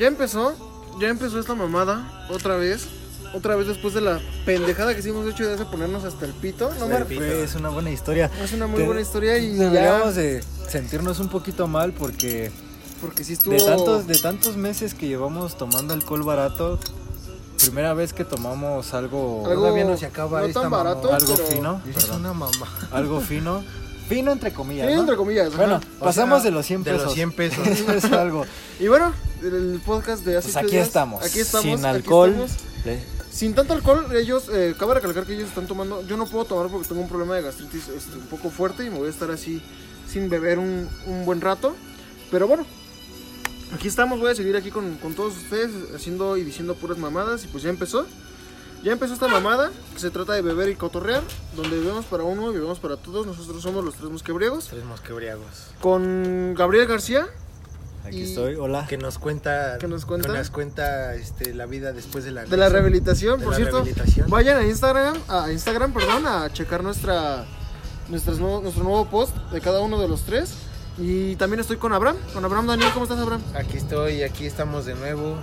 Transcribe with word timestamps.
ya 0.00 0.06
empezó, 0.08 0.54
ya 1.00 1.08
empezó 1.08 1.38
esta 1.38 1.54
mamada 1.54 2.26
otra 2.30 2.56
vez. 2.56 2.86
Otra 3.32 3.54
vez 3.54 3.68
después 3.68 3.94
de 3.94 4.00
la 4.00 4.18
pendejada 4.44 4.92
que 4.92 4.98
hicimos 4.98 5.24
hecho 5.28 5.46
de 5.46 5.64
ponernos 5.64 6.02
hasta 6.02 6.26
el 6.26 6.32
pito. 6.32 6.68
No? 6.80 6.86
Güey, 6.88 7.20
es 7.42 7.54
una 7.54 7.68
buena 7.68 7.90
historia. 7.92 8.28
Es 8.42 8.52
una 8.52 8.66
muy 8.66 8.80
Te- 8.80 8.86
buena 8.86 9.00
historia 9.00 9.38
y 9.38 9.52
Deberíamos 9.54 10.16
ya, 10.16 10.20
de 10.22 10.44
sentirnos 10.68 11.20
un 11.20 11.28
poquito 11.28 11.68
mal 11.68 11.92
porque 11.92 12.50
porque 13.00 13.22
sí 13.22 13.34
estuvo 13.34 13.54
de 13.54 13.60
tantos, 13.62 14.06
de 14.08 14.18
tantos 14.18 14.56
meses 14.56 14.94
que 14.94 15.06
llevamos 15.06 15.56
tomando 15.56 15.94
alcohol 15.94 16.24
barato, 16.24 16.80
primera 17.58 17.94
vez 17.94 18.12
que 18.12 18.24
tomamos 18.24 18.94
algo, 18.94 19.44
algo 19.46 19.62
Todavía 19.62 19.84
no 19.84 19.96
se 19.96 20.06
acaba 20.06 20.40
no 20.40 20.46
esta 20.46 20.62
tan 20.62 20.70
mamada. 20.70 20.94
barato, 20.94 21.14
algo 21.14 21.34
pero- 21.36 21.48
fino, 21.48 21.82
Es 21.88 21.94
perdón, 21.94 22.20
una 22.22 22.32
mamá. 22.32 22.66
algo 22.90 23.20
fino, 23.20 23.62
fino 24.08 24.32
entre 24.32 24.52
comillas, 24.52 24.88
Sí, 24.88 24.94
¿no? 24.94 25.00
entre 25.02 25.16
comillas. 25.16 25.48
ajá. 25.48 25.56
Bueno, 25.56 25.80
O 26.00 26.04
pasamos 26.04 26.42
sea, 26.42 26.50
de 26.50 26.56
los 26.56 26.66
100 26.66 26.82
de 26.82 26.90
pesos. 26.90 27.04
los 27.06 27.14
100 27.14 27.32
pesos. 27.32 27.66
es 27.94 28.04
algo. 28.12 28.44
Y 28.80 28.88
bueno, 28.88 29.12
el 29.42 29.80
podcast 29.84 30.24
de 30.24 30.36
hace 30.36 30.52
Pues 30.52 30.56
aquí 30.64 30.70
días, 30.72 30.86
estamos, 30.86 31.24
Aquí 31.24 31.40
estamos. 31.40 31.64
sin 31.64 31.84
aquí 31.86 31.96
alcohol. 31.96 32.30
estamos. 32.30 32.50
Le- 32.84 33.20
Sin 33.30 33.54
tanto 33.54 33.72
alcohol, 33.74 34.06
ellos, 34.16 34.48
eh, 34.52 34.74
cabe 34.78 34.94
recalcar 34.94 35.24
que 35.24 35.34
ellos 35.34 35.48
están 35.48 35.66
tomando. 35.66 36.04
Yo 36.06 36.16
no 36.16 36.26
puedo 36.26 36.44
tomar 36.44 36.68
porque 36.68 36.88
tengo 36.88 37.00
un 37.02 37.08
problema 37.08 37.36
de 37.36 37.42
gastritis 37.42 37.88
este, 37.88 38.16
un 38.16 38.26
poco 38.26 38.50
fuerte 38.50 38.84
y 38.84 38.90
me 38.90 38.98
voy 38.98 39.06
a 39.06 39.10
estar 39.10 39.30
así 39.30 39.62
sin 40.10 40.28
beber 40.28 40.58
un, 40.58 40.88
un 41.06 41.24
buen 41.24 41.40
rato. 41.40 41.74
Pero 42.30 42.48
bueno, 42.48 42.66
aquí 43.72 43.86
estamos. 43.88 44.18
Voy 44.18 44.30
a 44.32 44.34
seguir 44.34 44.56
aquí 44.56 44.70
con, 44.70 44.96
con 44.96 45.14
todos 45.14 45.36
ustedes 45.36 45.70
haciendo 45.94 46.36
y 46.36 46.42
diciendo 46.44 46.74
puras 46.74 46.98
mamadas. 46.98 47.44
Y 47.44 47.46
pues 47.46 47.62
ya 47.62 47.70
empezó. 47.70 48.04
Ya 48.82 48.92
empezó 48.92 49.12
esta 49.14 49.28
mamada 49.28 49.70
que 49.92 50.00
se 50.00 50.10
trata 50.10 50.32
de 50.32 50.42
beber 50.42 50.68
y 50.70 50.74
cotorrear. 50.74 51.22
Donde 51.54 51.78
bebemos 51.78 52.06
para 52.06 52.24
uno 52.24 52.50
y 52.50 52.54
bebemos 52.54 52.80
para 52.80 52.96
todos. 52.96 53.26
Nosotros 53.26 53.62
somos 53.62 53.84
los 53.84 53.94
tres 53.94 54.10
mosquebriegos. 54.10 54.66
Tres 54.68 54.84
mosquebriagos. 54.84 55.44
Con 55.80 56.54
Gabriel 56.56 56.86
García. 56.86 57.28
Aquí 58.06 58.18
Y- 58.20 58.22
estoy, 58.22 58.54
hola. 58.56 58.86
Que 58.88 58.96
nos 58.98 59.18
cuenta. 59.18 59.78
¿Que 59.78 59.86
nos 59.88 60.04
cuenta? 60.06 60.28
que 60.30 60.38
nos 60.38 60.50
cuenta 60.50 61.14
este, 61.14 61.54
la 61.54 61.66
vida 61.66 61.92
después 61.92 62.24
de 62.24 62.32
la. 62.32 62.44
de 62.44 62.56
la 62.56 62.68
rehabilitación, 62.68 63.38
De 63.38 63.44
por 63.44 63.52
la 63.52 63.56
cierto. 63.56 63.76
rehabilitación. 63.76 64.30
Vayan 64.30 64.58
a 64.58 64.66
Instagram, 64.66 65.16
a 65.28 65.50
Instagram, 65.52 65.92
perdón, 65.92 66.26
a 66.26 66.50
checar 66.52 66.82
nuestra, 66.82 67.44
nuestras 68.08 68.38
nuevo- 68.38 68.62
nuestro 68.62 68.84
nuevo 68.84 69.04
post 69.06 69.36
de 69.52 69.60
cada 69.60 69.80
uno 69.80 70.00
de 70.00 70.08
los 70.08 70.22
tres. 70.22 70.54
Y 70.98 71.36
también 71.36 71.60
estoy 71.60 71.76
con 71.76 71.92
Abraham, 71.92 72.16
con 72.34 72.44
Abraham 72.44 72.66
Daniel, 72.66 72.90
¿cómo 72.92 73.04
estás 73.04 73.18
Abraham? 73.18 73.42
Aquí 73.54 73.76
estoy, 73.76 74.22
aquí 74.22 74.44
estamos 74.46 74.84
de 74.86 74.94
nuevo. 74.94 75.36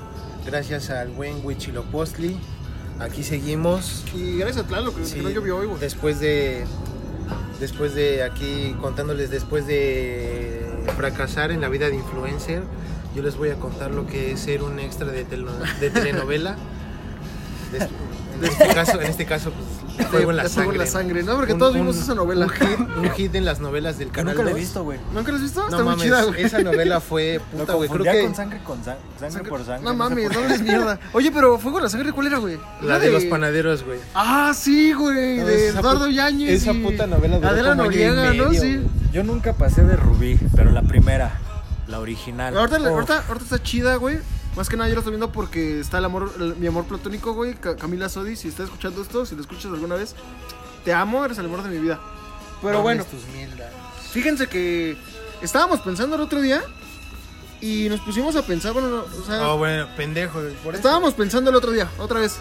Gracias 0.45 0.89
al 0.89 1.09
buen 1.09 1.43
Huichilopostli. 1.45 2.37
Aquí 2.99 3.23
seguimos. 3.23 4.03
Y 4.15 4.37
gracias 4.37 4.65
a 4.65 4.67
Tlalo, 4.67 4.93
que, 4.93 5.01
que 5.01 5.07
Sí, 5.07 5.19
no 5.21 5.29
llovió 5.29 5.57
hoy, 5.57 5.67
güey. 5.67 5.79
Después 5.79 6.19
de. 6.19 6.65
Después 7.59 7.95
de 7.95 8.23
aquí 8.23 8.75
contándoles 8.81 9.29
después 9.31 9.65
de 9.65 10.66
fracasar 10.95 11.51
en 11.51 11.61
la 11.61 11.69
vida 11.69 11.89
de 11.89 11.95
influencer, 11.95 12.63
yo 13.15 13.23
les 13.23 13.35
voy 13.37 13.49
a 13.49 13.55
contar 13.55 13.91
lo 13.91 14.05
que 14.07 14.31
es 14.33 14.39
ser 14.41 14.63
un 14.63 14.79
extra 14.79 15.07
de, 15.07 15.23
de 15.25 15.89
telenovela. 15.89 16.55
Des- 17.71 17.83
en, 18.39 18.45
este 18.45 18.67
caso, 18.67 19.01
en 19.01 19.07
este 19.07 19.25
caso, 19.25 19.51
pues, 19.51 20.07
fuego 20.09 20.29
en 20.29 20.37
la 20.37 20.43
De 20.43 20.49
Fuego 20.49 20.69
sangre. 20.69 20.75
en 20.75 20.79
la 20.79 20.85
sangre, 20.91 21.23
¿no? 21.23 21.35
Porque 21.37 21.53
Un- 21.53 21.59
todos 21.59 21.73
vimos 21.73 21.95
un- 21.95 22.03
esa 22.03 22.13
novela. 22.13 22.45
Un 22.45 22.51
hit, 22.51 22.79
un 22.97 23.09
hit 23.09 23.33
en 23.35 23.45
las 23.45 23.59
novelas 23.59 23.97
del 23.97 24.09
Yo 24.09 24.13
canal 24.13 24.35
nunca 24.35 24.43
la 24.43 24.49
he 24.51 24.53
2. 24.53 24.59
visto, 24.61 24.83
güey. 24.83 24.99
¿Nunca 25.11 25.31
la 25.31 25.37
has 25.37 25.43
visto? 25.43 25.61
No 25.61 25.69
Está 25.69 25.83
muy 25.83 25.95
chida, 26.03 26.23
güey. 26.23 26.43
esa 26.43 26.59
novela 26.59 26.99
fue 27.01 27.41
puta, 27.57 27.73
güey. 27.73 27.89
Creo 27.89 28.03
que 28.03 28.21
con 28.25 28.35
sangre 28.35 28.59
con 28.63 28.83
sang- 28.83 28.97
sangre, 29.19 29.43
por 29.49 29.65
sangre. 29.65 29.83
No 29.83 29.95
mames, 29.95 30.31
no 30.31 30.39
hables 30.39 30.61
mierda. 30.61 30.99
Oye, 31.13 31.31
pero 31.31 31.57
Fuego 31.57 31.79
en 31.79 31.85
la 31.85 31.89
sangre, 31.89 32.11
¿cuál 32.11 32.27
era, 32.27 32.37
güey? 32.37 32.59
la 32.83 32.99
de 32.99 33.09
los 33.09 33.25
panaderos, 33.25 33.83
güey. 33.83 33.97
Ah, 34.13 34.53
sí, 34.55 34.93
güey, 34.93 35.39
No, 35.39 35.47
de 35.47 35.67
Eduardo 35.69 36.07
Yáñez. 36.07 36.61
esa 36.61 36.73
y 36.73 36.83
puta 36.83 37.07
novela 37.07 37.37
duró 37.37 37.47
Adela 37.49 37.73
Noriega, 37.73 38.33
¿no? 38.35 38.53
Sí. 38.53 38.79
Yo 39.17 39.23
nunca 39.23 39.53
pasé 39.53 39.83
de 39.83 39.95
Rubí, 39.95 40.37
pero 40.55 40.69
la 40.69 40.83
primera, 40.83 41.39
la 41.87 41.99
original. 41.99 42.55
Ahorita, 42.55 42.77
Oh, 42.79 42.85
ahorita, 42.87 43.23
ahorita 43.27 43.43
está 43.45 43.63
chida, 43.63 43.95
güey. 43.95 44.19
Más 44.55 44.69
que 44.69 44.77
nada 44.77 44.89
yo 44.89 44.93
lo 44.93 44.99
estoy 44.99 45.09
viendo 45.13 45.31
porque 45.31 45.79
está 45.79 45.97
el 45.97 46.05
amor, 46.05 46.31
el- 46.37 46.55
mi 46.57 46.67
amor 46.67 46.85
platónico, 46.85 47.33
güey. 47.33 47.55
Ca- 47.55 47.75
Camila 47.77 48.09
Sodi, 48.09 48.35
si 48.35 48.47
estás 48.47 48.65
escuchando 48.65 49.01
esto, 49.01 49.25
si 49.25 49.33
lo 49.33 49.41
escuchas 49.41 49.71
alguna 49.73 49.95
vez, 49.95 50.13
te 50.85 50.93
amo, 50.93 51.25
eres 51.25 51.39
el 51.39 51.47
amor 51.47 51.63
de 51.63 51.69
mi 51.69 51.79
vida. 51.79 51.99
Pero 52.61 52.83
bueno, 52.83 53.03
tus 53.05 53.21
fíjense 54.11 54.45
que 54.45 54.95
estábamos 55.41 55.79
pensando 55.79 56.15
el 56.15 56.21
otro 56.21 56.39
día 56.39 56.61
y 57.59 57.87
nos 57.89 58.01
pusimos 58.01 58.35
a 58.35 58.43
pensar, 58.43 58.73
bueno, 58.73 58.87
no, 58.89 58.97
o 58.99 59.25
sea, 59.25 59.49
Oh, 59.49 59.57
bueno, 59.57 59.87
pendejo. 59.97 60.41
güey, 60.41 60.53
Por 60.57 60.75
eso. 60.75 60.81
estábamos 60.81 61.15
pensando 61.15 61.49
el 61.49 61.55
otro 61.55 61.71
día, 61.71 61.89
otra 61.97 62.19
vez. 62.19 62.37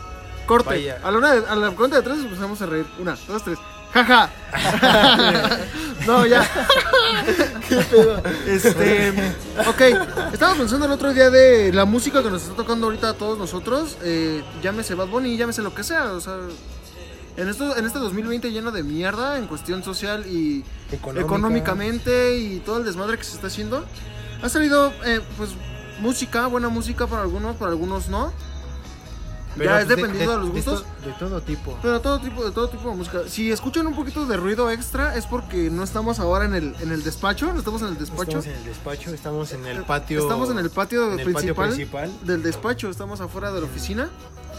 Corte. 0.47 0.69
Vaya. 0.69 1.01
A 1.03 1.11
la, 1.11 1.17
una 1.17 1.33
de- 1.33 1.47
a 1.49 1.57
la 1.57 1.71
cuenta 1.71 1.97
de 1.97 2.03
tres 2.03 2.17
nos 2.19 2.27
empezamos 2.27 2.61
a 2.61 2.67
reír. 2.67 2.85
Una, 2.99 3.17
dos, 3.27 3.43
tres. 3.43 3.59
Jaja. 3.97 4.31
no, 6.07 6.27
ya. 6.27 6.47
Qué 7.67 7.77
pedo. 7.77 8.23
Este. 8.47 9.11
Ok. 9.67 9.81
Estábamos 10.35 10.59
pensando 10.59 10.85
el 10.85 10.93
otro 10.93 11.15
día 11.15 11.31
de 11.31 11.73
la 11.73 11.87
música 11.87 12.23
que 12.23 12.31
nos 12.31 12.43
está 12.43 12.55
tocando 12.55 12.87
ahorita 12.87 13.11
a 13.11 13.15
todos 13.15 13.39
nosotros. 13.39 13.97
Eh, 14.03 14.45
llámese 14.63 14.95
Bad 14.95 15.09
Bunny, 15.09 15.39
llámese 15.39 15.63
lo 15.63 15.75
que 15.75 15.83
sea. 15.83 16.13
O 16.13 16.21
sea. 16.21 16.35
En, 17.39 17.49
esto, 17.49 17.77
en 17.77 17.85
este 17.87 17.99
2020 17.99 18.51
lleno 18.51 18.71
de 18.71 18.83
mierda 18.83 19.39
en 19.39 19.47
cuestión 19.47 19.83
social 19.83 20.27
y 20.27 20.65
Económica. 20.91 21.21
económicamente 21.27 22.39
y 22.39 22.61
todo 22.61 22.79
el 22.79 22.85
desmadre 22.85 23.17
que 23.19 23.25
se 23.25 23.35
está 23.35 23.47
haciendo. 23.47 23.85
Ha 24.43 24.49
salido, 24.51 24.93
eh, 25.05 25.21
pues, 25.39 25.51
música, 26.01 26.47
buena 26.47 26.69
música 26.69 27.07
para 27.07 27.23
algunos, 27.23 27.57
para 27.57 27.71
algunos 27.71 28.09
no. 28.09 28.33
Pero, 29.59 29.71
ya 29.71 29.81
es 29.81 29.87
pues, 29.87 29.97
dependiendo 29.97 30.33
de, 30.33 30.39
los 30.39 30.51
gustos. 30.51 30.83
to- 30.85 31.07
De, 31.07 31.13
todo 31.15 31.41
tipo. 31.41 31.79
Pero 31.83 32.01
todo 32.01 32.21
tipo, 32.21 32.45
de 32.45 32.51
todo 32.51 32.69
tipo 32.69 32.91
de 32.91 32.97
música. 32.97 33.21
Si 33.29 33.51
escuchan 33.51 33.87
un 33.87 33.95
poquito 33.97 34.27
de 34.27 34.37
ruido 34.37 34.71
extra 34.71 35.17
es 35.17 35.27
porque 35.27 35.71
no 35.71 35.83
estamos 35.85 36.19
ahora 36.19 36.45
en 36.45 36.55
el, 36.55 36.75
en 36.81 36.93
el 36.93 37.03
despacho, 37.03 37.53
no 37.53 37.59
estamos 37.59 37.83
en 37.83 37.89
el 37.89 37.99
despacho. 37.99 38.39
Estamos 38.39 38.47
en 38.47 38.53
el 38.55 38.65
despacho, 38.65 39.11
estamos 39.15 39.53
en 39.53 39.67
el 39.67 39.83
patio. 39.85 40.21
Estamos 40.21 40.51
en 40.51 40.59
el 40.59 40.71
patio, 40.71 41.05
en 41.13 41.21
el 41.21 41.33
patio 41.33 41.55
principal, 41.55 41.69
principal. 41.69 42.13
del 42.23 42.43
despacho, 42.43 42.91
estamos 42.91 43.21
afuera 43.21 43.51
de 43.53 43.61
la 43.61 43.67
oficina. 43.67 44.11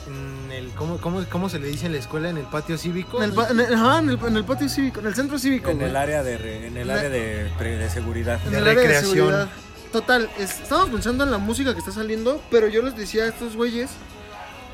En 0.08 0.52
el, 0.52 0.70
¿cómo, 0.72 0.98
cómo, 1.00 1.24
cómo 1.30 1.50
se 1.50 1.60
le 1.60 1.68
dice 1.68 1.86
en 1.88 1.92
la 1.92 1.98
escuela? 2.00 2.30
En 2.30 2.38
el 2.38 2.46
patio 2.46 2.78
cívico. 2.78 3.18
En 3.18 3.24
el, 3.26 3.34
pa- 3.34 3.50
en 3.50 3.60
el- 3.60 3.74
ajá, 3.74 4.00
en 4.00 4.10
el- 4.12 4.20
en 4.26 4.38
el 4.38 4.46
patio 4.46 4.70
cívico, 4.70 5.02
en 5.02 5.08
el 5.08 5.16
centro 5.16 5.38
cívico. 5.38 5.70
En 5.70 5.78
güey. 5.78 5.90
el 5.90 5.96
área 5.98 6.24
de, 6.24 6.38
re- 6.38 6.68
en 6.68 6.78
el 6.78 6.90
área 6.90 7.10
de, 7.10 7.44
de 7.60 7.90
seguridad. 7.90 8.40
En 8.46 8.52
de 8.54 8.62
recreación. 8.62 9.14
seguridad. 9.14 9.50
Total, 9.92 10.30
es- 10.38 10.62
estamos 10.62 10.90
pensando 10.90 11.24
en 11.26 11.32
la 11.32 11.38
música 11.38 11.74
que 11.74 11.80
está 11.80 11.92
saliendo, 11.92 12.42
pero 12.50 12.68
yo 12.68 12.82
les 12.82 12.96
decía 12.96 13.24
a 13.24 13.28
estos 13.28 13.56
güeyes 13.58 13.90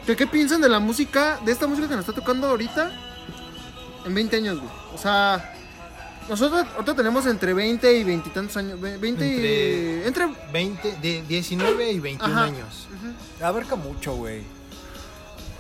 que 0.06 0.16
qué 0.16 0.28
piensan 0.28 0.62
de 0.62 0.70
la 0.70 0.80
música, 0.80 1.40
de 1.46 1.52
esta 1.52 1.68
música 1.68 1.88
que 1.88 1.96
nos 1.96 2.02
está 2.08 2.14
tocando 2.14 2.48
ahorita 2.48 2.92
en 4.06 4.14
20 4.14 4.36
años, 4.38 4.60
güey. 4.60 4.72
O 4.94 4.98
sea, 4.98 5.54
nosotros 6.30 6.66
ahorita 6.76 6.96
tenemos 6.96 7.26
entre 7.26 7.54
20 7.54 7.98
y 8.00 8.04
20 8.04 8.30
y 8.30 8.32
tantos 8.32 8.58
años, 8.58 8.80
ve- 8.82 8.98
20 8.98 9.26
y... 9.28 9.32
Entre- 9.36 10.08
Entre... 10.08 10.28
20, 10.52 10.98
de 11.02 11.24
19 11.28 11.92
y 11.92 12.00
21 12.00 12.34
Ajá. 12.34 12.44
años. 12.46 12.88
Ujú. 12.98 13.46
Abarca 13.46 13.76
mucho, 13.76 14.16
güey. 14.16 14.42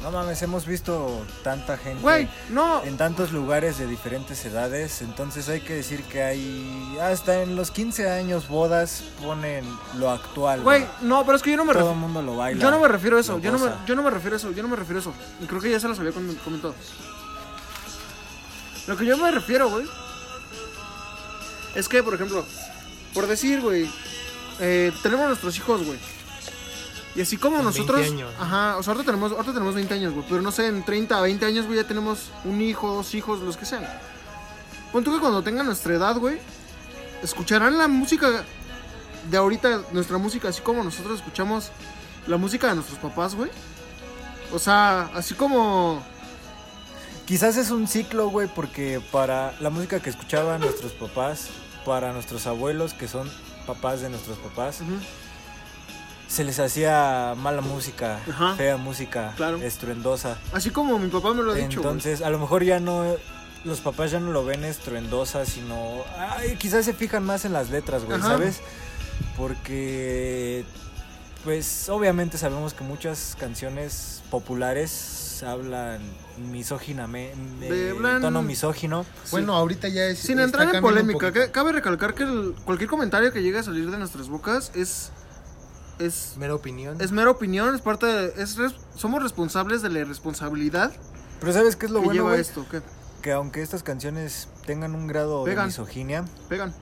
No 0.04 0.12
mames, 0.12 0.42
hemos 0.42 0.66
visto 0.66 1.26
tanta 1.44 1.78
gente 1.78 2.02
Güey, 2.02 2.28
no, 2.50 2.84
en 2.84 2.98
tantos 2.98 3.32
lugares 3.32 3.78
de 3.78 3.88
diferentes 3.88 4.44
edades, 4.44 5.02
entonces 5.02 5.48
hay 5.48 5.62
que 5.62 5.76
decir 5.76 6.04
que 6.04 6.22
hay 6.22 6.98
hasta 7.02 7.42
en 7.42 7.56
los 7.56 7.72
15 7.72 8.10
años 8.12 8.50
bodas 8.50 9.04
ponen 9.24 9.64
lo 9.98 10.12
actual. 10.12 10.62
güey, 10.62 10.86
no, 11.02 11.24
pero 11.26 11.38
es 11.38 11.42
que 11.42 11.52
yo 11.52 11.58
no 11.58 11.64
me 11.64 11.72
Todo 11.72 11.84
el 11.84 11.88
refiero... 11.90 12.02
mundo 12.08 12.22
lo 12.22 12.36
baila. 12.36 12.62
Yo 12.62 12.70
no 12.70 12.80
me 12.82 12.88
refiero 12.90 13.16
a 13.16 13.22
eso, 13.22 13.40
yo 13.40 13.52
no, 13.54 13.60
me, 13.60 13.72
yo 13.88 13.96
no 13.96 14.04
me 14.04 14.10
refiero 14.10 14.36
a 14.36 14.38
eso, 14.40 14.52
yo 14.52 14.62
no 14.62 14.68
me 14.68 14.76
refiero 14.76 15.00
a 15.00 15.02
eso. 15.02 15.14
Y 15.42 15.46
creo 15.46 15.62
que 15.62 15.72
ya 15.72 15.80
se 15.80 15.88
los 15.88 15.98
había 15.98 16.12
com- 16.12 16.36
comentado. 16.44 16.76
Lo 18.88 18.98
que 18.98 19.06
yo 19.06 19.18
me 19.18 19.32
refiero, 19.32 19.70
güey, 19.70 19.86
es 21.76 21.88
que, 21.88 22.04
por 22.04 22.14
ejemplo, 22.14 22.46
por 23.14 23.26
decir, 23.28 23.62
güey, 23.62 23.90
eh, 24.60 24.92
tenemos 25.02 25.28
nuestros 25.28 25.56
hijos, 25.56 25.86
güey. 25.86 25.98
Y 27.16 27.22
así 27.22 27.38
como 27.38 27.62
nosotros... 27.62 28.02
20 28.02 28.24
años. 28.24 28.34
Ajá, 28.40 28.78
o 28.78 28.84
sea, 28.84 28.94
ahorita 28.94 29.12
tenemos, 29.12 29.32
ahorita 29.32 29.54
tenemos 29.54 29.76
20 29.76 29.94
años, 29.94 30.14
güey. 30.14 30.26
Pero 30.28 30.42
no 30.42 30.52
sé, 30.52 30.68
en 30.68 30.84
30, 30.84 31.22
20 31.22 31.46
años, 31.46 31.66
güey, 31.66 31.78
ya 31.78 31.88
tenemos 31.88 32.32
un 32.44 32.62
hijo, 32.62 32.94
dos 32.96 33.14
hijos, 33.14 33.40
los 33.42 33.58
que 33.58 33.66
sean. 33.66 33.86
Pon 34.92 35.04
tú 35.04 35.14
que 35.14 35.20
cuando 35.20 35.44
tengan 35.44 35.66
nuestra 35.66 35.94
edad, 35.94 36.18
güey, 36.18 36.40
escucharán 37.22 37.78
la 37.78 37.88
música 37.88 38.44
de 39.30 39.38
ahorita, 39.38 39.84
nuestra 39.92 40.18
música, 40.18 40.50
así 40.50 40.62
como 40.62 40.84
nosotros 40.84 41.20
escuchamos 41.20 41.72
la 42.28 42.38
música 42.38 42.68
de 42.68 42.76
nuestros 42.76 43.00
papás, 43.00 43.36
güey. 43.36 43.52
O 44.52 44.60
sea, 44.60 45.10
así 45.14 45.34
como... 45.34 46.04
Quizás 47.26 47.56
es 47.56 47.72
un 47.72 47.88
ciclo, 47.88 48.30
güey, 48.30 48.50
porque 48.54 49.02
para 49.12 49.56
la 49.62 49.70
música 49.70 50.02
que 50.02 50.10
escuchaban 50.10 50.60
nuestros 50.60 50.92
papás, 50.92 51.48
para 51.86 52.12
nuestros 52.12 52.48
abuelos 52.48 52.94
que 52.94 53.08
son 53.08 53.32
papás 53.66 54.02
de 54.02 54.10
nuestros 54.10 54.38
papás. 54.40 54.80
Se 56.34 56.44
les 56.44 56.58
hacía 56.60 57.36
mala 57.38 57.62
música, 57.62 58.20
Ajá. 58.28 58.56
fea 58.56 58.76
música, 58.78 59.34
Claro. 59.38 59.58
estruendosa. 59.58 60.38
Así 60.52 60.72
como 60.72 60.98
mi 60.98 61.10
papá 61.10 61.34
me 61.34 61.44
lo 61.44 61.52
ha 61.52 61.56
dicho. 61.56 61.80
Entonces, 61.80 62.22
a 62.24 62.30
lo 62.32 62.40
mejor 62.40 62.64
ya 62.64 62.80
no 62.80 63.06
los 63.64 63.80
papás 63.80 64.12
ya 64.12 64.20
no 64.20 64.32
lo 64.32 64.44
ven 64.44 64.64
estruendosa, 64.66 65.46
sino 65.46 66.04
ay, 66.18 66.56
quizás 66.58 66.84
se 66.86 66.94
fijan 66.94 67.24
más 67.24 67.46
en 67.46 67.54
las 67.54 67.70
letras, 67.70 68.04
güey. 68.04 68.20
¿sabes? 68.20 68.60
Porque 69.38 70.66
pues 71.44 71.88
obviamente 71.90 72.38
sabemos 72.38 72.74
que 72.74 72.84
muchas 72.84 73.36
canciones 73.40 74.24
populares 74.32 75.44
hablan 75.46 76.00
misóginamente, 76.52 77.70
De- 77.70 77.92
hablan- 77.92 78.22
tono 78.22 78.42
misógino. 78.42 79.06
Bueno, 79.32 79.54
ahorita 79.54 79.90
ya 79.90 80.06
es. 80.06 80.20
Sin 80.20 80.40
entrar 80.40 80.74
en 80.74 80.82
polémica, 80.82 81.32
cabe 81.52 81.74
recalcar 81.74 82.14
que 82.14 82.24
el- 82.24 82.56
cualquier 82.64 82.90
comentario 82.90 83.32
que 83.34 83.42
llegue 83.44 83.60
a 83.60 83.64
salir 83.64 83.92
de 83.92 83.98
nuestras 83.98 84.30
bocas 84.30 84.72
es 84.74 85.12
es, 86.00 86.36
Mera 86.38 86.56
opinión. 86.56 87.00
es 87.02 87.12
mera 87.12 87.30
opinión, 87.32 87.76
es 87.76 87.82
parte 87.82 88.06
de, 88.06 88.42
es 88.42 88.58
res- 88.58 88.76
somos 88.96 89.22
responsables 89.24 89.82
de 89.82 89.90
la 89.90 90.00
irresponsabilidad 90.00 90.92
Pero 91.40 91.54
¿sabes 91.54 91.76
qué 91.76 91.86
es 91.86 91.92
lo 91.92 92.00
que 92.02 92.06
bueno, 92.08 92.24
lleva 92.26 92.38
esto, 92.38 92.66
que 92.70 92.82
Que 93.22 93.32
aunque 93.32 93.62
estas 93.62 93.84
canciones 93.84 94.50
tengan 94.66 94.96
un 94.96 95.08
grado 95.08 95.44
de 95.46 95.52
Pegan. 95.52 95.68
misoginia, 95.68 96.26
pegan. 96.50 96.74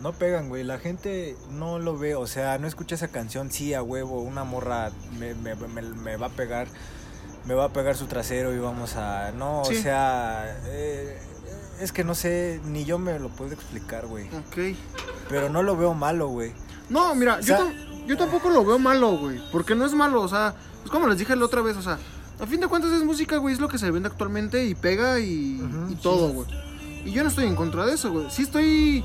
no 0.00 0.12
pegan, 0.12 0.48
güey. 0.48 0.62
La 0.64 0.78
gente 0.78 1.36
no 1.50 1.78
lo 1.78 1.96
ve, 1.98 2.14
o 2.16 2.26
sea, 2.26 2.58
no 2.58 2.66
escucha 2.66 2.94
esa 2.96 3.08
canción, 3.08 3.50
sí, 3.50 3.72
a 3.74 3.82
huevo, 3.82 4.20
una 4.20 4.44
morra 4.44 4.90
me, 5.18 5.34
me- 5.34 5.54
me- 5.54 5.82
me 5.82 6.16
va 6.16 6.26
a 6.26 6.30
pegar, 6.30 6.66
me 7.46 7.54
va 7.54 7.64
a 7.66 7.72
pegar 7.72 7.96
su 7.96 8.06
trasero 8.06 8.52
y 8.54 8.58
vamos 8.58 8.96
a... 8.96 9.32
No, 9.32 9.62
Sí. 9.64 9.76
o 9.76 9.82
sea, 9.82 10.58
eh, 10.66 11.18
es 11.80 11.92
que 11.92 12.04
no 12.04 12.14
sé, 12.14 12.60
ni 12.66 12.84
yo 12.84 12.98
me 12.98 13.18
lo 13.18 13.28
puedo 13.30 13.52
explicar, 13.52 14.06
güey. 14.06 14.26
Ok. 14.34 14.76
Pero 15.28 15.48
no 15.48 15.62
lo 15.62 15.76
veo 15.76 15.94
malo, 15.94 16.28
güey. 16.28 16.52
No, 16.90 17.14
mira, 17.14 17.36
O 17.36 17.40
yo, 17.40 17.56
sea- 17.56 17.72
yo 18.06 18.16
tampoco 18.16 18.50
lo 18.50 18.64
veo 18.64 18.78
malo, 18.78 19.16
güey. 19.18 19.40
Porque 19.52 19.74
no 19.74 19.84
es 19.86 19.92
malo, 19.94 20.22
o 20.22 20.28
sea, 20.28 20.54
es 20.84 20.90
como 20.90 21.06
les 21.08 21.18
dije 21.18 21.34
la 21.36 21.44
otra 21.44 21.62
vez, 21.62 21.76
o 21.76 21.82
sea, 21.82 21.98
a 22.40 22.46
fin 22.46 22.60
de 22.60 22.68
cuentas 22.68 22.92
es 22.92 23.02
música, 23.04 23.36
güey, 23.38 23.54
es 23.54 23.60
lo 23.60 23.68
que 23.68 23.78
se 23.78 23.90
vende 23.90 24.08
actualmente 24.08 24.64
y 24.66 24.74
pega 24.74 25.18
y, 25.20 25.60
y 25.90 25.94
sí. 25.94 25.98
todo, 26.02 26.28
güey. 26.32 26.46
Y 27.04 27.12
yo 27.12 27.22
no 27.22 27.28
estoy 27.28 27.46
en 27.46 27.56
contra 27.56 27.86
de 27.86 27.94
eso, 27.94 28.10
güey. 28.12 28.30
Sí 28.30 28.42
estoy 28.42 29.04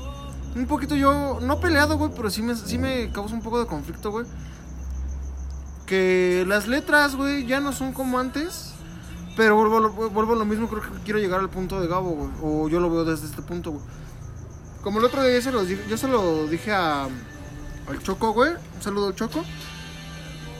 un 0.54 0.66
poquito 0.66 0.94
yo, 0.96 1.38
no 1.40 1.60
peleado, 1.60 1.96
güey, 1.96 2.10
pero 2.14 2.28
sí 2.30 2.42
me, 2.42 2.54
sí 2.56 2.76
me 2.78 3.10
causa 3.12 3.34
un 3.34 3.42
poco 3.42 3.58
de 3.60 3.66
conflicto, 3.66 4.10
güey. 4.10 4.26
Que 5.86 6.44
las 6.46 6.68
letras, 6.68 7.16
güey, 7.16 7.46
ya 7.46 7.60
no 7.60 7.72
son 7.72 7.92
como 7.92 8.18
antes. 8.18 8.70
Pero 9.36 9.56
vuelvo, 9.56 9.78
a 9.78 9.80
lo- 9.80 10.10
vuelvo 10.10 10.34
a 10.34 10.36
lo 10.36 10.44
mismo, 10.44 10.68
creo 10.68 10.82
que 10.82 10.88
quiero 11.04 11.18
llegar 11.18 11.40
al 11.40 11.48
punto 11.48 11.80
de 11.80 11.86
Gabo, 11.88 12.10
güey. 12.10 12.30
O 12.42 12.68
yo 12.68 12.80
lo 12.80 12.90
veo 12.90 13.04
desde 13.04 13.26
este 13.26 13.40
punto, 13.40 13.70
güey. 13.72 13.82
Como 14.82 14.98
el 14.98 15.04
otro 15.06 15.24
día 15.24 15.40
se 15.40 15.52
los 15.52 15.68
dije- 15.68 15.84
yo 15.88 15.96
se 15.96 16.08
lo 16.08 16.46
dije 16.48 16.72
a, 16.72 17.08
al 17.88 18.02
Choco, 18.02 18.32
güey. 18.32 18.52
Un 18.52 18.82
saludo 18.82 19.08
al 19.08 19.14
Choco. 19.14 19.44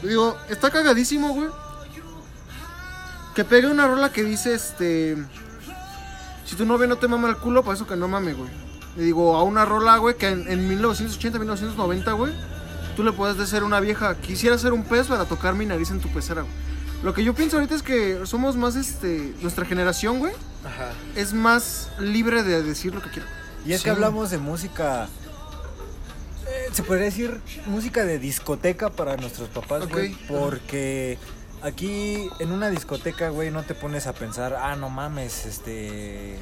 Le 0.01 0.09
digo, 0.09 0.37
está 0.49 0.69
cagadísimo, 0.69 1.29
güey. 1.33 1.47
Que 3.35 3.43
pegue 3.43 3.67
una 3.67 3.87
rola 3.87 4.11
que 4.11 4.23
dice, 4.23 4.53
este... 4.53 5.17
Si 6.45 6.55
tu 6.55 6.65
novia 6.65 6.87
no 6.87 6.97
te 6.97 7.07
mama 7.07 7.29
el 7.29 7.37
culo, 7.37 7.63
para 7.63 7.75
eso 7.75 7.87
que 7.87 7.95
no 7.95 8.07
mame, 8.07 8.33
güey. 8.33 8.49
Le 8.95 9.03
digo, 9.03 9.35
a 9.35 9.43
una 9.43 9.65
rola, 9.65 9.97
güey, 9.97 10.17
que 10.17 10.27
en, 10.27 10.47
en 10.51 10.67
1980, 10.67 11.39
1990, 11.39 12.11
güey, 12.11 12.31
tú 12.95 13.03
le 13.03 13.11
puedes 13.11 13.37
decir 13.37 13.61
a 13.61 13.65
una 13.65 13.79
vieja, 13.79 14.15
quisiera 14.15 14.55
ser 14.57 14.71
un 14.73 14.83
pez 14.83 15.07
para 15.07 15.25
tocar 15.25 15.55
mi 15.55 15.65
nariz 15.65 15.89
en 15.89 15.99
tu 15.99 16.09
pecera, 16.09 16.41
güey. 16.41 16.53
Lo 17.01 17.13
que 17.13 17.23
yo 17.23 17.33
pienso 17.33 17.57
ahorita 17.57 17.73
es 17.75 17.81
que 17.81 18.19
somos 18.25 18.55
más, 18.55 18.75
este, 18.75 19.33
nuestra 19.41 19.65
generación, 19.65 20.19
güey, 20.19 20.33
Ajá. 20.63 20.91
es 21.15 21.33
más 21.33 21.89
libre 21.99 22.43
de 22.43 22.61
decir 22.61 22.93
lo 22.93 23.01
que 23.01 23.09
quiera. 23.09 23.27
Y 23.65 23.71
es 23.73 23.79
Sí. 23.79 23.85
que 23.85 23.89
hablamos 23.89 24.29
de 24.29 24.37
música. 24.37 25.07
Se 26.71 26.83
podría 26.83 27.05
decir 27.05 27.39
música 27.67 28.05
de 28.05 28.19
discoteca 28.19 28.89
para 28.89 29.15
nuestros 29.17 29.49
papás, 29.49 29.87
güey. 29.89 30.15
Porque 30.27 31.17
aquí 31.61 32.27
en 32.39 32.51
una 32.51 32.69
discoteca, 32.69 33.29
güey, 33.29 33.51
no 33.51 33.63
te 33.63 33.73
pones 33.75 34.07
a 34.07 34.13
pensar, 34.13 34.55
ah, 34.59 34.75
no 34.75 34.89
mames, 34.89 35.45
este. 35.45 36.37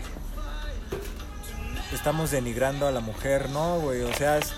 Estamos 1.94 2.32
denigrando 2.32 2.88
a 2.88 2.92
la 2.92 3.02
mujer, 3.02 3.50
¿no, 3.50 3.80
güey? 3.80 4.02
O 4.04 4.14
sea, 4.14 4.38
es- 4.38 4.54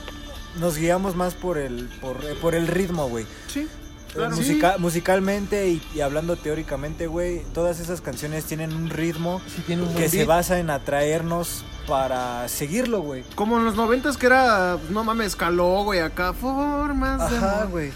nos 0.59 0.77
guiamos 0.77 1.15
más 1.15 1.33
por 1.33 1.57
el, 1.57 1.89
por, 1.99 2.17
por 2.39 2.53
el 2.53 2.67
ritmo, 2.67 3.09
güey. 3.09 3.25
Sí, 3.47 3.67
Eh, 4.15 4.29
musica- 4.29 4.77
musicalmente 4.77 5.67
y, 5.67 5.81
y 5.95 6.01
hablando 6.01 6.35
teóricamente, 6.35 7.07
güey, 7.07 7.39
todas 7.55 7.79
esas 7.79 7.99
canciones 8.01 8.43
tienen 8.45 8.71
un 8.71 8.91
ritmo 8.91 9.41
Sí, 9.47 9.63
tiene 9.65 9.81
un 9.81 9.87
buen 9.91 10.03
que 10.03 10.09
se 10.09 10.25
basa 10.25 10.59
en 10.59 10.69
atraernos 10.69 11.63
para 11.87 12.47
seguirlo, 12.47 13.01
güey. 13.01 13.23
Como 13.35 13.57
en 13.57 13.65
los 13.65 13.75
noventas 13.75 14.17
que 14.17 14.27
era, 14.27 14.77
no 14.89 15.03
mames, 15.03 15.35
caló, 15.35 15.83
güey, 15.83 15.99
acá, 15.99 16.33
formas 16.33 17.29
de 17.29 17.37
Ajá, 17.37 17.65
güey. 17.65 17.91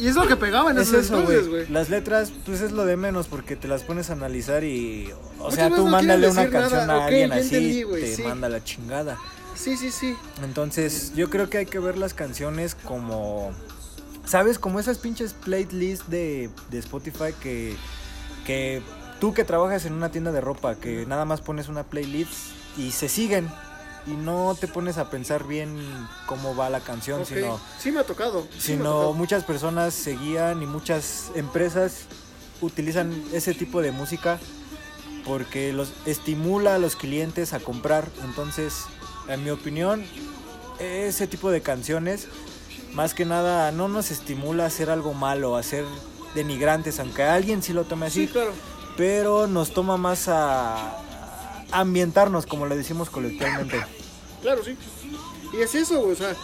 Y 0.00 0.06
es 0.06 0.14
lo 0.14 0.26
que 0.26 0.36
pegaba 0.36 0.70
en 0.70 0.78
Es 0.78 0.88
esos 0.88 1.06
eso, 1.06 1.18
entonces, 1.18 1.48
güey. 1.48 1.68
Las 1.68 1.90
letras, 1.90 2.32
pues 2.46 2.60
es 2.60 2.72
lo 2.72 2.84
de 2.84 2.96
menos 2.96 3.26
porque 3.26 3.56
te 3.56 3.68
las 3.68 3.82
pones 3.82 4.10
a 4.10 4.14
analizar 4.14 4.64
y. 4.64 5.12
O 5.38 5.44
Muchas 5.44 5.54
sea, 5.54 5.68
tú 5.68 5.84
no 5.84 5.90
mándale 5.90 6.28
una 6.28 6.48
canción 6.48 6.86
nada. 6.86 7.02
a 7.02 7.06
alguien 7.06 7.32
así, 7.32 7.80
entendí, 7.80 8.00
te 8.00 8.16
sí. 8.16 8.22
manda 8.22 8.48
la 8.48 8.62
chingada. 8.64 9.18
Sí, 9.54 9.76
sí, 9.76 9.90
sí. 9.90 10.16
Entonces, 10.42 11.12
yo 11.14 11.28
creo 11.28 11.50
que 11.50 11.58
hay 11.58 11.66
que 11.66 11.78
ver 11.78 11.98
las 11.98 12.14
canciones 12.14 12.74
como. 12.74 13.52
¿Sabes? 14.24 14.58
Como 14.58 14.78
esas 14.80 14.98
pinches 14.98 15.32
playlists 15.34 16.08
de, 16.10 16.50
de 16.70 16.78
Spotify 16.78 17.34
que. 17.40 17.76
que 18.46 18.82
tú 19.20 19.34
que 19.34 19.44
trabajas 19.44 19.84
en 19.84 19.92
una 19.92 20.10
tienda 20.10 20.32
de 20.32 20.40
ropa, 20.40 20.76
que 20.76 21.04
nada 21.04 21.26
más 21.26 21.42
pones 21.42 21.68
una 21.68 21.82
playlist 21.82 22.32
y 22.76 22.90
se 22.92 23.08
siguen. 23.08 23.48
Y 24.06 24.12
no 24.12 24.56
te 24.58 24.66
pones 24.66 24.96
a 24.96 25.10
pensar 25.10 25.44
bien 25.46 25.78
cómo 26.26 26.56
va 26.56 26.70
la 26.70 26.80
canción, 26.80 27.26
sino 27.26 27.60
Sí 27.78 27.92
me 27.92 28.00
ha 28.00 28.04
tocado. 28.04 28.42
sí 28.42 28.48
me 28.50 28.58
ha 28.58 28.62
sino 28.62 28.84
tocado. 28.92 29.12
muchas 29.14 29.44
personas 29.44 29.92
seguían 29.94 30.62
y 30.62 30.66
muchas 30.66 31.30
empresas 31.34 32.04
utilizan 32.62 33.22
ese 33.32 33.52
tipo 33.54 33.82
de 33.82 33.92
música 33.92 34.38
porque 35.26 35.72
los 35.74 35.92
estimula 36.06 36.76
a 36.76 36.78
los 36.78 36.96
clientes 36.96 37.52
a 37.52 37.60
comprar. 37.60 38.08
Entonces, 38.24 38.84
en 39.28 39.44
mi 39.44 39.50
opinión, 39.50 40.02
ese 40.78 41.26
tipo 41.26 41.50
de 41.50 41.60
canciones 41.60 42.26
más 42.94 43.12
que 43.14 43.26
nada 43.26 43.70
no 43.70 43.86
nos 43.88 44.10
estimula 44.10 44.64
a 44.64 44.66
hacer 44.68 44.88
algo 44.90 45.12
malo, 45.12 45.56
a 45.56 45.62
ser 45.62 45.84
denigrantes, 46.34 46.98
aunque 47.00 47.22
alguien 47.22 47.62
sí 47.62 47.72
lo 47.74 47.84
tome 47.84 48.06
así, 48.06 48.26
Sí, 48.26 48.32
claro. 48.32 48.52
pero 48.96 49.46
nos 49.46 49.72
toma 49.74 49.96
más 49.98 50.26
a 50.28 50.96
ambientarnos, 51.72 52.46
como 52.46 52.66
le 52.66 52.76
decimos 52.76 53.10
coloquialmente. 53.10 53.84
Claro, 54.42 54.62
sí. 54.64 54.76
Y 55.52 55.60
es 55.62 55.74
eso, 55.74 55.98
güey, 56.00 56.12
o 56.12 56.16
sea, 56.16 56.34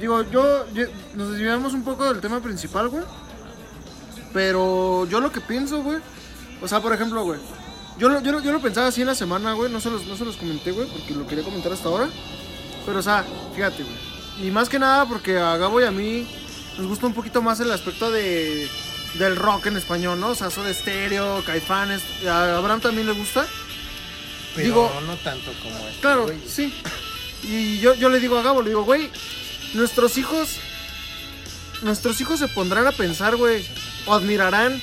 digo, 0.00 0.22
yo, 0.30 0.64
nos 1.14 1.32
desviamos 1.32 1.74
un 1.74 1.82
poco 1.84 2.04
del 2.12 2.20
tema 2.20 2.40
principal, 2.40 2.88
güey. 2.88 3.02
Pero 4.32 5.06
yo 5.06 5.20
lo 5.20 5.32
que 5.32 5.40
pienso, 5.40 5.82
güey, 5.82 5.98
o 6.60 6.68
sea, 6.68 6.80
por 6.80 6.92
ejemplo, 6.92 7.22
güey, 7.24 7.40
yo 7.98 8.08
lo, 8.08 8.20
yo, 8.20 8.32
lo- 8.32 8.40
yo 8.42 8.52
lo 8.52 8.60
pensaba 8.60 8.88
así 8.88 9.00
en 9.00 9.06
la 9.06 9.14
semana, 9.14 9.52
güey, 9.54 9.70
no 9.72 9.80
se 9.80 9.90
los, 9.90 10.06
no 10.06 10.16
se 10.16 10.24
los 10.24 10.36
comenté, 10.36 10.72
güey, 10.72 10.88
porque 10.88 11.14
lo 11.14 11.26
quería 11.26 11.44
comentar 11.44 11.72
hasta 11.72 11.88
ahora. 11.88 12.08
Pero, 12.84 12.98
o 12.98 13.02
sea, 13.02 13.24
fíjate, 13.54 13.82
güey. 13.82 14.46
Y 14.46 14.50
más 14.50 14.68
que 14.68 14.78
nada 14.78 15.06
porque 15.08 15.38
a 15.38 15.56
Gabo 15.56 15.80
y 15.80 15.84
a 15.84 15.90
mí 15.90 16.28
nos 16.76 16.86
gusta 16.86 17.06
un 17.06 17.14
poquito 17.14 17.40
más 17.40 17.58
el 17.60 17.70
aspecto 17.72 18.10
de 18.10 18.68
del 19.14 19.34
rock 19.36 19.66
en 19.66 19.78
español, 19.78 20.20
¿no? 20.20 20.28
O 20.28 20.34
sea, 20.34 20.50
Soda 20.50 20.72
Stereo, 20.74 21.42
Caifanes, 21.46 22.02
a 22.28 22.58
Abraham 22.58 22.82
también 22.82 23.06
le 23.06 23.14
gusta. 23.14 23.46
Pero 24.56 24.66
digo- 24.68 25.00
no 25.06 25.16
tanto 25.18 25.52
como 25.62 25.78
este. 25.88 26.00
Claro, 26.00 26.24
güey. 26.24 26.38
sí. 26.46 26.74
Y 27.42 27.78
yo, 27.78 27.94
yo 27.94 28.08
le 28.08 28.18
digo 28.18 28.38
a 28.38 28.42
Gabo, 28.42 28.62
le 28.62 28.70
digo, 28.70 28.84
güey, 28.84 29.10
nuestros 29.74 30.16
hijos, 30.18 30.56
nuestros 31.82 32.20
hijos 32.20 32.38
se 32.40 32.48
pondrán 32.48 32.86
a 32.86 32.92
pensar, 32.92 33.36
güey, 33.36 33.64
o 34.06 34.14
admirarán 34.14 34.80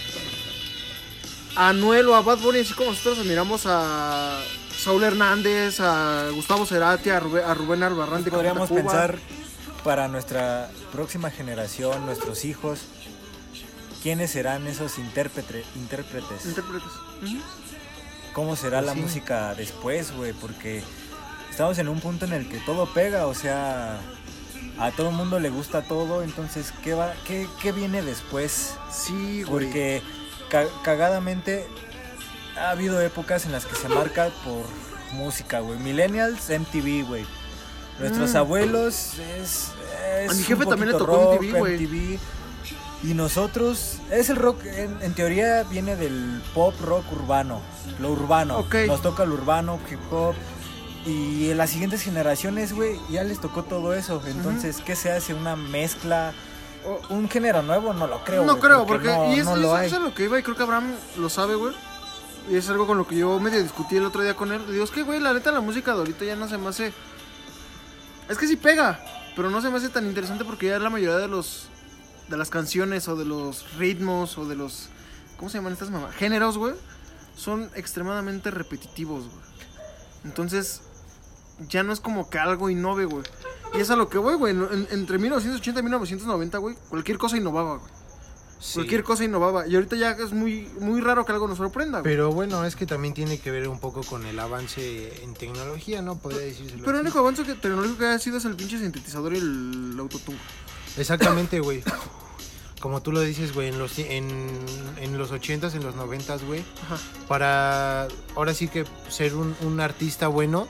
a 1.56 1.70
Anuel 1.70 2.08
o 2.08 2.16
a 2.16 2.22
Bad 2.22 2.40
Bunny, 2.40 2.60
así 2.60 2.74
como 2.74 2.92
nosotros 2.92 3.20
admiramos 3.20 3.64
a 3.66 4.40
Saúl 4.78 5.04
Hernández, 5.04 5.80
a 5.80 6.30
Gustavo 6.32 6.66
Cerati, 6.66 7.10
a 7.10 7.20
Rubén, 7.20 7.44
a 7.46 7.54
Rubén 7.54 7.84
Albarrán 7.84 8.24
de 8.24 8.32
Podríamos 8.32 8.70
pensar 8.70 9.18
para 9.84 10.08
nuestra 10.08 10.70
próxima 10.92 11.30
generación, 11.30 12.06
nuestros 12.06 12.46
hijos, 12.46 12.80
quiénes 14.02 14.32
serán 14.32 14.68
esos 14.68 14.98
intérprete- 14.98 15.64
intérpretes. 15.76 16.46
Intérpretes. 16.46 16.90
Ujú. 17.24 17.38
¿Cómo 18.34 18.56
será 18.56 18.80
Pues 18.80 18.88
la 18.88 18.94
sí. 18.94 19.00
música 19.02 19.54
después, 19.56 20.12
güey? 20.16 20.34
Porque 20.34 20.84
estamos 21.50 21.78
en 21.78 21.88
un 21.88 22.00
punto 22.00 22.26
en 22.26 22.34
el 22.34 22.50
que 22.50 22.58
todo 22.60 22.92
pega, 22.94 23.28
o 23.28 23.34
sea, 23.34 24.00
a 24.80 24.92
todo 24.92 25.10
el 25.10 25.16
mundo 25.16 25.40
le 25.40 25.50
gusta 25.50 25.84
todo, 25.84 26.24
entonces, 26.24 26.74
¿qué, 26.84 26.94
va, 26.96 27.14
qué, 27.28 27.48
qué 27.62 27.72
viene 27.72 28.02
después? 28.02 28.76
Sí, 28.92 29.44
güey. 29.44 29.66
Porque 29.66 30.02
ca- 30.50 30.68
cagadamente 30.84 31.68
ha 32.58 32.72
habido 32.72 33.00
épocas 33.02 33.46
en 33.46 33.52
las 33.52 33.66
que 33.66 33.76
se 33.76 33.88
marca 33.88 34.30
por 34.44 34.66
música, 35.16 35.60
güey. 35.60 35.78
Millennials, 35.80 36.50
MTV, 36.50 37.04
güey. 37.08 37.26
Nuestros 38.00 38.34
Mm. 38.34 38.38
abuelos 38.38 39.14
es, 39.20 39.70
es 40.20 40.30
A 40.32 40.34
mi 40.34 40.40
un 40.40 40.46
jefe 40.46 40.66
también 40.66 40.92
le 40.92 40.98
tocó 40.98 41.06
rock, 41.36 41.42
MTV, 41.44 41.60
güey. 41.60 42.20
Y 43.04 43.14
nosotros, 43.16 43.98
es 44.12 44.30
el 44.30 44.38
rock, 44.38 44.64
en, 44.66 44.98
en 45.02 45.14
teoría 45.14 45.64
viene 45.64 45.96
del 45.98 46.42
pop 46.54 46.74
rock 46.82 47.04
urbano, 47.12 47.62
lo 48.00 48.12
urbano. 48.12 48.60
Ok. 48.60 48.76
Nos 48.88 49.02
toca 49.02 49.26
lo 49.26 49.34
urbano, 49.34 49.78
hip 49.92 50.00
hop. 50.12 50.36
Y 51.06 51.50
en 51.50 51.58
las 51.58 51.70
siguientes 51.72 52.02
generaciones, 52.02 52.72
güey, 52.74 52.98
ya 53.10 53.24
les 53.26 53.42
tocó 53.42 53.64
todo 53.64 53.94
eso. 53.94 54.22
Entonces, 54.26 54.78
¿qué 54.86 54.96
se 54.96 55.12
hace? 55.12 55.34
¿Una 55.34 55.58
mezcla? 55.58 56.32
¿Un 57.10 57.30
género 57.30 57.62
nuevo? 57.62 57.94
No 57.94 58.08
lo 58.08 58.24
creo. 58.24 58.46
no 58.46 58.58
creo, 58.60 58.86
porque, 58.86 59.08
no, 59.10 59.34
y 59.34 59.40
es, 59.40 59.46
no 59.46 59.56
es- 59.56 59.62
lo 59.62 59.78
es 59.80 59.92
a 59.94 60.00
lo 60.00 60.14
que 60.16 60.24
iba 60.24 60.40
y 60.40 60.44
creo 60.44 60.56
que 60.56 60.64
Abraham 60.64 60.94
lo 61.18 61.30
sabe, 61.30 61.56
güey. 61.56 61.74
Y 62.50 62.56
es 62.56 62.70
algo 62.70 62.88
con 62.88 62.98
lo 62.98 63.06
que 63.08 63.18
yo 63.18 63.38
medio 63.40 63.62
discutí 63.62 63.98
el 63.98 64.06
otro 64.06 64.22
día 64.22 64.34
con 64.36 64.52
él. 64.54 64.62
Digo, 64.70 64.84
es 64.86 64.92
que, 64.92 65.04
güey, 65.04 65.20
la 65.20 65.34
neta, 65.34 65.52
la 65.52 65.60
música 65.62 65.92
de 65.92 65.98
ahorita 66.00 66.24
ya 66.24 66.36
no 66.38 66.48
se 66.48 66.58
me 66.58 66.70
hace... 66.70 66.94
Es 68.30 68.38
que 68.38 68.48
sí 68.48 68.56
pega, 68.56 69.00
pero 69.36 69.50
no 69.50 69.62
se 69.62 69.70
me 69.70 69.78
hace 69.78 69.90
tan 69.90 70.06
interesante 70.06 70.46
porque 70.46 70.68
ya 70.68 70.80
la 70.80 70.90
mayoría 70.90 71.18
de 71.18 71.28
los... 71.28 71.68
De 72.34 72.38
las 72.40 72.50
canciones 72.50 73.08
o 73.08 73.16
de 73.16 73.26
los 73.26 73.78
ritmos 73.78 74.40
o 74.40 74.48
de 74.48 74.56
los... 74.56 74.90
¿Cómo 75.38 75.52
se 75.52 75.60
llaman 75.60 75.74
estas 75.74 75.92
mamás? 75.92 76.16
Géneros, 76.16 76.58
güey. 76.58 76.74
Son 77.36 77.70
extremadamente 77.76 78.50
repetitivos, 78.50 79.26
güey. 79.26 79.46
Entonces, 80.26 80.82
ya 81.70 81.84
no 81.84 81.94
es 81.94 82.00
como 82.00 82.32
que 82.32 82.40
algo 82.40 82.72
innove, 82.72 83.06
güey. 83.06 83.24
Y 83.76 83.82
es 83.82 83.92
a 83.92 83.96
lo 83.96 84.10
que 84.10 84.18
voy, 84.18 84.34
güey. 84.34 84.52
En- 84.52 84.88
entre 84.90 85.20
1980 85.20 85.80
y 85.80 85.84
1990, 85.84 86.58
güey, 86.58 86.76
cualquier 86.90 87.20
cosa 87.20 87.38
innovaba, 87.38 87.78
güey. 87.78 87.92
Sí. 88.60 88.74
Cualquier 88.76 89.04
cosa 89.04 89.26
innovaba. 89.26 89.68
Y 89.68 89.76
ahorita 89.76 89.96
ya 89.96 90.12
es 90.14 90.32
muy, 90.32 90.68
muy 90.80 91.02
raro 91.02 91.26
que 91.26 91.34
algo 91.34 91.48
nos 91.48 91.60
sorprenda, 91.60 92.00
güey. 92.00 92.12
Pero 92.16 92.32
bueno, 92.32 92.66
es 92.66 92.76
que 92.76 92.88
también 92.88 93.14
tiene 93.14 93.38
que 93.38 93.52
ver 93.52 93.68
un 93.68 93.80
poco 93.80 94.02
con 94.02 94.26
el 94.26 94.40
avance 94.40 95.22
en 95.24 95.36
tecnología, 95.36 96.02
¿no? 96.02 96.18
Podría 96.18 96.42
decirse. 96.42 96.78
Pero 96.84 96.98
el 96.98 97.02
único 97.04 97.20
avance 97.20 97.44
que, 97.44 97.54
tecnológico 97.54 98.00
que 98.00 98.08
ha 98.08 98.18
sido 98.18 98.38
es 98.38 98.46
el 98.46 98.56
pinche 98.56 98.80
sintetizador 98.80 99.34
y 99.36 99.38
el 99.38 99.96
autotune. 100.00 100.40
Exactamente, 100.98 101.60
güey. 101.60 101.84
Como 102.84 103.02
tú 103.02 103.14
lo 103.14 103.22
dices, 103.22 103.54
güey, 103.54 103.70
en 103.70 103.80
los, 103.80 103.98
en, 103.98 104.28
en 104.98 105.18
los 105.18 105.32
80s, 105.32 105.74
en 105.74 105.86
los 105.86 105.96
90s, 105.96 106.46
güey, 106.46 106.66
para 107.30 108.10
ahora 108.36 108.54
sí 108.54 108.68
que 108.68 108.84
ser 109.08 109.36
un, 109.36 109.56
un 109.62 109.80
artista 109.80 110.28
bueno, 110.28 110.68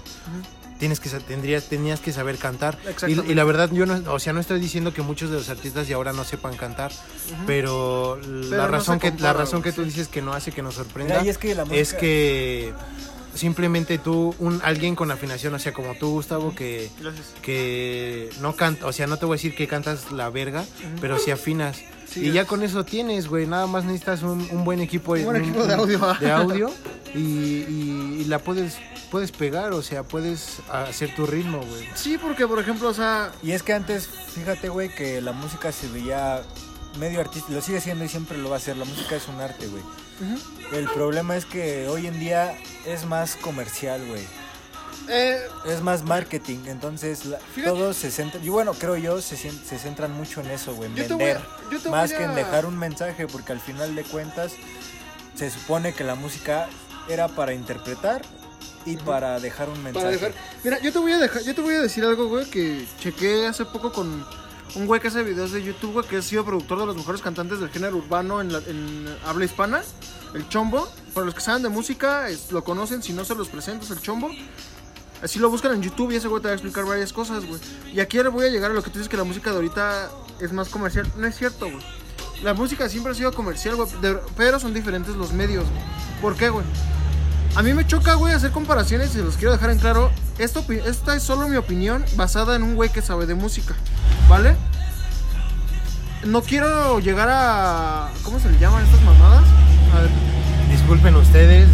tienes 0.77 0.99
que 0.99 1.09
tendrías 1.09 1.69
tenías 1.69 2.01
que 2.01 2.11
saber 2.11 2.37
cantar. 2.37 2.77
Y, 2.83 2.89
Exactamente. 2.89 3.31
y 3.31 3.33
la 3.33 3.43
verdad 3.45 3.71
yo 3.71 3.87
no, 3.87 4.13
o 4.13 4.19
sea, 4.19 4.31
no 4.31 4.39
estoy 4.41 4.59
diciendo 4.59 4.93
que 4.93 5.01
muchos 5.01 5.31
de 5.31 5.37
los 5.37 5.49
artistas 5.49 5.87
de 5.87 5.95
ahora 5.95 6.13
no 6.13 6.23
sepan 6.23 6.55
cantar, 6.55 6.91
pero 7.47 8.19
la 8.21 8.67
razón 8.67 8.99
que 8.99 9.09
compara, 9.09 9.33
la 9.33 9.39
razón 9.39 9.63
que 9.63 9.71
tú 9.71 9.81
sí. 9.81 9.87
dices 9.87 10.07
que 10.07 10.21
no 10.21 10.33
hace 10.33 10.51
que 10.51 10.61
nos 10.61 10.75
sorprenda 10.75 11.19
Mira, 11.19 11.31
es 11.31 11.39
que 11.39 11.55
la 11.55 11.65
música... 11.65 11.81
es 11.81 11.95
que 11.95 12.73
simplemente 13.33 13.97
tú 13.97 14.35
un 14.37 14.61
alguien 14.63 14.95
con 14.95 15.09
afinación, 15.09 15.55
o 15.55 15.57
sea, 15.57 15.73
como 15.73 15.95
tú 15.95 16.11
Gustavo 16.11 16.53
que 16.53 16.91
Gracias. 16.99 17.33
que 17.41 18.29
no 18.39 18.55
canta, 18.55 18.85
o 18.85 18.93
sea, 18.93 19.07
no 19.07 19.17
te 19.17 19.25
voy 19.25 19.33
a 19.33 19.37
decir 19.37 19.55
que 19.55 19.67
cantas 19.67 20.11
la 20.11 20.29
verga, 20.29 20.63
pero 21.01 21.17
si 21.17 21.31
afinas. 21.31 21.81
Sí, 22.13 22.27
y 22.27 22.31
ya 22.31 22.45
con 22.45 22.61
eso 22.63 22.83
tienes, 22.85 23.27
güey, 23.27 23.47
nada 23.47 23.65
más 23.67 23.83
necesitas 23.85 24.21
un, 24.23 24.47
un 24.51 24.63
buen 24.63 24.79
equipo, 24.79 25.13
Un 25.13 25.23
buen 25.25 25.43
equipo 25.43 25.65
de 25.65 25.73
audio, 25.73 25.99
de 26.19 26.31
audio 26.31 26.71
y, 27.15 27.19
y- 27.19 28.17
y 28.21 28.25
la 28.25 28.39
puedes 28.39 28.77
puedes 29.11 29.31
pegar, 29.31 29.73
o 29.73 29.83
sea, 29.83 30.01
puedes 30.01 30.57
hacer 30.71 31.13
tu 31.15 31.27
ritmo, 31.27 31.59
güey. 31.59 31.87
Sí, 31.93 32.17
porque, 32.17 32.47
por 32.47 32.57
ejemplo, 32.59 32.89
o 32.89 32.93
sea... 32.95 33.31
Y 33.43 33.51
es 33.51 33.61
que 33.61 33.71
antes, 33.73 34.07
fíjate, 34.07 34.69
güey, 34.69 34.89
que 34.89 35.21
la 35.21 35.33
música 35.33 35.71
se 35.71 35.87
veía 35.87 36.41
medio 36.97 37.19
artística. 37.19 37.53
Lo 37.53 37.61
sigue 37.61 37.79
siendo 37.79 38.03
y 38.05 38.09
siempre 38.09 38.39
lo 38.39 38.49
va 38.49 38.57
a 38.57 38.59
ser. 38.59 38.75
La 38.75 38.85
música 38.85 39.15
es 39.15 39.27
un 39.27 39.39
arte, 39.39 39.67
güey. 39.67 39.83
El 40.71 40.85
problema 40.89 41.35
es 41.35 41.45
que 41.45 41.87
hoy 41.89 42.07
en 42.07 42.19
día 42.19 42.55
es 42.87 43.05
más 43.05 43.35
comercial, 43.35 44.03
güey. 44.07 44.23
Eh, 45.09 45.39
Es 45.65 45.81
más 45.81 46.03
marketing. 46.03 46.59
Entonces, 46.67 47.25
la- 47.25 47.39
todos 47.63 47.97
se 47.97 48.11
centran. 48.11 48.43
Y 48.43 48.49
bueno, 48.49 48.73
creo 48.73 48.95
yo, 48.97 49.21
se, 49.21 49.35
centran 49.37 50.11
mucho 50.11 50.41
en 50.41 50.51
eso, 50.51 50.73
güey. 50.75 50.89
En 50.91 50.97
a- 50.99 51.07
vender. 51.17 51.41
más 51.89 52.11
que 52.11 52.23
en 52.23 52.35
dejar 52.35 52.65
un 52.65 52.77
mensaje. 52.77 53.27
Porque 53.27 53.51
al 53.51 53.59
final 53.59 53.95
de 53.95 54.03
cuentas, 54.03 54.53
se 55.35 55.49
supone 55.49 55.93
que 55.93 56.03
la 56.03 56.15
música 56.15 56.67
era 57.09 57.27
para 57.27 57.53
interpretar 57.53 58.21
y 58.85 58.97
para 58.97 59.39
dejar 59.39 59.69
un 59.69 59.81
mensaje. 59.83 60.05
Para 60.05 60.11
dejar. 60.11 60.33
Mira, 60.63 60.79
yo 60.81 60.91
te 60.91 60.99
voy 60.99 61.11
a 61.11 61.17
dejar, 61.17 61.41
yo 61.43 61.55
te 61.55 61.61
voy 61.61 61.73
a 61.75 61.81
decir 61.81 62.03
algo, 62.03 62.27
güey, 62.27 62.45
que 62.49 62.85
chequé 62.99 63.47
hace 63.47 63.65
poco 63.65 63.91
con 63.91 64.25
un 64.75 64.87
güey 64.87 64.99
que 65.01 65.07
hace 65.09 65.21
videos 65.23 65.51
de 65.51 65.63
YouTube, 65.63 65.93
güey, 65.93 66.07
que 66.07 66.17
ha 66.17 66.21
sido 66.21 66.43
productor 66.45 66.79
de 66.79 66.85
los 66.87 66.95
mejores 66.95 67.21
cantantes 67.21 67.59
del 67.59 67.69
género 67.69 67.97
urbano 67.97 68.41
en, 68.41 68.51
la- 68.53 68.59
en 68.59 69.05
habla 69.25 69.45
hispana, 69.45 69.81
el 70.33 70.47
Chombo. 70.49 70.87
Para 71.13 71.25
los 71.25 71.35
que 71.35 71.41
saben 71.41 71.61
de 71.63 71.69
música, 71.69 72.27
es- 72.29 72.51
lo 72.51 72.63
conocen, 72.63 73.03
si 73.03 73.13
no 73.13 73.23
se 73.25 73.35
los 73.35 73.47
presento, 73.49 73.85
es 73.85 73.91
el 73.91 74.01
Chombo. 74.01 74.29
Así 75.23 75.39
lo 75.39 75.49
buscan 75.49 75.73
en 75.73 75.81
YouTube 75.81 76.11
y 76.11 76.17
ese 76.17 76.27
güey 76.27 76.41
te 76.41 76.49
va 76.49 76.51
a 76.51 76.55
explicar 76.55 76.85
varias 76.85 77.13
cosas, 77.13 77.45
güey. 77.45 77.61
Y 77.93 78.01
aquí 78.01 78.17
ahora 78.17 78.29
voy 78.29 78.45
a 78.45 78.49
llegar 78.49 78.71
a 78.71 78.73
lo 78.73 78.83
que 78.83 78.89
tú 78.89 78.97
dices 78.97 79.07
que 79.07 79.15
la 79.15 79.23
música 79.23 79.51
de 79.51 79.55
ahorita 79.55 80.09
es 80.41 80.51
más 80.51 80.67
comercial. 80.67 81.09
No 81.15 81.25
es 81.25 81.37
cierto, 81.37 81.65
güey. 81.65 81.83
La 82.43 82.53
música 82.53 82.89
siempre 82.89 83.13
ha 83.13 83.15
sido 83.15 83.31
comercial, 83.33 83.77
güey, 83.77 83.87
pero 84.35 84.59
son 84.59 84.73
diferentes 84.73 85.15
los 85.15 85.31
medios, 85.31 85.63
güey. 85.63 85.81
¿Por 86.21 86.35
qué, 86.35 86.49
güey? 86.49 86.65
A 87.55 87.63
mí 87.63 87.73
me 87.73 87.87
choca, 87.87 88.15
güey, 88.15 88.33
hacer 88.33 88.51
comparaciones 88.51 89.15
y 89.15 89.19
los 89.19 89.37
quiero 89.37 89.53
dejar 89.53 89.69
en 89.69 89.79
claro. 89.79 90.11
Esto, 90.39 90.65
esta 90.85 91.15
es 91.15 91.23
solo 91.23 91.47
mi 91.47 91.55
opinión 91.55 92.03
basada 92.15 92.57
en 92.57 92.63
un 92.63 92.75
güey 92.75 92.91
que 92.91 93.01
sabe 93.01 93.25
de 93.25 93.35
música, 93.35 93.75
¿vale? 94.27 94.57
No 96.25 96.41
quiero 96.41 96.99
llegar 96.99 97.29
a... 97.31 98.09
¿Cómo 98.23 98.39
se 98.39 98.49
le 98.49 98.59
llaman 98.59 98.83
estas 98.83 99.01
mamadas? 99.03 99.43
A 99.95 100.01
ver, 100.01 100.09
Disculpen 100.69 101.15
ustedes, 101.15 101.69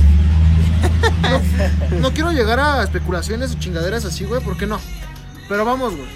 no 2.01 2.13
quiero 2.13 2.31
llegar 2.31 2.59
a 2.59 2.83
especulaciones 2.83 3.55
o 3.55 3.59
chingaderas 3.59 4.05
así, 4.05 4.25
güey, 4.25 4.41
¿por 4.41 4.57
qué 4.57 4.65
no? 4.65 4.79
Pero 5.47 5.65
vamos, 5.65 5.95
güey. 5.95 6.09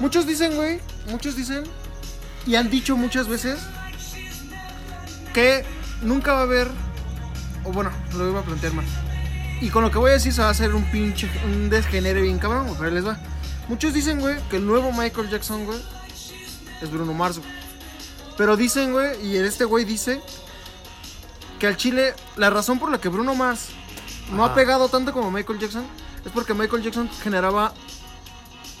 Muchos 0.00 0.26
dicen, 0.26 0.54
güey, 0.54 0.80
muchos 1.10 1.36
dicen 1.36 1.64
y 2.46 2.54
han 2.54 2.70
dicho 2.70 2.96
muchas 2.96 3.28
veces 3.28 3.58
que 5.34 5.64
nunca 6.02 6.32
va 6.32 6.40
a 6.40 6.42
haber, 6.44 6.68
o 7.64 7.72
bueno, 7.72 7.90
lo 8.16 8.28
iba 8.28 8.40
a 8.40 8.44
plantear 8.44 8.72
mal. 8.72 8.86
Y 9.60 9.70
con 9.70 9.82
lo 9.82 9.90
que 9.90 9.98
voy 9.98 10.10
a 10.10 10.14
decir 10.14 10.32
se 10.32 10.40
va 10.40 10.48
a 10.48 10.50
hacer 10.52 10.74
un 10.74 10.84
pinche, 10.90 11.28
un 11.44 11.68
desgenere 11.68 12.22
bien 12.22 12.38
cabrón, 12.38 12.74
güey, 12.76 12.92
les 12.92 13.06
va. 13.06 13.18
Muchos 13.68 13.92
dicen, 13.92 14.20
güey, 14.20 14.36
que 14.48 14.56
el 14.56 14.66
nuevo 14.66 14.92
Michael 14.92 15.28
Jackson, 15.28 15.66
güey, 15.66 15.78
es 16.80 16.90
Bruno 16.90 17.12
Mars, 17.12 17.38
güey. 17.38 17.50
Pero 18.36 18.56
dicen, 18.56 18.92
güey, 18.92 19.26
y 19.26 19.36
este 19.36 19.64
güey 19.64 19.84
dice 19.84 20.20
que 21.58 21.66
al 21.66 21.76
Chile, 21.76 22.14
la 22.36 22.50
razón 22.50 22.78
por 22.78 22.90
la 22.90 22.98
que 22.98 23.08
Bruno 23.08 23.34
Mars 23.34 23.68
no 24.32 24.44
Ajá. 24.44 24.52
ha 24.52 24.54
pegado 24.54 24.88
tanto 24.88 25.12
como 25.12 25.30
Michael 25.30 25.58
Jackson 25.58 25.84
es 26.24 26.32
porque 26.32 26.54
Michael 26.54 26.82
Jackson 26.82 27.08
generaba 27.22 27.72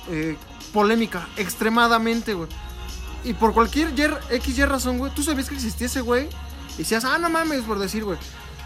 eh, 0.08 0.36
polémica 0.72 1.28
extremadamente, 1.36 2.34
güey. 2.34 2.48
Y 3.24 3.34
por 3.34 3.52
cualquier 3.52 3.92
XY 4.30 4.64
razón, 4.64 4.98
güey, 4.98 5.12
tú 5.14 5.22
sabías 5.22 5.48
que 5.48 5.54
existía 5.54 5.86
ese 5.86 6.00
güey 6.00 6.28
y 6.74 6.78
decías, 6.78 7.04
ah, 7.04 7.18
no 7.18 7.28
mames, 7.28 7.62
por 7.62 7.78
decir, 7.78 8.04
güey. 8.04 8.18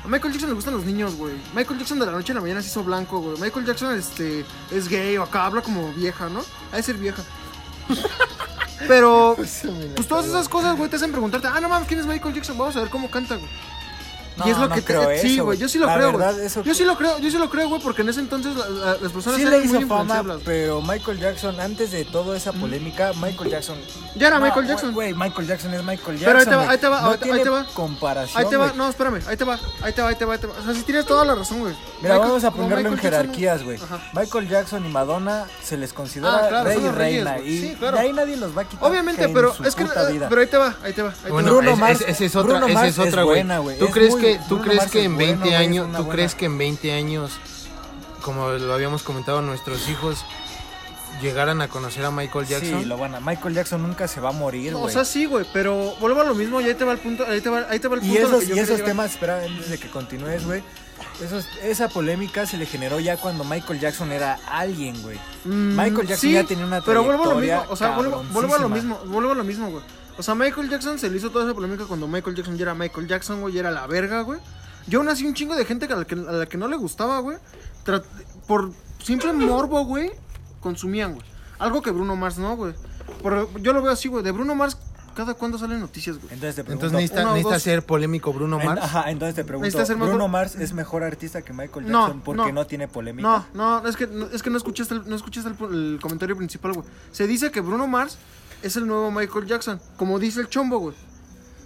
A 0.05 0.09
Michael 0.09 0.33
Jackson 0.33 0.51
le 0.51 0.55
gustan 0.55 0.75
los 0.75 0.85
niños, 0.85 1.15
güey. 1.15 1.35
Michael 1.55 1.79
Jackson 1.79 1.99
de 1.99 2.07
la 2.07 2.13
noche 2.13 2.33
a 2.33 2.35
la 2.35 2.41
mañana 2.41 2.61
se 2.61 2.69
hizo 2.69 2.83
blanco, 2.83 3.21
güey. 3.21 3.41
Michael 3.41 3.65
Jackson 3.65 3.97
este, 3.97 4.45
es 4.71 4.89
gay 4.89 5.17
o 5.17 5.23
acá 5.23 5.47
habla 5.47 5.63
como 5.63 5.93
vieja, 5.93 6.29
¿no? 6.29 6.43
Ha 6.73 6.77
de 6.77 6.83
ser 6.83 6.97
vieja. 6.97 7.23
Pero, 8.89 9.35
pues 9.37 10.09
todas 10.09 10.27
esas 10.27 10.49
cosas, 10.49 10.77
güey, 10.77 10.91
te 10.91 10.97
hacen 10.97 11.13
preguntarte, 11.13 11.49
ah, 11.49 11.61
no 11.61 11.69
mames, 11.69 11.89
¿quién 11.89 12.01
es 12.01 12.07
Michael 12.07 12.35
Jackson? 12.35 12.59
Vamos 12.59 12.77
a 12.77 12.81
ver 12.81 12.91
cómo 12.91 13.11
canta, 13.11 13.37
güey. 13.37 13.49
No, 14.37 14.47
y 14.47 14.51
es 14.51 14.59
lo 14.59 14.69
no 14.69 14.75
que 14.75 14.81
te- 14.81 14.87
creo 14.87 15.11
sí, 15.21 15.35
eso, 15.35 15.45
güey, 15.45 15.59
yo 15.59 15.69
sí 15.69 15.79
lo 15.79 15.87
La 15.87 15.95
creo, 15.95 16.13
güey. 16.13 16.25
verdad, 16.25 16.41
eso- 16.43 16.63
Yo 16.63 16.75
sí 16.75 16.85
lo 16.85 16.97
creo, 16.97 17.19
yo 17.19 17.31
sí 17.31 17.37
lo 17.39 17.51
creo, 17.51 17.69
güey, 17.69 17.81
porque 17.83 18.03
en 18.03 18.09
ese 18.09 18.21
entonces 18.21 18.57
la- 18.57 18.69
la- 18.69 18.97
las 19.01 19.13
personas 19.13 19.37
Sí 19.41 19.43
eran 19.47 19.61
le 19.61 19.67
muy 19.67 19.79
hizo 19.79 19.89
fama, 19.89 20.03
influenciables. 20.19 20.43
pero 20.45 20.81
Michael 20.83 21.19
Jackson, 21.21 21.61
antes 21.61 21.91
de 21.91 22.05
toda 22.05 22.37
esa 22.37 22.53
polémica, 22.53 23.13
Michael 23.21 23.51
Jackson... 23.51 23.77
Ya 24.15 24.29
era 24.29 24.39
No, 24.39 24.45
Michael 24.47 24.67
Jackson. 24.67 24.93
Güey, 24.93 25.15
Michael 25.15 25.47
Jackson 25.47 25.75
es 25.75 25.83
Michael 25.83 26.19
Jackson, 26.19 26.25
Pero 26.25 26.39
ahí 26.39 26.45
te 26.47 26.55
va, 26.55 26.71
ahí 26.71 26.79
te 26.79 26.89
va, 26.89 27.01
no 27.03 27.07
ahí 27.09 27.13
te- 27.19 27.23
tiene 27.25 27.39
ahí 27.39 27.45
te 27.45 27.51
va. 27.51 27.65
comparación, 27.75 28.43
Ahí 28.43 28.49
te 28.51 28.57
va, 28.57 28.73
no, 28.75 28.89
espérame, 28.89 29.21
ahí 29.27 29.37
te 29.37 29.45
va, 29.45 29.59
ahí 29.83 29.93
te 29.93 30.03
va, 30.03 30.09
ahí 30.09 30.15
te 30.17 30.25
va, 30.25 30.33
ahí 30.35 30.39
te 30.41 30.47
va. 30.47 30.55
O 30.59 30.65
sea, 30.65 30.75
si 30.75 30.83
tienes 30.83 31.05
toda 31.07 31.25
la 31.25 31.35
razón, 31.35 31.61
güey. 31.61 31.75
Mira, 32.01 32.15
Michael- 32.15 32.21
vamos 32.31 32.45
a 32.45 32.51
ponerlo 32.51 32.89
en 32.89 32.99
jerarquías, 32.99 33.63
güey. 33.65 33.79
Michael 34.15 34.49
Jackson 34.49 34.85
y 34.85 34.89
Madonna 34.89 35.47
se 35.63 35.77
les 35.77 35.93
considera 35.93 36.37
Ah, 36.37 36.49
claro, 36.49 36.65
rey 36.69 36.85
y 36.85 36.89
reina. 36.91 37.39
y 37.39 37.61
Sí, 37.61 37.77
claro. 37.79 37.97
de 37.97 38.03
ahí 38.03 38.13
nadie 38.13 38.37
los 38.37 38.57
va 38.57 38.63
a 38.63 38.65
quitar. 38.69 38.89
Obviamente, 38.91 39.25
en 39.25 39.33
pero 39.35 39.53
es 39.65 39.75
que 39.75 39.83
eh, 39.85 39.87
pero 40.29 40.41
ahí 40.41 40.47
te 40.47 40.57
va, 40.57 40.75
ahí 40.83 40.93
te 40.93 41.03
va, 41.03 41.09
ahí 41.11 41.15
te 41.25 41.31
Bueno, 41.31 41.49
va. 41.55 41.59
Bruno 41.61 41.77
Mars- 41.77 42.01
es- 42.03 42.09
esa 42.09 42.25
es 42.25 42.37
otra, 42.37 42.51
Bruno 42.59 42.67
esa 42.67 42.75
Mars 42.81 42.89
es 42.91 42.99
otra, 42.99 43.23
güey. 43.23 43.37
buena, 43.39 43.59
güey. 43.59 43.79
¿Tú 43.79 43.87
Es 43.87 43.93
crees 43.93 44.11
muy- 44.11 44.21
que 44.39 44.49
tú 44.49 44.61
crees 44.61 44.87
que 44.91 45.05
en 45.05 45.15
bueno, 45.15 45.29
20 45.31 45.41
güey, 45.45 45.55
es 45.55 45.61
años, 45.61 45.87
tú 45.87 45.93
buena- 45.93 46.13
crees 46.13 46.35
que 46.35 46.45
en 46.47 46.59
20 46.59 46.93
años 46.93 47.33
como 48.23 48.51
lo 48.51 48.73
habíamos 48.73 49.03
comentado 49.03 49.43
nuestros 49.43 49.89
hijos 49.89 50.25
llegaran 51.21 51.61
a 51.61 51.69
conocer 51.69 52.05
a 52.05 52.11
Michael 52.11 52.47
Jackson? 52.47 52.81
Sí, 52.81 52.85
lo 52.87 52.97
van 52.97 53.15
a. 53.15 53.21
Michael 53.21 53.55
Jackson 53.55 53.83
nunca 53.83 54.09
se 54.09 54.21
va 54.21 54.31
a 54.31 54.33
morir, 54.33 54.73
No, 54.73 54.79
güey. 54.79 54.91
o 54.91 54.93
sea, 54.93 55.05
sí, 55.05 55.27
güey, 55.27 55.45
pero 55.53 55.95
vuelvo 56.01 56.21
a 56.21 56.25
lo 56.25 56.35
mismo 56.35 56.61
y 56.61 56.65
ahí 56.65 56.75
te 56.75 56.85
va 56.85 56.93
el 56.93 56.99
punto, 56.99 57.25
ahí 57.27 57.41
te 57.41 57.49
va, 57.51 57.67
ahí 57.69 57.79
te 57.79 57.89
va 57.89 57.97
el 57.97 58.01
punto 58.01 58.15
y 58.15 58.19
esos, 58.19 58.45
y 58.49 58.59
esos 58.59 58.83
temas, 58.85 59.13
espera, 59.13 59.43
antes 59.45 59.71
de 59.71 59.79
que 59.79 59.89
continúes, 59.89 60.45
güey. 60.45 60.63
Esos, 61.23 61.47
esa 61.63 61.89
polémica 61.89 62.47
se 62.47 62.57
le 62.57 62.67
generó 62.67 62.99
ya 62.99 63.17
cuando 63.17 63.45
Michael 63.45 63.79
Jackson 63.81 64.11
era 64.13 64.39
alguien, 64.49 65.01
güey. 65.03 65.19
Mm, 65.45 65.77
Michael 65.77 66.09
Jackson 66.09 66.17
sí, 66.19 66.33
ya 66.33 66.45
tenía 66.45 66.65
una 66.65 66.81
Pero 66.81 67.05
vuelvo 67.05 67.25
a 67.25 67.27
lo 67.27 67.33
trayectoria 67.37 67.59
mismo, 67.61 67.73
o 67.73 67.77
sea, 67.77 67.97
vuelvo, 67.97 68.25
vuelvo 68.33 68.55
a 68.55 68.59
lo 68.59 68.69
mismo, 68.69 68.99
vuelvo 69.07 69.33
a 69.33 69.35
lo 69.35 69.45
mismo, 69.45 69.71
güey. 69.71 69.83
O 70.19 70.23
sea, 70.23 70.35
Michael 70.35 70.69
Jackson 70.69 70.99
se 70.99 71.09
le 71.11 71.17
hizo 71.17 71.31
toda 71.31 71.45
esa 71.47 71.55
polémica 71.55 71.85
cuando 71.87 72.07
Michael 72.07 72.37
Jackson 72.37 72.57
ya 72.57 72.63
era 72.65 72.75
Michael 72.75 73.07
Jackson, 73.09 73.41
güey, 73.41 73.55
ya 73.55 73.61
era 73.61 73.71
la 73.71 73.87
verga, 73.87 74.21
güey. 74.23 74.41
Yo 74.87 74.99
aún 74.99 75.09
así 75.09 75.27
un 75.27 75.35
chingo 75.35 75.55
de 75.55 75.65
gente 75.65 75.87
a 75.87 75.97
la 75.97 76.05
que, 76.05 76.15
a 76.15 76.19
la 76.19 76.47
que 76.47 76.57
no 76.59 76.69
le 76.69 76.77
gustaba, 76.77 77.19
güey. 77.21 77.39
Por 78.47 78.73
simple 79.03 79.33
morbo, 79.33 79.85
güey, 79.85 80.11
consumían, 80.61 81.15
güey. 81.15 81.27
Algo 81.59 81.83
que 81.83 81.91
Bruno 81.91 82.17
Mars 82.17 82.39
no, 82.39 82.57
güey. 82.57 82.75
Por- 83.23 83.61
Yo 83.63 83.73
lo 83.73 83.83
veo 83.83 83.93
así, 83.93 84.09
güey. 84.09 84.25
De 84.25 84.33
Bruno 84.33 84.55
Mars, 84.55 84.77
¿cada 85.15 85.35
cuándo 85.35 85.59
salen 85.59 85.79
noticias, 85.81 86.17
güey? 86.17 86.33
Entonces 86.35 86.57
te 86.57 86.65
pregunto. 86.65 86.87
Entonces 86.87 86.93
necesita, 87.11 87.23
uno 87.23 87.35
necesita 87.37 87.61
ser 87.61 87.85
polémico 87.85 88.33
Bruno 88.33 88.61
en- 88.61 88.67
Mars. 88.67 88.81
ajá, 88.83 89.11
entonces 89.11 89.35
te 89.37 89.45
pregunto. 89.45 89.71
Ser 89.85 89.97
mejor- 89.97 90.09
¿Bruno 90.11 90.29
Mars 90.29 90.57
es 90.57 90.73
mejor 90.73 91.05
artista 91.05 91.43
que 91.43 91.53
Michael 91.53 91.91
No, 91.91 92.01
Jackson 92.07 92.21
porque 92.23 92.43
no, 92.53 92.53
no. 92.53 92.67
tiene 92.67 92.89
polémica? 92.89 93.47
No, 93.55 93.81
no, 93.83 93.89
es 93.89 93.97
que 93.97 94.07
no, 94.09 94.27
es 94.27 94.43
que 94.43 94.51
no 94.51 94.57
escuchaste 94.57 94.95
el, 94.95 95.09
no 95.09 95.15
escuchaste 95.17 95.51
el, 95.51 95.75
el 95.95 95.99
comentario 96.03 96.37
principal, 96.37 96.73
güey. 96.73 96.87
Se 97.13 97.27
dice 97.29 97.51
que 97.53 97.61
Bruno 97.61 97.87
Mars 97.87 98.19
es 98.63 98.77
el 98.77 98.87
nuevo 98.87 99.11
Michael 99.11 99.47
Jackson, 99.47 99.81
como 99.97 100.19
dice 100.19 100.41
el 100.41 100.49
chombo, 100.49 100.79
güey. 100.79 100.95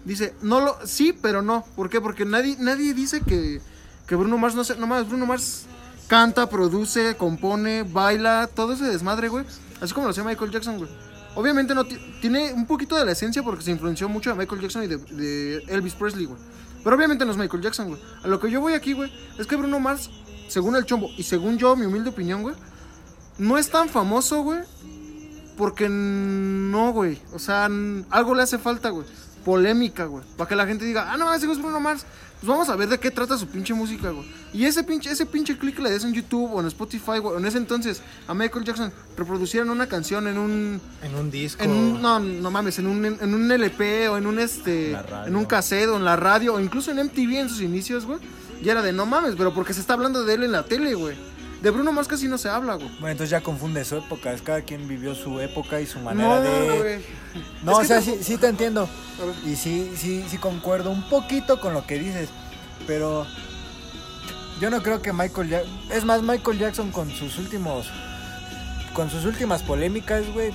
Dice, 0.04 0.34
no 0.42 0.60
lo, 0.60 0.76
sí, 0.86 1.12
pero 1.12 1.42
no. 1.42 1.64
¿Por 1.74 1.90
qué? 1.90 2.00
Porque 2.00 2.24
nadie, 2.24 2.56
nadie 2.60 2.94
dice 2.94 3.20
que, 3.22 3.60
que 4.06 4.14
Bruno 4.14 4.38
Mars 4.38 4.54
no 4.54 4.62
sé, 4.64 4.76
no 4.76 4.86
más, 4.86 5.08
Bruno 5.08 5.26
Mars 5.26 5.64
canta, 6.06 6.48
produce, 6.48 7.16
compone, 7.16 7.82
baila, 7.82 8.48
todo 8.54 8.74
ese 8.74 8.84
desmadre, 8.84 9.28
güey. 9.28 9.44
Así 9.80 9.92
como 9.92 10.06
lo 10.06 10.10
hacía 10.12 10.22
Michael 10.24 10.50
Jackson, 10.52 10.78
güey. 10.78 10.88
Obviamente 11.34 11.74
no 11.74 11.84
ti- 11.84 11.98
tiene 12.20 12.52
un 12.52 12.66
poquito 12.66 12.96
de 12.96 13.04
la 13.04 13.12
esencia 13.12 13.42
porque 13.42 13.62
se 13.64 13.70
influenció 13.72 14.08
mucho 14.08 14.30
de 14.30 14.36
Michael 14.36 14.60
Jackson 14.62 14.84
y 14.84 14.86
de, 14.86 14.96
de 14.98 15.56
Elvis 15.68 15.94
Presley, 15.94 16.24
güey. 16.26 16.38
Pero 16.84 16.94
obviamente 16.96 17.24
no 17.24 17.32
es 17.32 17.36
Michael 17.36 17.62
Jackson, 17.62 17.88
güey. 17.88 18.00
A 18.22 18.28
lo 18.28 18.38
que 18.38 18.48
yo 18.50 18.60
voy 18.60 18.74
aquí, 18.74 18.92
güey, 18.92 19.12
es 19.38 19.46
que 19.48 19.56
Bruno 19.56 19.80
Mars, 19.80 20.08
según 20.48 20.76
el 20.76 20.84
chombo 20.86 21.10
y 21.18 21.24
según 21.24 21.58
yo, 21.58 21.74
mi 21.74 21.84
humilde 21.84 22.10
opinión, 22.10 22.42
güey, 22.42 22.54
no 23.38 23.58
es 23.58 23.68
tan 23.68 23.88
famoso, 23.88 24.42
güey. 24.44 24.60
Porque 25.56 25.88
no, 25.88 26.92
güey. 26.92 27.18
O 27.32 27.38
sea, 27.38 27.68
algo 28.10 28.34
le 28.34 28.42
hace 28.42 28.58
falta, 28.58 28.90
güey. 28.90 29.06
Polémica, 29.44 30.04
güey. 30.04 30.24
Para 30.36 30.48
que 30.48 30.56
la 30.56 30.66
gente 30.66 30.84
diga, 30.84 31.12
ah, 31.12 31.16
no, 31.16 31.32
ese 31.32 31.50
es 31.50 31.58
Bruno 31.58 31.80
Mars. 31.80 32.04
Pues 32.40 32.48
vamos 32.48 32.68
a 32.68 32.76
ver 32.76 32.88
de 32.88 32.98
qué 32.98 33.10
trata 33.10 33.38
su 33.38 33.46
pinche 33.46 33.72
música, 33.72 34.10
güey. 34.10 34.26
Y 34.52 34.66
ese 34.66 34.84
pinche, 34.84 35.10
ese 35.10 35.24
pinche 35.24 35.56
click 35.56 35.78
le 35.78 35.90
des 35.90 36.04
en 36.04 36.12
YouTube 36.12 36.52
o 36.52 36.60
en 36.60 36.66
Spotify, 36.66 37.18
güey. 37.18 37.38
En 37.38 37.46
ese 37.46 37.56
entonces, 37.56 38.02
a 38.28 38.34
Michael 38.34 38.64
Jackson 38.64 38.92
reproducieron 39.16 39.70
una 39.70 39.86
canción 39.86 40.26
en 40.26 40.36
un. 40.36 40.80
En 41.02 41.14
un 41.14 41.30
disco. 41.30 41.62
En 41.62 41.70
un, 41.70 42.02
no, 42.02 42.20
no 42.20 42.50
mames, 42.50 42.78
en 42.78 42.88
un, 42.88 43.04
en 43.06 43.34
un 43.34 43.50
LP 43.50 44.08
o 44.08 44.18
en 44.18 44.26
un 44.26 44.38
este. 44.38 44.98
En 45.26 45.34
un 45.34 45.46
cassette 45.46 45.88
o 45.88 45.96
en 45.96 46.04
la 46.04 46.16
radio 46.16 46.54
o 46.54 46.60
incluso 46.60 46.90
en 46.90 46.98
MTV 46.98 47.40
en 47.40 47.48
sus 47.48 47.62
inicios, 47.62 48.04
güey. 48.04 48.18
Ya 48.62 48.72
era 48.72 48.82
de 48.82 48.92
no 48.92 49.06
mames, 49.06 49.34
pero 49.36 49.54
porque 49.54 49.72
se 49.72 49.80
está 49.80 49.94
hablando 49.94 50.24
de 50.24 50.34
él 50.34 50.42
en 50.42 50.52
la 50.52 50.64
tele, 50.64 50.94
güey. 50.94 51.16
De 51.66 51.72
Bruno 51.72 51.90
Mars 51.90 52.06
casi 52.06 52.28
no 52.28 52.38
se 52.38 52.48
habla, 52.48 52.76
güey. 52.76 52.88
Bueno, 53.00 53.08
entonces 53.08 53.30
ya 53.30 53.40
confunde 53.40 53.84
su 53.84 53.96
época. 53.96 54.32
Es 54.32 54.40
cada 54.40 54.62
quien 54.62 54.86
vivió 54.86 55.16
su 55.16 55.40
época 55.40 55.80
y 55.80 55.86
su 55.86 55.98
manera 55.98 56.36
No, 56.36 56.40
de. 56.40 56.78
güey. 56.78 57.04
No, 57.64 57.72
Es 57.72 57.78
o 57.78 57.88
sea, 57.88 58.00
sí, 58.00 58.18
sí 58.22 58.36
te 58.36 58.46
entiendo. 58.46 58.88
Y 59.44 59.56
sí, 59.56 59.92
sí, 59.96 60.24
sí 60.28 60.38
concuerdo 60.38 60.92
un 60.92 61.02
poquito 61.08 61.58
con 61.58 61.74
lo 61.74 61.84
que 61.84 61.98
dices. 61.98 62.28
Pero 62.86 63.26
yo 64.60 64.70
no 64.70 64.80
creo 64.80 65.02
que 65.02 65.12
Michael 65.12 65.48
Jackson. 65.48 65.72
Es 65.90 66.04
más, 66.04 66.22
Michael 66.22 66.56
Jackson 66.60 66.92
con 66.92 67.10
sus 67.10 67.36
últimos. 67.36 67.90
Con 68.94 69.10
sus 69.10 69.24
últimas 69.24 69.64
polémicas, 69.64 70.22
güey. 70.34 70.52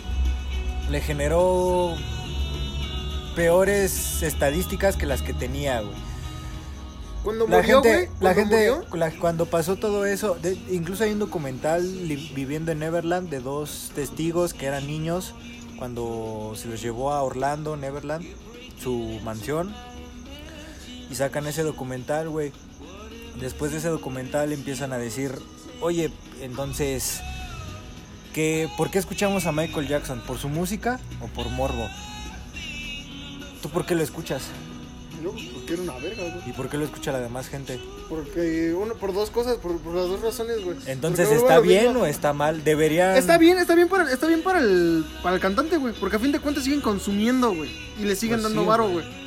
Le 0.90 1.02
generó 1.02 1.94
peores 3.36 4.24
estadísticas 4.24 4.96
que 4.96 5.06
las 5.06 5.22
que 5.22 5.34
tenía, 5.34 5.82
güey. 5.82 5.94
Cuando 7.24 7.48
La 7.48 7.58
murió, 7.58 7.82
gente, 7.84 8.08
güey. 8.08 8.18
la 8.20 8.34
gente, 8.34 8.56
murió, 8.72 8.86
la- 8.98 9.12
cuando 9.12 9.46
pasó 9.46 9.76
todo 9.76 10.06
eso, 10.06 10.36
de- 10.42 10.58
incluso 10.72 11.04
hay 11.04 11.12
un 11.12 11.20
documental 11.20 12.08
li- 12.08 12.32
viviendo 12.36 12.72
en 12.72 12.80
Neverland 12.80 13.30
de 13.30 13.40
dos 13.40 13.92
testigos 13.94 14.54
que 14.56 14.66
eran 14.66 14.88
niños 14.88 15.34
cuando 15.78 16.54
se 16.56 16.68
los 16.68 16.82
llevó 16.82 17.12
a 17.14 17.22
Orlando, 17.22 17.78
Neverland, 17.78 18.26
su 18.82 19.20
mansión, 19.24 19.74
y 21.12 21.16
sacan 21.16 21.46
ese 21.46 21.62
documental, 21.64 22.30
güey. 22.30 22.52
Después 23.40 23.72
de 23.72 23.78
ese 23.78 23.90
documental 23.90 24.52
empiezan 24.52 24.92
a 24.92 24.98
decir, 24.98 25.32
oye, 25.80 26.12
entonces, 26.42 27.22
¿qué, 28.34 28.68
¿por 28.78 28.90
qué 28.90 28.98
escuchamos 28.98 29.46
a 29.46 29.52
Michael 29.52 29.88
Jackson? 29.88 30.22
¿Por 30.26 30.38
su 30.40 30.50
música 30.50 31.00
o 31.22 31.28
por 31.28 31.50
morbo? 31.50 31.88
¿Tú 33.62 33.70
por 33.70 33.86
qué 33.86 33.94
lo 33.94 34.02
escuchas? 34.04 34.44
No, 35.22 35.32
pues 35.32 35.46
porque 35.54 35.74
era 35.74 35.82
una 35.84 35.98
verga, 35.98 36.24
güey. 36.24 36.50
¿Y 36.50 36.54
por 36.54 36.70
qué 36.70 36.78
lo 36.78 36.86
escucha 36.86 37.12
la 37.12 37.20
demás 37.20 37.48
gente? 37.48 37.80
Porque 38.10 38.74
uno, 38.74 38.96
por 38.96 39.14
dos 39.14 39.30
cosas, 39.30 39.58
por, 39.58 39.78
por 39.80 39.96
las 39.96 40.08
dos 40.08 40.22
razones, 40.22 40.64
güey. 40.64 40.78
Entonces, 40.88 41.28
Porque 41.28 41.42
¿está 41.42 41.60
bien 41.60 41.96
o 41.96 42.06
está 42.06 42.34
mal? 42.34 42.64
Deberían... 42.64 43.16
Está 43.16 43.38
bien, 43.38 43.58
está 43.60 43.76
bien 43.76 43.88
para, 43.88 44.12
está 44.12 44.28
bien 44.28 44.42
para 44.42 44.60
el, 44.60 45.06
para 45.22 45.36
el 45.36 45.42
cantante, 45.42 45.78
güey. 45.78 45.94
Porque 46.00 46.16
a 46.16 46.20
fin 46.20 46.32
de 46.32 46.40
cuentas 46.40 46.64
siguen 46.64 46.82
consumiendo, 46.82 47.54
güey. 47.54 47.70
Y 48.00 48.04
le 48.06 48.16
siguen 48.16 48.38
Pues 48.38 48.44
dando 48.44 48.62
sí, 48.62 48.68
varo, 48.68 48.84
güey. 48.90 49.06
güey. 49.06 49.22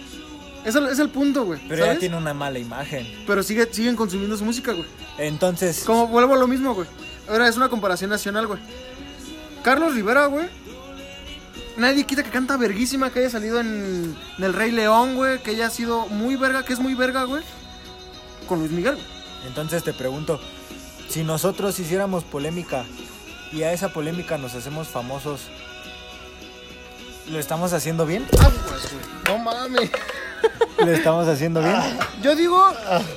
Es 0.65 0.75
el, 0.75 0.87
es 0.87 0.99
el 0.99 1.11
punto, 1.11 1.45
güey. 1.45 1.61
Pero 1.69 1.83
¿sabes? 1.85 1.97
ya 1.97 2.01
tiene 2.01 2.17
una 2.17 2.33
mala 2.35 2.59
imagen. 2.59 3.07
Pero 3.27 3.43
sigue, 3.43 3.69
siguen 3.71 3.97
consumiendo 3.97 4.37
su 4.37 4.45
música, 4.45 4.73
güey. 4.73 4.87
Entonces, 5.19 5.83
Como 5.85 6.09
vuelvo 6.09 6.35
a 6.35 6.39
lo 6.39 6.47
mismo, 6.49 6.75
güey. 6.75 6.89
Ahora 7.29 7.49
es 7.49 7.57
una 7.57 7.69
comparación 7.69 8.11
nacional, 8.11 8.47
güey. 8.47 8.59
Carlos 9.63 9.95
Rivera, 9.95 10.27
güey. 10.27 10.47
Nadie 11.77 12.05
quita 12.05 12.23
que 12.23 12.31
canta 12.31 12.57
verguísima, 12.57 13.11
que 13.11 13.21
haya 13.21 13.31
salido 13.31 13.61
en, 13.61 14.17
en 14.39 14.45
El 14.45 14.53
Rey 14.53 14.71
León, 14.71 15.17
güey. 15.17 15.43
Que 15.43 15.51
haya 15.53 15.71
sido 15.71 16.07
muy 16.07 16.37
verga, 16.37 16.65
que 16.65 16.73
es 16.73 16.79
muy 16.79 16.95
verga, 16.95 17.25
güey. 17.25 17.43
Con 18.47 18.61
Luis 18.61 18.71
Miguel, 18.71 18.95
güey. 18.95 19.07
entonces 19.47 19.83
te 19.83 19.93
pregunto, 19.93 20.41
si 21.09 21.25
nosotros 21.25 21.79
hiciéramos 21.81 22.25
polémica 22.25 22.85
y 23.53 23.63
a 23.63 23.73
esa 23.73 23.89
polémica 23.93 24.39
nos 24.39 24.55
hacemos 24.55 24.89
famosos, 24.89 25.43
¿lo 27.31 27.39
estamos 27.39 27.73
haciendo 27.73 28.07
bien? 28.07 28.27
Aguas, 28.39 28.93
güey. 28.93 29.39
No 29.39 29.43
mames. 29.43 29.91
¿Lo 30.79 30.91
estamos 30.91 31.27
haciendo 31.27 31.63
bien? 31.63 31.77
Yo 32.23 32.37
digo 32.37 32.65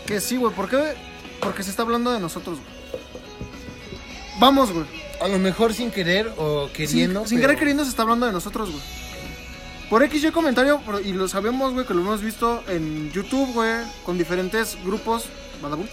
que 0.06 0.22
sí, 0.22 0.38
güey. 0.38 0.54
¿Por 0.54 0.70
qué? 0.70 0.96
Porque 1.42 1.64
se 1.64 1.70
está 1.70 1.84
hablando 1.84 2.12
de 2.12 2.20
nosotros, 2.20 2.58
güey. 2.60 3.02
Vamos, 4.40 4.72
güey. 4.72 4.86
A 5.22 5.28
lo 5.28 5.40
mejor 5.40 5.74
sin 5.74 5.92
querer 5.92 6.32
o 6.38 6.70
queriendo. 6.74 7.26
sin 7.26 7.38
pero- 7.38 7.48
querer 7.48 7.60
queriendo 7.60 7.84
se 7.84 7.90
está 7.90 8.04
hablando 8.04 8.26
de 8.26 8.32
nosotros, 8.32 8.70
güey. 8.72 8.84
Por 9.90 10.04
X 10.04 10.24
y 10.26 10.32
comentario, 10.32 10.82
y 11.04 11.14
lo 11.14 11.28
sabemos, 11.30 11.74
güey, 11.74 11.86
que 11.86 11.94
lo 11.94 12.02
hemos 12.02 12.22
visto 12.22 12.62
en 12.68 13.10
YouTube, 13.12 13.54
güey, 13.54 13.86
con 14.06 14.18
diferentes 14.18 14.78
grupos. 14.84 15.26
Badabun. 15.62 15.90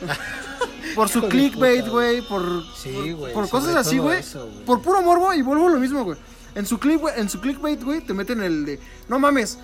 por 0.94 1.08
su 1.08 1.22
clickbait, 1.28 1.86
güey, 1.88 2.22
por, 2.22 2.62
Sí, 2.76 3.12
güey, 3.12 3.34
por 3.34 3.48
cosas 3.48 3.74
así, 3.74 3.98
güey. 3.98 4.22
Por 4.64 4.80
puro 4.80 5.02
morbo, 5.02 5.34
y 5.34 5.42
vuelvo 5.42 5.66
a 5.66 5.70
lo 5.70 5.78
mismo, 5.78 6.04
güey. 6.04 6.18
En 6.54 6.64
su, 6.66 6.78
click, 6.78 7.00
güey, 7.00 7.14
en 7.20 7.28
su 7.28 7.40
clickbait, 7.40 7.82
güey, 7.82 8.00
te 8.00 8.14
meten 8.14 8.42
el 8.42 8.64
de, 8.64 8.80
no 9.08 9.18
mames, 9.18 9.58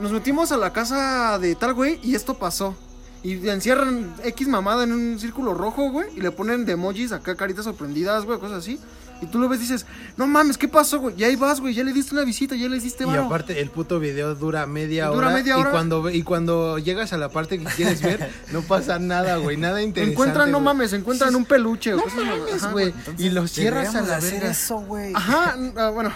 nos 0.00 0.12
metimos 0.12 0.52
a 0.52 0.56
la 0.56 0.72
casa 0.72 1.38
de 1.38 1.54
tal, 1.56 1.74
güey, 1.74 1.98
y 2.02 2.14
esto 2.14 2.34
pasó. 2.34 2.74
Y 3.22 3.48
encierran 3.48 4.14
X 4.24 4.48
mamada 4.48 4.84
en 4.84 4.92
un 4.92 5.20
círculo 5.20 5.52
rojo, 5.54 5.90
güey, 5.90 6.08
y 6.16 6.20
le 6.20 6.30
ponen 6.30 6.64
de 6.64 6.72
emojis 6.72 7.12
acá, 7.12 7.34
caritas 7.34 7.64
sorprendidas, 7.66 8.24
güey, 8.24 8.38
cosas 8.38 8.58
así. 8.58 8.78
Y 9.22 9.26
tú 9.26 9.38
lo 9.38 9.50
ves 9.50 9.58
y 9.58 9.62
dices, 9.64 9.84
no 10.16 10.26
mames, 10.26 10.56
¿qué 10.56 10.66
pasó, 10.66 10.98
güey? 10.98 11.14
Y 11.18 11.24
ahí 11.24 11.36
vas, 11.36 11.60
güey, 11.60 11.74
ya 11.74 11.84
le 11.84 11.92
diste 11.92 12.14
una 12.14 12.24
visita, 12.24 12.56
ya 12.56 12.70
le 12.70 12.80
diste 12.80 13.04
Y 13.04 13.10
aparte 13.10 13.60
el 13.60 13.68
puto 13.68 14.00
video 14.00 14.34
dura 14.34 14.66
media 14.66 15.08
Dura 15.08 15.26
hora. 15.26 15.36
media 15.36 15.58
hora. 15.58 15.68
Y 15.68 15.72
cuando, 15.72 16.10
y 16.10 16.22
cuando 16.22 16.78
llegas 16.78 17.12
a 17.12 17.18
la 17.18 17.28
parte 17.28 17.58
que 17.58 17.66
quieres 17.66 18.00
ver, 18.00 18.30
no 18.52 18.62
pasa 18.62 18.98
nada, 18.98 19.36
güey. 19.36 19.58
Nada 19.58 19.82
interesante. 19.82 20.12
encuentran, 20.14 20.50
no 20.50 20.60
mames, 20.60 20.94
encuentran 20.94 21.36
un 21.36 21.44
peluche 21.44 21.90
No 21.90 22.02
cosas 22.02 22.24
mames, 22.24 22.62
ajá, 22.62 22.72
güey. 22.72 22.86
Entonces, 22.86 23.26
Y 23.26 23.28
los 23.28 23.50
cierras 23.52 23.94
a 23.94 24.00
la 24.00 24.16
hacer 24.16 24.32
verga. 24.32 24.50
eso, 24.52 24.78
güey. 24.80 25.12
Ajá, 25.14 25.54
ah, 25.76 25.90
bueno. 25.90 26.10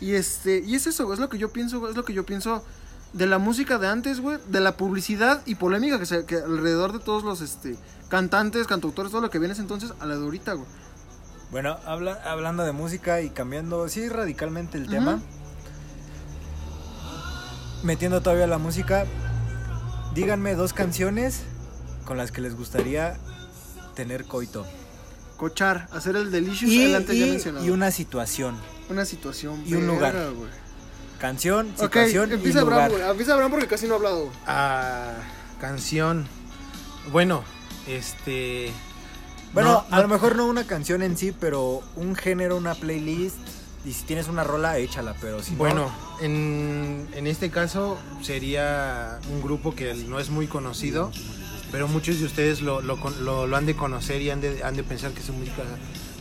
Y 0.00 0.12
este, 0.12 0.62
y 0.64 0.76
es 0.76 0.86
eso, 0.86 1.06
güey, 1.06 1.14
es 1.14 1.20
lo 1.20 1.28
que 1.28 1.38
yo 1.38 1.48
pienso, 1.52 1.80
güey, 1.80 1.90
es 1.90 1.96
lo 1.96 2.04
que 2.04 2.12
yo 2.14 2.24
pienso 2.24 2.64
de 3.12 3.26
la 3.26 3.38
música 3.38 3.78
de 3.78 3.88
antes, 3.88 4.20
güey, 4.20 4.38
de 4.48 4.60
la 4.60 4.76
publicidad 4.76 5.42
y 5.46 5.54
polémica 5.54 5.98
que 5.98 6.06
se 6.06 6.24
que 6.26 6.36
alrededor 6.36 6.92
de 6.92 6.98
todos 6.98 7.24
los 7.24 7.40
este 7.40 7.76
cantantes, 8.08 8.66
cantautores, 8.66 9.10
todo 9.12 9.20
lo 9.22 9.30
que 9.30 9.38
viene 9.38 9.52
ese 9.52 9.62
entonces 9.62 9.92
a 10.00 10.06
la 10.06 10.16
de 10.16 10.24
ahorita, 10.24 10.52
güey. 10.54 10.66
Bueno, 11.50 11.78
habla- 11.86 12.20
hablando 12.26 12.62
de 12.64 12.72
música 12.72 13.20
y 13.22 13.30
cambiando, 13.30 13.88
sí, 13.88 14.08
radicalmente 14.08 14.76
el 14.78 14.88
tema. 14.88 15.20
Metiendo 17.82 18.20
todavía 18.20 18.46
la 18.46 18.58
música, 18.58 19.06
díganme 20.14 20.54
dos 20.54 20.72
canciones 20.72 21.42
con 22.04 22.16
las 22.18 22.32
que 22.32 22.40
les 22.40 22.56
gustaría 22.56 23.16
tener 23.94 24.24
coito. 24.24 24.66
Cochar, 25.36 25.88
hacer 25.92 26.16
el 26.16 26.30
delicious 26.32 26.70
Y, 26.72 26.82
el 26.82 26.96
antes 26.96 27.16
ya 27.16 27.26
y- 27.26 27.30
mencionado. 27.30 27.64
y 27.64 27.70
una 27.70 27.90
situación. 27.92 28.56
Una 28.90 29.04
situación 29.04 29.62
y 29.66 29.74
un 29.74 29.86
lugar. 29.86 30.14
Canción, 31.18 31.72
situación 31.76 32.30
y 32.30 32.34
empieza 32.34 32.60
lugar. 32.60 32.82
Abraham, 32.82 32.92
güey. 33.00 33.10
Empieza 33.10 33.32
Abraham 33.32 33.50
porque 33.50 33.66
casi 33.66 33.86
no 33.86 33.94
ha 33.94 33.96
hablado. 33.96 34.30
Ah, 34.46 35.14
canción. 35.60 36.26
Bueno, 37.10 37.42
este. 37.88 38.70
Bueno, 39.52 39.84
no, 39.88 39.94
a 39.94 39.96
no- 39.96 40.02
lo 40.02 40.08
mejor 40.08 40.36
no 40.36 40.46
una 40.46 40.64
canción 40.64 41.02
en 41.02 41.16
sí, 41.16 41.32
pero 41.38 41.82
un 41.96 42.14
género, 42.14 42.56
una 42.56 42.74
playlist. 42.74 43.36
Y 43.84 43.92
si 43.92 44.02
tienes 44.04 44.28
una 44.28 44.44
rola, 44.44 44.76
échala, 44.78 45.14
pero 45.20 45.42
si 45.42 45.52
no- 45.52 45.58
Bueno, 45.58 45.90
en, 46.20 47.08
en 47.14 47.26
este 47.26 47.48
caso 47.50 47.96
sería 48.22 49.18
un 49.32 49.40
grupo 49.40 49.74
que 49.74 49.94
no 49.94 50.18
es 50.20 50.30
muy 50.30 50.46
conocido, 50.46 51.10
pero 51.72 51.88
muchos 51.88 52.18
de 52.18 52.26
ustedes 52.26 52.60
lo, 52.60 52.82
lo, 52.82 53.00
con- 53.00 53.24
lo- 53.24 53.46
lo 53.46 53.56
han 53.56 53.66
de 53.66 53.74
conocer 53.76 54.20
y 54.20 54.30
han 54.30 54.40
de, 54.40 54.62
han 54.62 54.76
de 54.76 54.82
pensar 54.82 55.12
que 55.12 55.22
su 55.22 55.32
música 55.32 55.62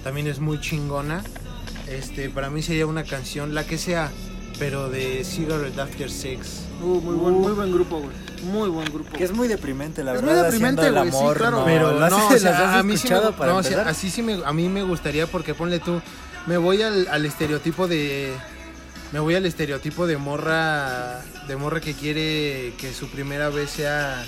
también 0.04 0.28
es 0.28 0.40
muy 0.40 0.62
chingona. 0.62 1.24
Este, 1.88 2.30
para 2.30 2.50
mí 2.50 2.62
sería 2.62 2.86
una 2.86 3.04
canción, 3.04 3.54
la 3.54 3.66
que 3.66 3.78
sea, 3.78 4.12
pero 4.60 4.90
de 4.90 5.24
Cigarette 5.24 5.78
After 5.80 6.10
Sex. 6.10 6.62
Uh, 6.82 7.02
muy 7.02 7.16
buen, 7.16 7.34
muy 7.36 7.52
buen 7.54 7.72
grupo, 7.72 8.00
güey. 8.00 8.12
Muy 8.44 8.70
buen 8.70 8.92
grupo. 8.92 9.12
Que 9.18 9.24
es 9.24 9.32
muy 9.32 9.48
deprimente, 9.48 10.04
la 10.04 10.14
Es 10.16 10.22
verdad. 10.22 10.36
muy 10.36 10.44
deprimente, 10.46 10.92
güey, 10.92 11.12
sí, 11.12 11.18
claro. 11.36 11.52
no. 11.60 11.66
Pero 11.66 12.00
¿Las- 12.00 12.12
no, 12.12 12.28
o 12.28 12.32
las 12.32 12.42
sea, 12.42 12.70
has 12.72 12.76
a 12.80 12.84
mí 12.84 12.98
sí 12.98 13.08
me, 13.10 13.32
para 13.32 13.52
no, 13.52 13.58
o 13.60 13.64
sea, 13.64 13.72
empezar? 13.72 13.88
así 13.88 14.10
sí 14.12 14.22
me, 14.22 14.40
a 14.46 14.54
mí 14.54 14.70
me 14.70 14.84
gustaría 14.84 15.26
porque 15.28 15.54
ponle 15.54 15.80
tú, 15.80 16.02
me 16.46 16.58
voy 16.58 16.82
al, 16.82 17.08
al 17.10 17.26
estereotipo 17.26 17.88
de, 17.88 18.34
me 19.12 19.20
voy 19.20 19.36
al 19.36 19.46
estereotipo 19.46 20.06
de 20.06 20.18
morra, 20.18 21.22
de 21.48 21.56
morra 21.56 21.82
que 21.82 21.94
quiere 21.94 22.74
que 22.78 22.94
su 22.94 23.08
primera 23.10 23.50
vez 23.50 23.72
sea 23.72 24.24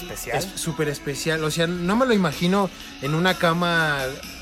especial. 0.00 0.38
es 0.38 0.48
súper 0.60 0.88
especial, 0.88 1.42
o 1.44 1.50
sea, 1.50 1.66
no 1.66 1.96
me 1.96 2.06
lo 2.06 2.14
imagino 2.14 2.70
en 3.02 3.14
una 3.14 3.34
cama, 3.34 3.98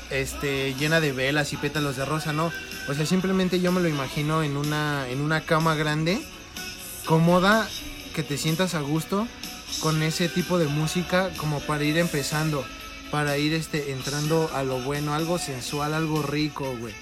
este, 0.09 0.73
llena 0.75 0.99
de 0.99 1.11
velas 1.11 1.53
y 1.53 1.57
pétalos 1.57 1.95
de 1.95 2.05
rosa, 2.05 2.33
no, 2.33 2.51
o 2.87 2.93
sea, 2.93 3.05
simplemente 3.05 3.59
yo 3.59 3.71
me 3.71 3.81
lo 3.81 3.87
imagino 3.87 4.43
en 4.43 4.57
una, 4.57 5.07
en 5.09 5.21
una 5.21 5.41
cama 5.41 5.75
grande, 5.75 6.21
cómoda, 7.05 7.67
que 8.13 8.23
te 8.23 8.37
sientas 8.37 8.75
a 8.75 8.81
gusto 8.81 9.27
con 9.81 10.01
ese 10.03 10.29
tipo 10.29 10.57
de 10.57 10.67
música 10.67 11.29
como 11.37 11.59
para 11.61 11.83
ir 11.83 11.97
empezando, 11.97 12.65
para 13.11 13.37
ir 13.37 13.53
este 13.53 13.91
entrando 13.91 14.49
a 14.53 14.63
lo 14.63 14.81
bueno, 14.81 15.13
algo 15.13 15.37
sensual, 15.37 15.93
algo 15.93 16.21
rico, 16.21 16.75
güey. 16.79 16.93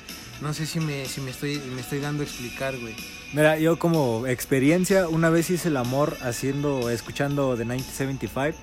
No 0.41 0.53
sé 0.53 0.67
si 0.67 0.79
me, 0.79 1.05
si 1.05 1.21
me 1.21 1.31
estoy 1.31 1.59
me 1.73 1.81
estoy 1.81 1.99
dando 1.99 2.21
a 2.21 2.25
explicar, 2.25 2.77
güey. 2.77 2.95
Mira, 3.33 3.57
yo 3.57 3.79
como 3.79 4.27
experiencia, 4.27 5.07
una 5.07 5.29
vez 5.29 5.49
hice 5.49 5.69
el 5.69 5.77
amor 5.77 6.17
haciendo, 6.21 6.89
escuchando 6.89 7.57
The 7.57 7.65
1975 7.65 8.57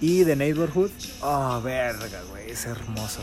y 0.00 0.24
The 0.24 0.36
Neighborhood. 0.36 0.90
Oh, 1.20 1.60
verga, 1.62 2.22
güey, 2.30 2.50
es 2.50 2.64
hermoso. 2.66 3.20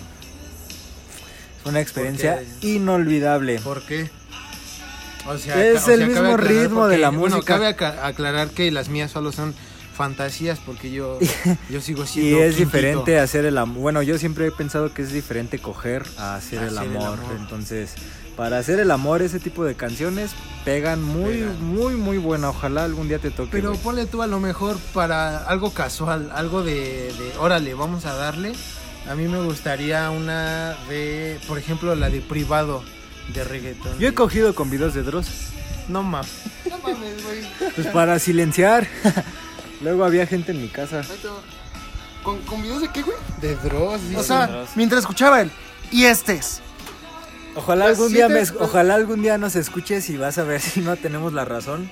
Fue 1.63 1.71
una 1.71 1.81
experiencia 1.81 2.36
Porque- 2.38 2.67
inolvidable. 2.67 3.60
¿Por 3.60 3.81
qué? 3.84 4.10
O 5.27 5.34
Es 5.36 5.45
ca- 5.45 5.93
el 5.93 6.07
mismo 6.07 6.36
ritmo 6.38 6.88
de 6.88 6.97
la 6.97 7.10
bueno, 7.10 7.36
música. 7.38 7.53
cabe 7.60 7.67
aclarar 7.67 8.49
que 8.49 8.71
las 8.71 8.89
mías 8.89 9.12
solo 9.12 9.31
son 9.31 9.53
fantasías 9.95 10.57
porque 10.65 10.89
yo, 10.91 11.19
yo 11.69 11.79
sigo 11.81 12.03
Y 12.05 12.07
siendo. 12.07 12.39
es 12.43 12.55
quintito. 12.55 12.65
diferente 12.77 13.19
hacer 13.19 13.45
el 13.45 13.57
amor. 13.60 13.77
Bueno, 13.81 14.01
yo 14.01 14.17
siempre 14.17 14.47
he 14.47 14.51
pensado 14.51 14.91
que 14.93 15.03
es 15.03 15.12
diferente 15.12 15.60
coger 15.60 16.03
a 16.17 16.36
hacer, 16.36 16.63
el, 16.63 16.75
Hacer 16.77 16.89
el 16.89 16.97
amor. 16.97 17.19
amor. 17.19 17.36
Entonces, 17.39 17.91
para 18.41 18.58
hacer 18.58 18.80
el 18.80 18.89
amor, 18.89 19.21
ese 19.21 19.39
tipo 19.39 19.63
de 19.63 19.75
canciones 19.75 20.32
pegan 20.65 21.04
muy, 21.04 21.36
Pegan. 21.36 21.63
muy, 21.63 21.93
muy 21.93 22.17
buena. 22.17 22.49
Ojalá 22.49 22.86
algún 22.86 23.08
día 23.08 23.19
te 23.19 23.30
toque. 23.30 23.51
Pero 23.51 23.69
güey. 23.69 23.82
ponle 23.84 24.06
tú 24.08 24.23
a 24.23 24.25
lo 24.27 24.39
mejor 24.39 24.80
para 24.95 25.38
algo 25.43 25.71
casual, 25.75 26.32
algo 26.34 26.63
de, 26.63 27.13
de 27.19 27.34
órale, 27.38 27.75
vamos 27.75 28.06
a 28.08 28.15
darle. 28.15 28.54
A 29.08 29.13
mí 29.13 29.27
me 29.27 29.39
gustaría 29.43 30.10
una 30.10 30.75
de, 30.89 31.39
por 31.47 31.60
ejemplo, 31.60 31.93
la 31.93 32.10
de 32.10 32.19
privado 32.21 32.84
de 33.32 33.43
reggaetón. 33.43 33.99
Yo 33.99 34.08
he 34.08 34.15
cogido 34.15 34.56
con 34.56 34.71
videos 34.71 34.95
de 34.95 35.04
Dross. 35.04 35.27
No 35.88 36.01
mames. 36.01 36.32
No 36.67 36.80
mames, 36.80 37.23
güey. 37.23 37.71
Pues 37.75 37.86
para 37.89 38.17
silenciar. 38.17 38.88
Luego 39.82 40.04
había 40.04 40.25
gente 40.25 40.51
en 40.51 40.63
mi 40.63 40.67
casa. 40.67 41.04
¿Con, 42.23 42.39
¿Con 42.39 42.63
videos 42.63 42.82
de 42.82 42.88
qué, 42.91 43.04
güey? 43.04 43.17
De 43.39 43.56
Dross, 43.58 44.01
O 44.17 44.23
sea, 44.23 44.47
Dross. 44.47 44.69
mientras 44.75 45.01
escuchaba 45.01 45.41
él. 45.41 45.51
Y 45.91 46.06
este 46.06 46.34
es. 46.34 46.60
Ojalá 47.55 47.85
algún 47.85 48.13
día 48.13 48.27
ojalá 48.59 48.95
algún 48.95 49.21
día 49.21 49.37
nos 49.37 49.55
escuches 49.55 50.09
y 50.09 50.17
vas 50.17 50.37
a 50.37 50.43
ver 50.43 50.61
si 50.61 50.79
no 50.81 50.95
tenemos 50.95 51.33
la 51.33 51.45
razón. 51.45 51.89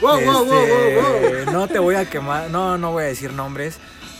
Wow, 0.00 0.20
wow, 0.24 0.32
wow, 0.32 0.44
wow, 0.46 0.56
wow. 0.56 1.14
Este, 1.24 1.52
No 1.52 1.68
te 1.68 1.78
voy 1.78 1.94
a 1.94 2.08
quemar, 2.08 2.50
no, 2.50 2.76
no 2.76 2.92
voy 2.92 3.04
a 3.04 3.06
decir 3.06 3.32
nombres, 3.32 3.76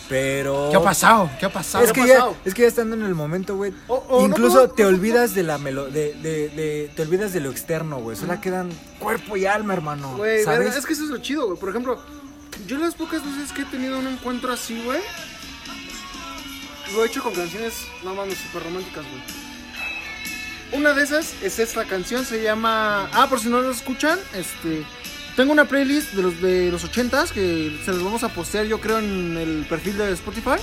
pero 0.08 0.68
¿Qué 0.70 0.76
ha 0.76 0.82
pasado? 0.82 1.30
¿Qué 1.40 1.46
ha 1.46 1.52
pasado? 1.52 1.84
Es 1.84 1.92
¿Qué 1.92 2.02
que, 2.02 2.08
ya, 2.08 2.28
es 2.44 2.54
que 2.54 2.62
ya 2.62 2.68
estando 2.68 2.94
en 2.94 3.02
el 3.02 3.14
momento, 3.14 3.56
güey. 3.56 3.72
No 3.88 4.20
incluso 4.26 4.68
te 4.70 4.84
no- 4.84 4.90
olvidas 4.90 5.34
de 5.34 5.42
la 5.42 5.58
melo 5.58 5.86
de, 5.86 6.14
de, 6.14 6.48
de- 6.50 6.92
te 6.94 7.02
olvidas 7.02 7.32
de 7.32 7.40
lo 7.40 7.50
externo, 7.50 7.98
güey. 7.98 8.16
Solo 8.16 8.40
quedan 8.40 8.70
cuerpo 8.98 9.36
y 9.36 9.46
alma, 9.46 9.72
hermano. 9.74 10.16
Güey, 10.16 10.40
es 10.42 10.86
que 10.86 10.92
eso 10.92 11.04
es 11.04 11.10
lo 11.10 11.18
chido, 11.18 11.46
güey. 11.46 11.58
Por 11.58 11.70
ejemplo, 11.70 11.98
yo 12.66 12.78
las 12.78 12.94
pocas 12.94 13.24
veces 13.24 13.52
que 13.52 13.62
he 13.62 13.66
tenido 13.66 13.98
un 13.98 14.06
encuentro 14.06 14.52
así, 14.52 14.82
güey, 14.84 15.00
lo 16.94 17.02
he 17.02 17.06
hecho 17.06 17.22
con 17.22 17.34
canciones, 17.34 17.74
no 18.04 18.14
mames, 18.14 18.38
súper 18.38 18.64
románticas, 18.64 19.04
güey. 19.04 19.41
Una 20.72 20.94
de 20.94 21.02
esas 21.02 21.34
es 21.42 21.58
esta 21.58 21.84
canción, 21.84 22.24
se 22.24 22.42
llama... 22.42 23.08
Ah, 23.12 23.26
por 23.28 23.40
si 23.40 23.48
no 23.48 23.60
lo 23.60 23.70
escuchan, 23.70 24.18
este... 24.34 24.84
Tengo 25.36 25.52
una 25.52 25.64
playlist 25.66 26.12
de 26.12 26.22
los 26.22 26.42
de 26.42 26.70
los 26.70 26.84
80s 26.84 27.30
que 27.30 27.80
se 27.86 27.90
los 27.90 28.02
vamos 28.04 28.22
a 28.22 28.28
postear 28.28 28.66
yo 28.66 28.78
creo 28.82 28.98
en 28.98 29.34
el 29.38 29.64
perfil 29.66 29.96
de 29.96 30.12
Spotify. 30.12 30.56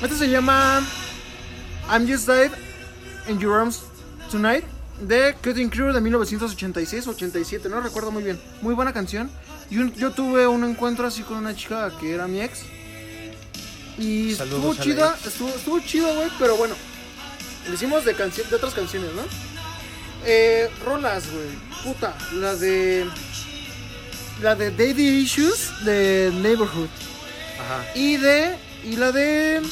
Esta 0.00 0.16
se 0.16 0.28
llama 0.28 0.86
I'm 1.90 2.08
Just 2.08 2.28
Died 2.28 2.52
in 3.28 3.40
Your 3.40 3.58
Arms 3.58 3.82
Tonight 4.30 4.62
de 5.00 5.34
Cutting 5.42 5.68
Crew 5.68 5.92
de 5.92 6.00
1986-87, 6.00 7.68
no 7.68 7.80
recuerdo 7.80 8.12
muy 8.12 8.22
bien. 8.22 8.38
Muy 8.62 8.72
buena 8.72 8.92
canción. 8.92 9.28
Y 9.68 9.78
un- 9.78 9.92
yo 9.94 10.12
tuve 10.12 10.46
un 10.46 10.62
encuentro 10.62 11.04
así 11.04 11.22
con 11.22 11.38
una 11.38 11.56
chica 11.56 11.90
que 11.98 12.12
era 12.14 12.28
mi 12.28 12.40
ex. 12.42 12.60
Y 13.98 14.32
Saludos 14.36 14.76
estuvo 14.78 14.84
chida, 14.84 15.16
ex. 15.18 15.26
estuvo, 15.26 15.48
estuvo 15.48 15.80
chido, 15.80 16.14
güey, 16.14 16.28
pero 16.38 16.56
bueno. 16.56 16.76
Lo 17.68 17.74
hicimos 17.74 18.04
de, 18.04 18.14
de 18.14 18.56
otras 18.56 18.74
canciones, 18.74 19.10
¿no? 19.14 19.22
Eh, 20.24 20.70
rolas, 20.84 21.30
güey. 21.30 21.48
Puta, 21.84 22.16
la 22.34 22.54
de... 22.54 23.06
La 24.42 24.54
de 24.54 24.70
Daddy 24.70 25.20
Issues 25.20 25.84
de 25.84 26.30
Neighborhood. 26.42 26.88
Ajá. 27.58 27.86
Y 27.94 28.16
de. 28.18 28.56
Y 28.84 28.96
la 28.96 29.10
de. 29.10 29.62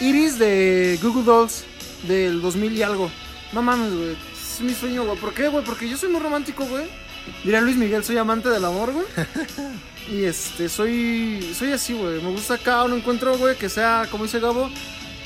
Iris 0.00 0.38
de 0.38 0.98
Google 1.02 1.24
Dolls 1.24 1.64
del 2.06 2.42
2000 2.42 2.72
y 2.76 2.82
algo. 2.82 3.10
No 3.52 3.62
mames, 3.62 3.94
güey. 3.94 4.16
Es 4.32 4.60
mi 4.60 4.74
sueño, 4.74 5.04
güey. 5.04 5.18
¿Por 5.18 5.32
qué, 5.32 5.48
güey? 5.48 5.64
Porque 5.64 5.88
yo 5.88 5.96
soy 5.96 6.10
muy 6.10 6.20
romántico, 6.20 6.66
güey. 6.66 6.84
Diría 7.44 7.60
Luis 7.62 7.76
Miguel, 7.76 8.04
soy 8.04 8.18
amante 8.18 8.48
del 8.50 8.64
amor, 8.64 8.92
güey. 8.92 9.06
Y 10.10 10.24
este, 10.24 10.68
soy. 10.68 11.54
Soy 11.56 11.70
así, 11.72 11.92
güey. 11.92 12.20
Me 12.20 12.32
gusta 12.32 12.54
acá 12.54 12.82
un 12.82 12.94
encuentro, 12.94 13.36
güey, 13.38 13.56
que 13.56 13.68
sea, 13.68 14.08
como 14.10 14.24
dice 14.24 14.40
Gabo, 14.40 14.68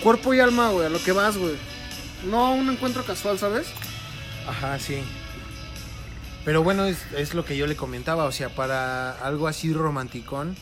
cuerpo 0.05 0.35
y 0.35 0.41
alma, 0.41 0.69
güey, 0.69 0.87
a 0.87 0.91
lo 0.91 1.03
que 1.03 1.13
vas, 1.13 1.39
güey. 1.39 1.57
No 2.31 2.55
un 2.55 2.69
encuentro 2.69 3.03
casual, 3.05 3.39
¿sabes? 3.39 3.69
Ajá, 4.47 4.79
sí. 4.79 5.03
Pero 6.45 6.63
bueno, 6.63 6.85
es, 6.85 6.99
es 7.17 7.33
lo 7.33 7.47
que 7.47 7.57
yo 7.57 7.67
le 7.67 7.75
comentaba, 7.75 8.25
o 8.25 8.33
sea, 8.33 8.51
para 8.51 9.13
algo 9.13 9.49
así 9.49 9.73
romanticón, 9.73 10.57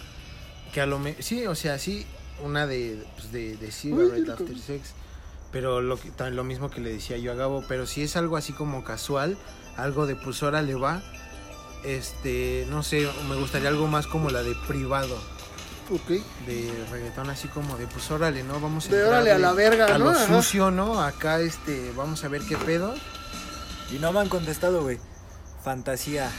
que 0.72 0.80
a 0.80 0.86
lo 0.86 1.00
me... 1.00 1.20
Sí, 1.20 1.44
o 1.46 1.56
sea, 1.56 1.80
sí, 1.80 2.06
una 2.44 2.68
de, 2.68 3.04
pues, 3.16 3.32
de, 3.32 3.56
de 3.56 3.72
Cigarette 3.72 4.28
Uy, 4.28 4.30
After 4.30 4.58
Sex, 4.58 4.94
pero 5.50 5.80
lo, 5.80 5.98
que, 5.98 6.12
lo 6.30 6.44
mismo 6.44 6.70
que 6.70 6.80
le 6.80 6.92
decía 6.92 7.18
yo 7.18 7.32
a 7.32 7.34
Gabo, 7.34 7.64
pero 7.66 7.84
si 7.84 8.02
es 8.02 8.14
algo 8.16 8.36
así 8.36 8.52
como 8.52 8.84
casual, 8.84 9.36
algo 9.76 10.06
de 10.06 10.14
pues 10.14 10.40
ahora 10.44 10.62
le 10.62 10.76
va, 10.76 11.02
este, 11.84 12.64
no 12.70 12.84
sé, 12.84 13.08
me 13.28 13.34
gustaría 13.34 13.68
algo 13.68 13.88
más 13.88 14.06
como 14.06 14.30
la 14.30 14.44
de 14.44 14.54
privado, 14.68 15.18
Ok. 15.90 16.22
de 16.46 16.84
reggaetón 16.90 17.28
así 17.30 17.48
como 17.48 17.76
de 17.76 17.86
pues 17.86 18.10
órale, 18.10 18.42
¿no? 18.44 18.60
Vamos 18.60 18.86
a 18.86 18.88
De 18.90 19.04
órale 19.04 19.32
a 19.32 19.38
la 19.38 19.52
verga, 19.52 19.86
a 19.94 19.98
¿no? 19.98 20.06
lo 20.06 20.10
Ajá. 20.12 20.26
sucio, 20.26 20.70
¿no? 20.70 21.02
Acá, 21.02 21.40
este, 21.40 21.92
vamos 21.96 22.24
a 22.24 22.28
ver 22.28 22.42
qué 22.42 22.56
pedo. 22.56 22.94
Y 23.90 23.98
no 23.98 24.12
me 24.12 24.20
han 24.20 24.28
contestado, 24.28 24.82
güey. 24.82 24.98
Fantasía 25.64 26.30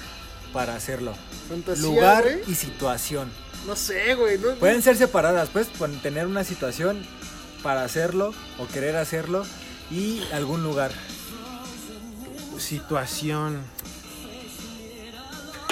para 0.54 0.76
hacerlo. 0.76 1.14
Fantasía, 1.50 1.84
Lugar 1.84 2.24
güey. 2.24 2.42
y 2.48 2.56
situación. 2.56 3.32
No 3.68 3.76
sé, 3.76 4.16
güey. 4.16 4.38
No, 4.40 4.56
Pueden 4.56 4.82
ser 4.82 4.98
separadas, 4.98 5.50
pues, 5.54 5.68
tener 6.02 6.26
una 6.28 6.44
situación 6.44 7.06
para 7.62 7.84
hacerlo 7.84 8.34
o 8.60 8.68
querer 8.68 8.96
hacerlo 8.98 9.46
y 9.92 10.22
algún 10.34 10.64
lugar. 10.64 10.92
Situación. 12.58 13.62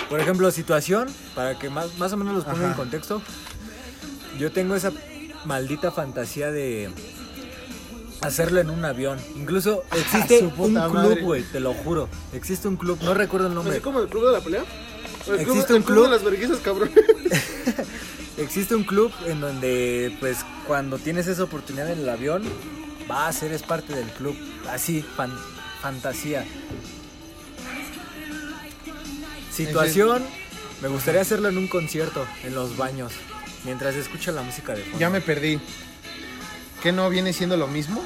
Por 0.10 0.20
ejemplo, 0.20 0.52
situación, 0.52 1.10
para 1.36 1.58
que 1.58 1.70
más, 1.70 1.98
más 1.98 2.12
o 2.14 2.18
menos 2.18 2.34
los 2.36 2.44
ponga 2.44 2.68
en 2.68 2.74
contexto. 2.74 3.22
Yo 4.40 4.52
tengo 4.52 4.76
esa 4.76 4.92
maldita 5.46 5.92
fantasía 5.92 6.52
de 6.52 6.90
hacerlo 8.22 8.60
en 8.62 8.70
un 8.70 8.86
avión. 8.86 9.20
Incluso 9.36 9.84
existe 9.96 10.40
Su 10.40 10.46
un 10.46 10.52
puta 10.52 10.88
club, 10.90 11.20
güey, 11.22 11.44
te 11.44 11.60
lo 11.60 11.74
juro. 11.74 12.10
Existe 12.34 12.68
un 12.68 12.78
club, 12.78 13.00
no 13.04 13.14
recuerdo 13.14 13.48
el 13.48 13.54
nombre. 13.56 13.74
¿Así 13.74 13.82
como 13.82 14.00
el 14.00 14.08
club 14.08 14.26
de 14.28 14.32
la 14.34 14.40
pelea? 14.42 14.64
¿O 15.28 15.34
El 15.34 15.42
Existe 15.42 15.66
club, 15.66 15.70
un 15.70 15.76
el 15.78 15.84
club 15.84 15.96
club. 15.96 16.04
de 16.06 16.10
las 16.12 16.24
vergüenzas, 16.24 16.60
cabrón. 16.60 16.92
Existe 18.38 18.76
un 18.76 18.84
club 18.84 19.12
en 19.28 19.42
donde, 19.42 20.16
pues, 20.20 20.38
cuando 20.66 20.98
tienes 20.98 21.28
esa 21.28 21.44
oportunidad 21.44 21.92
en 21.92 22.00
el 22.00 22.10
avión, 22.10 22.44
vas, 23.08 23.44
eres 23.44 23.62
parte 23.62 23.94
del 23.94 24.08
club. 24.10 24.36
Así, 24.70 25.02
fan- 25.16 25.38
fantasía. 25.82 26.46
Situación, 29.52 30.24
me 30.82 30.88
gustaría 30.88 31.22
hacerlo 31.22 31.50
en 31.50 31.58
un 31.58 31.68
concierto, 31.68 32.26
en 32.44 32.56
los 32.56 32.78
baños, 32.78 33.12
mientras 33.64 33.96
escucha 33.96 34.32
la 34.32 34.42
música 34.42 34.74
de 34.74 34.84
fondo. 34.84 35.00
Ya 35.00 35.10
me 35.10 35.22
perdí. 35.22 35.60
¿Qué 36.82 36.92
no 36.92 37.10
viene 37.10 37.32
siendo 37.34 37.58
lo 37.58 37.68
mismo? 37.68 38.02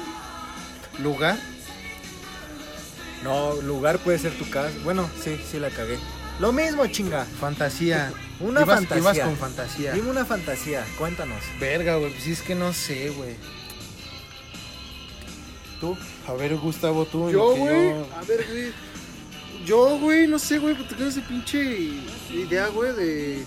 ¿Lugar? 0.98 1.38
No, 3.22 3.54
lugar 3.62 3.98
puede 3.98 4.18
ser 4.18 4.32
tu 4.36 4.48
casa. 4.50 4.72
Bueno, 4.84 5.08
sí, 5.22 5.40
sí 5.50 5.58
la 5.58 5.70
cagué. 5.70 5.98
Lo 6.38 6.52
mismo, 6.52 6.86
chinga. 6.86 7.24
Fantasía. 7.40 8.12
Una 8.40 8.60
Ibas- 8.60 8.76
fantasía. 8.86 8.98
Ibas 8.98 9.18
con 9.20 9.36
fantasía. 9.36 9.92
Dime 9.94 10.10
una 10.10 10.24
fantasía, 10.26 10.84
cuéntanos. 10.98 11.42
Verga, 11.58 11.96
güey. 11.96 12.12
Pues 12.12 12.26
es 12.26 12.42
que 12.42 12.54
no 12.54 12.72
sé, 12.74 13.08
güey. 13.10 13.34
¿Tú? 15.80 15.96
A 16.26 16.32
ver, 16.34 16.56
Gustavo, 16.56 17.04
tú. 17.06 17.30
Yo, 17.30 17.54
güey. 17.56 17.90
yo- 17.90 18.08
A 18.16 18.22
ver, 18.24 18.46
güey. 18.48 18.72
Yo, 19.64 19.98
güey, 19.98 20.26
no 20.26 20.38
sé, 20.38 20.58
güey, 20.58 20.74
pero 20.74 20.86
tengo 20.88 21.06
ese 21.08 21.20
pinche 21.22 21.90
idea, 22.30 22.68
güey, 22.68 22.92
de, 22.94 23.44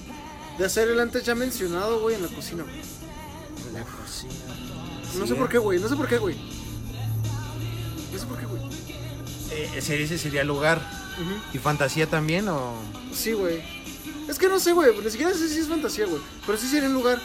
de 0.59 0.65
hacer 0.65 0.89
el 0.89 0.99
antes 0.99 1.23
ya 1.23 1.33
mencionado, 1.35 2.01
güey, 2.01 2.15
en 2.15 2.21
la 2.21 2.27
cocina. 2.27 2.63
güey. 2.63 3.73
La 3.73 3.83
cocina. 3.83 4.33
No 5.17 5.25
sé 5.25 5.35
por 5.35 5.49
qué, 5.49 5.57
güey. 5.57 5.79
No 5.79 5.87
sé 5.87 5.95
por 5.95 6.07
qué, 6.07 6.17
güey. 6.17 6.35
No 8.11 8.19
sé 8.19 8.25
por 8.25 8.37
qué, 8.37 8.45
güey. 8.45 8.61
Eh, 9.51 9.71
ese, 9.77 10.01
ese 10.03 10.17
sería 10.17 10.43
lugar. 10.43 10.81
¿Y 11.53 11.57
fantasía 11.57 12.07
también 12.07 12.47
o...? 12.49 12.75
Sí, 13.13 13.33
güey. 13.33 13.61
Es 14.27 14.37
que 14.37 14.47
no 14.47 14.59
sé, 14.59 14.73
güey. 14.73 14.91
Ni 15.03 15.09
siquiera 15.09 15.33
sé 15.33 15.49
si 15.49 15.59
es 15.59 15.67
fantasía, 15.67 16.05
güey. 16.05 16.21
Pero 16.45 16.57
sí 16.57 16.67
sería 16.67 16.87
un 16.89 16.93
lugar. 16.93 17.19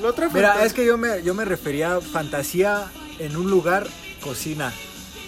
La 0.00 0.08
otra 0.08 0.28
Mira, 0.28 0.64
es 0.64 0.72
que 0.72 0.84
yo 0.84 0.96
me, 0.96 1.22
yo 1.22 1.34
me 1.34 1.44
refería 1.44 1.96
a 1.96 2.00
fantasía 2.00 2.90
en 3.18 3.36
un 3.36 3.50
lugar, 3.50 3.88
cocina. 4.20 4.72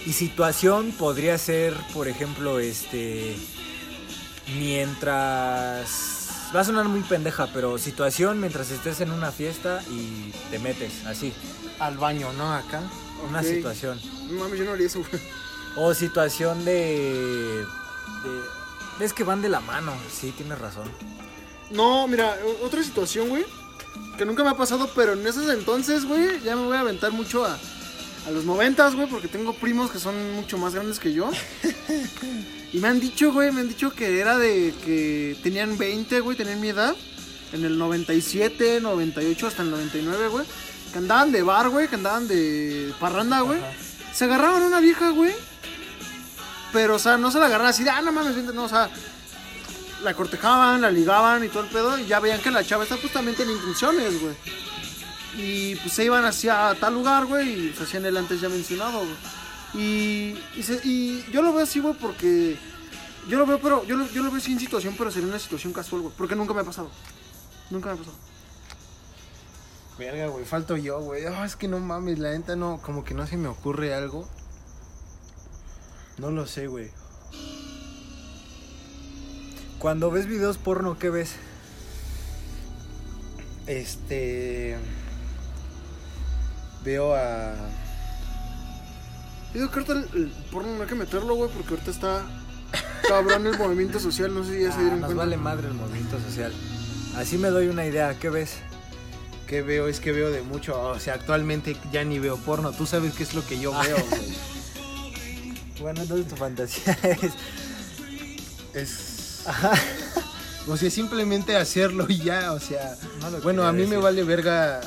Y 0.05 0.13
situación 0.13 0.91
podría 0.91 1.37
ser, 1.37 1.73
por 1.93 2.07
ejemplo, 2.07 2.59
este. 2.59 3.35
Mientras. 4.57 6.18
Va 6.55 6.61
a 6.61 6.63
sonar 6.63 6.85
muy 6.85 7.01
pendeja, 7.01 7.47
pero 7.53 7.77
situación 7.77 8.39
mientras 8.39 8.71
estés 8.71 9.01
en 9.01 9.11
una 9.11 9.31
fiesta 9.31 9.83
y 9.89 10.31
te 10.49 10.57
metes, 10.57 11.05
así. 11.05 11.31
Al 11.79 11.97
baño, 11.97 12.33
¿no? 12.33 12.51
Acá. 12.51 12.81
Una 13.27 13.43
situación. 13.43 13.99
No 14.29 14.39
mames, 14.39 14.57
yo 14.57 14.65
no 14.65 14.71
haría 14.71 14.87
eso, 14.87 14.99
güey. 14.99 15.21
O 15.75 15.93
situación 15.93 16.65
de. 16.65 17.63
de 18.97 19.05
es 19.05 19.13
que 19.13 19.23
van 19.23 19.41
de 19.41 19.49
la 19.49 19.59
mano, 19.59 19.93
sí, 20.11 20.33
tienes 20.35 20.57
razón. 20.59 20.89
No, 21.69 22.07
mira, 22.07 22.35
otra 22.63 22.83
situación, 22.83 23.29
güey. 23.29 23.45
Que 24.17 24.25
nunca 24.25 24.43
me 24.43 24.49
ha 24.49 24.57
pasado, 24.57 24.89
pero 24.95 25.13
en 25.13 25.25
esos 25.25 25.49
entonces, 25.49 26.05
güey, 26.05 26.41
ya 26.41 26.55
me 26.55 26.65
voy 26.65 26.75
a 26.75 26.81
aventar 26.81 27.11
mucho 27.11 27.45
a, 27.45 27.57
a 28.29 28.31
los 28.31 28.45
noventas, 28.45 28.95
güey, 28.95 29.07
porque 29.07 29.27
tengo 29.27 29.53
primos 29.53 29.89
que 29.89 29.97
son 29.99 30.35
mucho 30.35 30.57
más 30.57 30.73
grandes 30.73 30.99
que 30.99 31.13
yo. 31.13 31.29
Y 32.71 32.77
me 32.77 32.87
han 32.87 32.99
dicho, 32.99 33.33
güey, 33.33 33.51
me 33.51 33.61
han 33.61 33.67
dicho 33.67 33.89
que 33.89 34.19
era 34.19 34.37
de 34.37 34.75
que 34.85 35.35
tenían 35.41 35.75
20, 35.75 36.19
güey, 36.19 36.37
tenían 36.37 36.61
mi 36.61 36.67
edad. 36.67 36.95
En 37.51 37.65
el 37.65 37.79
97, 37.79 38.79
98 38.79 39.47
hasta 39.47 39.63
el 39.63 39.71
99, 39.71 40.27
güey. 40.27 40.45
Que 40.91 40.99
andaban 40.99 41.31
de 41.31 41.41
bar, 41.41 41.69
güey, 41.69 41.87
que 41.87 41.95
andaban 41.95 42.27
de 42.27 42.93
parranda, 42.99 43.39
güey. 43.41 43.59
Se 44.13 44.25
agarraban 44.25 44.61
a 44.61 44.67
una 44.67 44.81
vieja, 44.81 45.09
güey. 45.09 45.33
Pero, 46.71 46.97
o 46.97 46.99
sea, 46.99 47.17
no 47.17 47.31
se 47.31 47.39
la 47.39 47.47
agarraban 47.47 47.71
así 47.71 47.83
de, 47.83 47.89
ah, 47.89 48.03
no 48.03 48.11
mames, 48.11 48.35
vente", 48.35 48.53
no, 48.53 48.65
o 48.65 48.69
sea, 48.69 48.87
la 50.03 50.13
cortejaban, 50.13 50.81
la 50.81 50.91
ligaban 50.91 51.43
y 51.43 51.47
todo 51.47 51.63
el 51.63 51.69
pedo. 51.69 51.97
Y 51.97 52.05
ya 52.05 52.19
veían 52.19 52.39
que 52.39 52.51
la 52.51 52.63
chava 52.63 52.83
está 52.83 52.97
justamente 52.97 53.41
en 53.41 53.49
intenciones, 53.49 54.21
güey. 54.21 54.35
Y 55.41 55.75
pues 55.77 55.93
se 55.93 56.03
iban 56.03 56.25
hacia 56.25 56.75
tal 56.79 56.95
lugar, 56.95 57.25
güey, 57.25 57.67
y 57.67 57.73
se 57.73 57.83
hacían 57.83 58.05
el 58.05 58.17
antes 58.17 58.41
ya 58.41 58.49
mencionado, 58.49 58.99
güey. 58.99 59.15
Y, 59.73 60.37
y, 60.83 61.25
yo 61.31 61.41
lo 61.41 61.53
veo 61.53 61.63
así, 61.63 61.79
güey, 61.79 61.93
porque. 61.93 62.57
Yo 63.27 63.37
lo 63.37 63.45
veo, 63.45 63.59
pero. 63.61 63.85
Yo 63.85 63.95
lo, 63.95 64.05
yo 64.07 64.21
lo 64.21 64.31
veo 64.31 64.39
así 64.39 64.57
situación, 64.59 64.95
pero 64.97 65.11
sería 65.11 65.29
una 65.29 65.39
situación 65.39 65.71
casual, 65.71 66.01
güey. 66.01 66.13
Porque 66.17 66.35
nunca 66.35 66.53
me 66.53 66.61
ha 66.61 66.65
pasado. 66.65 66.89
Nunca 67.69 67.89
me 67.89 67.95
ha 67.95 67.97
pasado. 67.97 68.17
Verga, 69.97 70.27
güey, 70.27 70.45
falto 70.45 70.75
yo, 70.75 70.99
güey. 71.01 71.25
Ah, 71.25 71.45
es 71.45 71.55
que 71.55 71.67
no 71.67 71.79
mames, 71.79 72.19
la 72.19 72.31
neta 72.31 72.55
no, 72.55 72.81
como 72.81 73.03
que 73.03 73.13
no 73.13 73.27
se 73.27 73.37
me 73.37 73.47
ocurre 73.47 73.93
algo. 73.93 74.27
No 76.17 76.31
lo 76.31 76.47
sé, 76.47 76.67
güey. 76.67 76.89
Cuando 79.77 80.11
ves 80.11 80.25
videos 80.25 80.57
porno, 80.57 80.97
¿qué 80.97 81.09
ves? 81.09 81.35
Este. 83.67 84.77
Veo 86.83 87.13
a. 87.15 87.53
Yo 89.53 89.61
digo 89.61 89.71
que 89.71 89.79
ahorita 89.79 89.93
el, 89.93 90.23
el 90.23 90.27
porno 90.51 90.75
no 90.75 90.83
hay 90.83 90.87
que 90.87 90.95
meterlo, 90.95 91.35
güey, 91.35 91.49
porque 91.51 91.71
ahorita 91.73 91.91
está. 91.91 92.23
Cabrón 93.07 93.47
el 93.47 93.57
movimiento 93.57 93.99
social, 93.99 94.33
no 94.33 94.43
sé 94.43 94.55
si 94.57 94.63
ya 94.63 94.71
se 94.71 94.77
Ah, 94.77 94.81
dieron 94.81 94.99
nos 94.99 95.07
cuenta. 95.07 95.23
vale 95.25 95.37
madre 95.37 95.67
el 95.67 95.73
movimiento 95.73 96.19
social. 96.19 96.53
Así 97.15 97.37
me 97.37 97.47
doy 97.49 97.67
una 97.67 97.85
idea, 97.85 98.17
¿qué 98.19 98.29
ves? 98.29 98.51
¿Qué 99.47 99.63
veo? 99.63 99.87
Es 99.87 99.99
que 99.99 100.11
veo 100.11 100.29
de 100.29 100.43
mucho. 100.43 100.79
O 100.79 100.99
sea, 100.99 101.15
actualmente 101.15 101.75
ya 101.91 102.03
ni 102.03 102.19
veo 102.19 102.37
porno. 102.37 102.71
Tú 102.71 102.85
sabes 102.85 103.13
qué 103.15 103.23
es 103.23 103.33
lo 103.33 103.43
que 103.45 103.59
yo 103.59 103.71
veo, 103.71 103.97
güey. 104.09 104.21
Bueno, 105.81 106.01
entonces 106.01 106.27
tu 106.27 106.35
fantasía 106.35 106.91
es... 107.03 107.31
Es. 108.73 109.43
O 110.67 110.75
sea, 110.75 110.91
simplemente 110.91 111.55
hacerlo 111.55 112.05
y 112.09 112.17
ya, 112.19 112.51
o 112.51 112.59
sea. 112.59 112.97
No 113.21 113.31
bueno, 113.39 113.63
a 113.65 113.71
mí 113.71 113.85
me 113.87 113.95
vale 113.95 114.25
verga. 114.25 114.81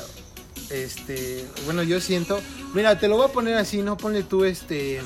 Este. 0.69 1.45
Bueno, 1.65 1.83
yo 1.83 1.99
siento. 2.01 2.39
Mira, 2.73 2.97
te 2.99 3.07
lo 3.07 3.17
voy 3.17 3.25
a 3.25 3.31
poner 3.31 3.55
así, 3.57 3.81
¿no? 3.81 3.97
Ponle 3.97 4.23
tú 4.23 4.43
este. 4.45 5.01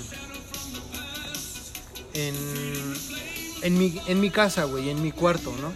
En. 2.13 2.35
En 3.63 3.77
mi, 3.77 3.99
en 4.05 4.19
mi 4.21 4.29
casa, 4.29 4.65
güey, 4.65 4.89
en 4.89 5.01
mi 5.01 5.11
cuarto, 5.11 5.51
¿no? 5.59 5.73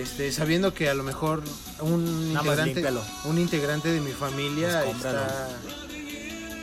Este, 0.00 0.32
sabiendo 0.32 0.72
que 0.74 0.88
a 0.88 0.94
lo 0.94 1.04
mejor 1.04 1.42
un 1.80 2.32
Nada 2.32 2.66
integrante, 2.66 3.00
un 3.26 3.38
integrante 3.38 3.92
de 3.92 4.00
mi 4.00 4.10
familia 4.12 4.82
Pues 4.84 4.96
está, 4.96 5.48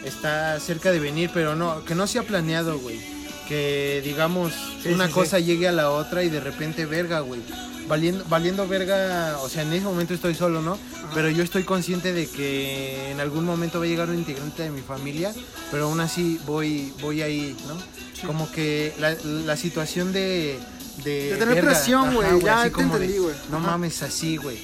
está 0.03 0.59
cerca 0.59 0.91
de 0.91 0.99
venir, 0.99 1.29
pero 1.33 1.55
no, 1.55 1.85
que 1.85 1.95
no 1.95 2.07
sea 2.07 2.23
planeado, 2.23 2.77
güey. 2.79 2.99
Que 3.47 4.01
digamos 4.03 4.51
Sí, 4.81 4.89
una 4.89 5.07
sí, 5.07 5.13
cosa 5.13 5.37
sí. 5.37 5.43
llegue 5.45 5.67
a 5.67 5.71
la 5.71 5.91
otra 5.91 6.23
y 6.23 6.29
de 6.29 6.39
repente 6.39 6.85
verga, 6.85 7.19
güey. 7.19 7.41
Valiendo, 7.87 8.23
valiendo 8.29 8.67
verga, 8.67 9.37
o 9.41 9.49
sea, 9.49 9.63
en 9.63 9.73
ese 9.73 9.83
momento 9.83 10.13
estoy 10.13 10.33
solo, 10.35 10.61
¿no? 10.61 10.77
Pero 11.13 11.29
yo 11.29 11.43
estoy 11.43 11.63
consciente 11.63 12.13
de 12.13 12.27
que 12.27 13.11
en 13.11 13.19
algún 13.19 13.43
momento 13.45 13.79
va 13.79 13.85
a 13.85 13.87
llegar 13.87 14.09
un 14.09 14.15
integrante 14.17 14.63
de 14.63 14.69
mi 14.71 14.81
familia, 14.81 15.33
pero 15.71 15.85
aún 15.85 15.99
así 15.99 16.39
voy, 16.45 16.93
voy 17.01 17.21
ahí, 17.21 17.55
¿no? 17.67 18.27
Como 18.27 18.49
que 18.51 18.93
la, 18.99 19.13
la 19.45 19.57
situación 19.57 20.13
de... 20.13 20.57
De, 21.03 21.31
De 21.31 21.37
tener 21.37 21.65
presión, 21.65 22.13
güey, 22.13 22.41
ya 22.41 22.69
te 22.69 22.81
entendí, 22.81 23.17
güey. 23.17 23.33
No 23.49 23.57
Ajá. 23.57 23.67
mames 23.71 24.03
así, 24.03 24.37
güey. 24.37 24.57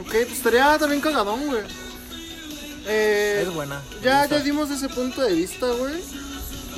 Ok, 0.00 0.10
pues 0.10 0.32
estaría 0.32 0.76
también 0.78 1.00
cagadón, 1.00 1.46
güey. 1.46 1.60
Eh, 2.86 3.44
Es 3.46 3.54
buena. 3.54 3.80
Ya, 4.02 4.26
ya 4.26 4.40
dimos 4.40 4.70
ese 4.70 4.88
punto 4.88 5.22
de 5.22 5.32
vista, 5.34 5.66
güey. 5.70 5.94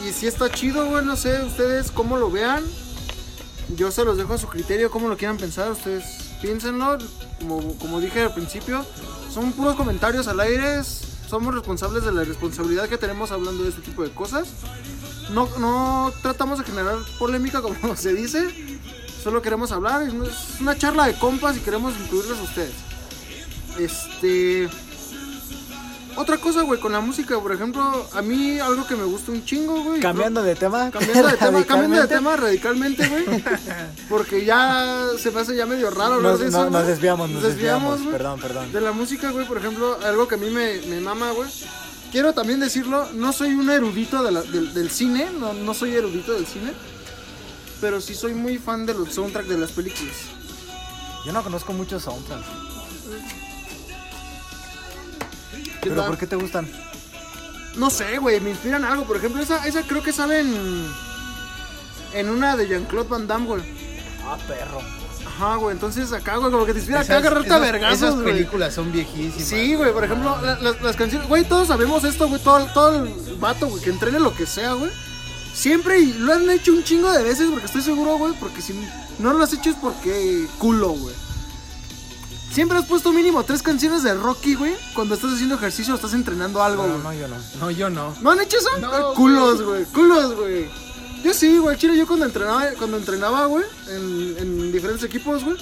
Y 0.06 0.12
si 0.12 0.26
está 0.26 0.50
chido, 0.50 0.86
güey, 0.86 1.04
no 1.04 1.16
sé, 1.16 1.42
ustedes 1.42 1.90
cómo 1.90 2.16
lo 2.16 2.30
vean. 2.30 2.64
Yo 3.76 3.90
se 3.90 4.04
los 4.04 4.16
dejo 4.16 4.34
a 4.34 4.38
su 4.38 4.48
criterio, 4.48 4.90
cómo 4.90 5.08
lo 5.08 5.16
quieran 5.16 5.36
pensar. 5.36 5.70
Ustedes 5.70 6.04
piénsenlo. 6.40 6.98
Como, 7.38 7.74
como 7.78 8.00
dije 8.00 8.22
al 8.22 8.34
principio, 8.34 8.84
son 9.32 9.52
puros 9.52 9.76
comentarios 9.76 10.26
al 10.28 10.40
aire. 10.40 10.82
Somos 11.28 11.54
responsables 11.54 12.04
de 12.04 12.12
la 12.12 12.24
responsabilidad 12.24 12.88
que 12.88 12.96
tenemos 12.96 13.30
hablando 13.30 13.62
de 13.62 13.70
este 13.70 13.82
tipo 13.82 14.02
de 14.02 14.10
cosas. 14.10 14.48
No, 15.30 15.48
no 15.58 16.12
tratamos 16.22 16.58
de 16.58 16.64
generar 16.64 16.96
polémica, 17.18 17.60
como 17.62 17.96
se 17.96 18.14
dice. 18.14 18.48
Solo 19.22 19.42
queremos 19.42 19.72
hablar. 19.72 20.02
Es 20.02 20.60
una 20.60 20.76
charla 20.76 21.06
de 21.06 21.18
compas 21.18 21.56
y 21.56 21.60
queremos 21.60 21.94
incluirles 22.00 22.38
a 22.38 22.42
ustedes. 22.42 22.74
Este. 23.78 24.68
Otra 26.18 26.36
cosa, 26.38 26.62
güey, 26.62 26.80
con 26.80 26.90
la 26.92 27.00
música, 27.00 27.38
por 27.40 27.52
ejemplo, 27.52 28.08
a 28.12 28.20
mí 28.22 28.58
algo 28.58 28.84
que 28.86 28.96
me 28.96 29.04
gusta 29.04 29.30
un 29.30 29.44
chingo, 29.44 29.82
güey. 29.84 30.00
Cambiando 30.00 30.42
de 30.42 30.56
tema. 30.56 30.90
Cambiando 30.90 31.28
de 31.28 31.36
tema, 31.36 31.64
cambiando 31.64 31.96
de 31.96 32.02
radicalmente, 32.02 32.08
tema 32.08 32.36
radicalmente, 32.36 33.08
güey. 33.08 33.24
Porque 34.08 34.44
ya 34.44 35.06
se 35.16 35.30
me 35.30 35.40
hace 35.40 35.54
ya 35.56 35.64
medio 35.64 35.90
raro 35.90 36.14
hablar 36.14 36.32
Nos, 36.32 36.40
de 36.40 36.48
eso. 36.48 36.64
no- 36.64 36.70
nos 36.70 36.86
desviamos, 36.88 37.30
nos 37.30 37.42
desviamos. 37.44 38.00
güey. 38.00 38.12
Perdón, 38.12 38.40
perdón. 38.40 38.72
De 38.72 38.80
la 38.80 38.90
música, 38.92 39.30
güey, 39.30 39.46
por 39.46 39.58
ejemplo, 39.58 39.96
algo 40.04 40.26
que 40.26 40.34
a 40.34 40.38
mí 40.38 40.50
me, 40.50 40.80
me 40.88 41.00
mama, 41.00 41.30
güey. 41.30 41.48
Quiero 42.10 42.32
también 42.32 42.58
decirlo, 42.58 43.06
no 43.14 43.32
soy 43.32 43.52
un 43.54 43.70
erudito 43.70 44.22
de 44.24 44.32
la- 44.32 44.42
del, 44.42 44.74
del 44.74 44.90
cine, 44.90 45.28
no, 45.38 45.52
no 45.52 45.72
soy 45.72 45.94
erudito 45.94 46.32
del 46.32 46.46
cine. 46.46 46.72
Pero 47.80 48.00
sí 48.00 48.14
soy 48.16 48.34
muy 48.34 48.58
fan 48.58 48.86
de 48.86 48.94
los 48.94 49.14
soundtracks 49.14 49.48
de 49.48 49.56
las 49.58 49.70
películas. 49.70 50.16
Yo 51.24 51.32
no 51.32 51.44
conozco 51.44 51.72
muchos 51.72 52.02
soundtracks. 52.02 52.44
¿Qué 55.80 55.90
¿Pero 55.90 56.02
tal? 56.02 56.10
por 56.10 56.18
qué 56.18 56.26
te 56.26 56.36
gustan? 56.36 56.68
No 57.76 57.90
sé, 57.90 58.18
güey, 58.18 58.40
me 58.40 58.50
inspiran 58.50 58.84
algo. 58.84 59.04
Por 59.04 59.16
ejemplo, 59.16 59.40
esa, 59.42 59.64
esa 59.66 59.82
creo 59.82 60.02
que 60.02 60.12
sale 60.12 60.40
en, 60.40 60.86
en 62.14 62.28
una 62.28 62.56
de 62.56 62.66
Jean-Claude 62.68 63.08
Van 63.08 63.26
Damme, 63.26 63.46
güey. 63.46 63.62
Ah, 64.24 64.36
perro. 64.46 64.80
Ajá, 65.26 65.56
güey, 65.56 65.74
entonces 65.74 66.12
acá, 66.12 66.36
güey, 66.36 66.50
como 66.50 66.66
que 66.66 66.72
te 66.72 66.78
inspira 66.80 67.00
acá 67.00 67.14
a 67.14 67.18
Esas- 67.18 67.26
agarrarte 67.28 67.52
a 67.52 67.56
esas- 67.58 67.72
vergazos, 67.72 67.98
Esas 67.98 68.14
güey. 68.14 68.24
películas 68.26 68.74
son 68.74 68.90
viejísimas. 68.90 69.48
Sí, 69.48 69.74
güey, 69.76 69.92
por 69.92 70.02
ejemplo, 70.04 70.36
la- 70.42 70.58
las, 70.60 70.80
las 70.82 70.96
canciones, 70.96 71.28
güey, 71.28 71.44
todos 71.44 71.68
sabemos 71.68 72.02
esto, 72.04 72.28
güey, 72.28 72.42
todo, 72.42 72.64
todo 72.74 73.04
el 73.04 73.36
vato, 73.38 73.68
güey, 73.68 73.82
que 73.82 73.90
entrene 73.90 74.18
lo 74.18 74.34
que 74.34 74.46
sea, 74.46 74.72
güey. 74.72 74.90
Siempre, 75.54 76.00
y 76.00 76.12
lo 76.14 76.32
han 76.32 76.48
hecho 76.50 76.72
un 76.72 76.82
chingo 76.82 77.10
de 77.12 77.22
veces, 77.22 77.48
porque 77.50 77.66
estoy 77.66 77.82
seguro, 77.82 78.16
güey, 78.16 78.32
porque 78.40 78.60
si 78.62 78.74
no 79.18 79.32
lo 79.32 79.44
has 79.44 79.52
hecho 79.52 79.70
es 79.70 79.76
porque 79.76 80.46
culo, 80.58 80.90
güey. 80.90 81.14
Siempre 82.52 82.78
has 82.78 82.86
puesto 82.86 83.12
mínimo 83.12 83.44
tres 83.44 83.62
canciones 83.62 84.02
de 84.02 84.14
Rocky, 84.14 84.54
güey, 84.54 84.74
cuando 84.94 85.14
estás 85.14 85.32
haciendo 85.34 85.54
ejercicio 85.56 85.92
o 85.92 85.96
estás 85.96 86.14
entrenando 86.14 86.62
algo, 86.62 86.86
No, 86.86 86.92
güey. 86.94 87.02
no, 87.02 87.12
yo 87.12 87.28
no. 87.28 87.36
No, 87.60 87.70
yo 87.70 87.90
no. 87.90 88.14
¿No 88.20 88.30
han 88.30 88.40
hecho 88.40 88.56
eso? 88.58 88.78
No, 88.78 88.88
Ah, 88.92 89.12
culos, 89.14 89.62
güey. 89.62 89.84
Culos, 89.86 90.34
güey. 90.34 90.68
Yo 91.22 91.34
sí, 91.34 91.58
güey. 91.58 91.76
Chile, 91.76 91.96
yo 91.96 92.06
cuando 92.06 92.24
entrenaba, 92.26 92.66
cuando 92.78 92.96
entrenaba, 92.96 93.46
güey, 93.46 93.64
en, 93.88 94.36
en 94.38 94.72
diferentes 94.72 95.04
equipos, 95.04 95.44
güey. 95.44 95.56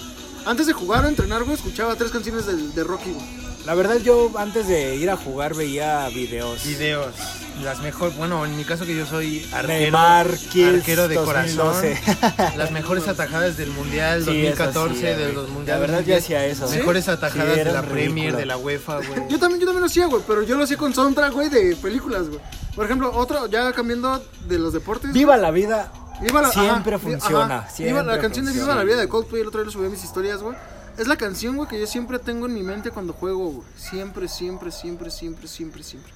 Antes 0.46 0.66
de 0.68 0.72
jugar 0.74 1.04
o 1.04 1.08
entrenar, 1.08 1.42
güey, 1.42 1.56
escuchaba 1.56 1.96
tres 1.96 2.10
canciones 2.12 2.46
de, 2.46 2.56
de 2.56 2.84
Rocky, 2.84 3.10
güey. 3.10 3.26
La 3.66 3.74
verdad, 3.74 3.96
yo 3.96 4.30
antes 4.38 4.68
de 4.68 4.94
ir 4.94 5.10
a 5.10 5.16
jugar 5.16 5.54
veía 5.54 6.08
videos. 6.10 6.62
Videos. 6.64 7.14
Las 7.62 7.80
mejores, 7.80 8.16
bueno, 8.16 8.44
en 8.44 8.56
mi 8.56 8.64
caso 8.64 8.84
que 8.84 8.94
yo 8.94 9.06
soy 9.06 9.48
arquero, 9.52 9.96
arquero 9.98 11.08
de 11.08 11.14
2012. 11.16 11.98
corazón. 12.04 12.34
Las 12.56 12.70
mejores 12.70 13.08
atajadas 13.08 13.56
del 13.56 13.70
Mundial 13.70 14.24
Sí, 14.24 14.46
eso 14.46 14.64
2014, 14.64 14.94
sí, 14.94 15.00
de 15.02 15.32
los 15.32 15.48
La 15.48 15.54
mundiales. 15.54 15.80
verdad, 15.90 16.04
yo 16.04 16.16
hacía 16.16 16.44
eso. 16.46 16.68
Mejores 16.68 17.04
Sí, 17.06 17.10
atajadas 17.10 17.56
de 17.56 17.64
la 17.64 17.82
Premier, 17.82 18.36
de 18.36 18.46
la 18.46 18.56
UEFA, 18.56 18.96
güey. 18.98 19.28
Yo 19.28 19.38
también, 19.38 19.60
yo 19.60 19.66
también 19.66 19.80
lo 19.80 19.86
hacía, 19.86 20.06
güey, 20.06 20.22
pero 20.26 20.42
yo 20.42 20.56
lo 20.56 20.64
hacía 20.64 20.76
con 20.76 20.92
soundtrack, 20.94 21.32
güey, 21.32 21.48
de 21.48 21.76
películas, 21.76 22.28
güey. 22.28 22.40
Por 22.74 22.84
ejemplo, 22.84 23.10
otro, 23.16 23.46
ya 23.46 23.72
cambiando 23.72 24.22
de 24.46 24.58
los 24.58 24.72
deportes. 24.72 25.12
Viva 25.12 25.36
la 25.38 25.50
vida. 25.50 25.90
Viva 26.20 26.42
la- 26.42 26.50
Siempre 26.50 26.94
ajá, 26.96 26.98
funciona, 27.04 27.58
ajá. 27.58 27.68
siempre 27.70 28.00
Viva 28.02 28.14
la 28.14 28.20
canción 28.20 28.46
de 28.46 28.52
Viva 28.52 28.74
la 28.74 28.84
vida 28.84 28.96
de 28.96 29.08
Coldplay, 29.08 29.40
el 29.42 29.48
otro 29.48 29.60
día 29.60 29.66
lo 29.66 29.72
subí 29.72 29.86
a 29.86 29.90
mis 29.90 30.04
historias, 30.04 30.40
güey. 30.42 30.56
Es 30.98 31.06
la 31.08 31.16
canción, 31.16 31.56
güey, 31.56 31.68
que 31.68 31.78
yo 31.78 31.86
siempre 31.86 32.18
tengo 32.18 32.46
en 32.46 32.54
mi 32.54 32.62
mente 32.62 32.90
cuando 32.90 33.12
juego, 33.12 33.48
güey. 33.50 33.66
Siempre, 33.76 34.28
siempre, 34.28 34.70
siempre, 34.70 35.10
siempre, 35.10 35.46
siempre, 35.48 35.82
siempre. 35.82 36.12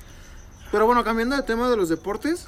Pero 0.72 0.86
bueno, 0.86 1.02
cambiando 1.04 1.36
de 1.36 1.42
tema 1.42 1.68
de 1.70 1.76
los 1.76 1.88
deportes. 1.88 2.46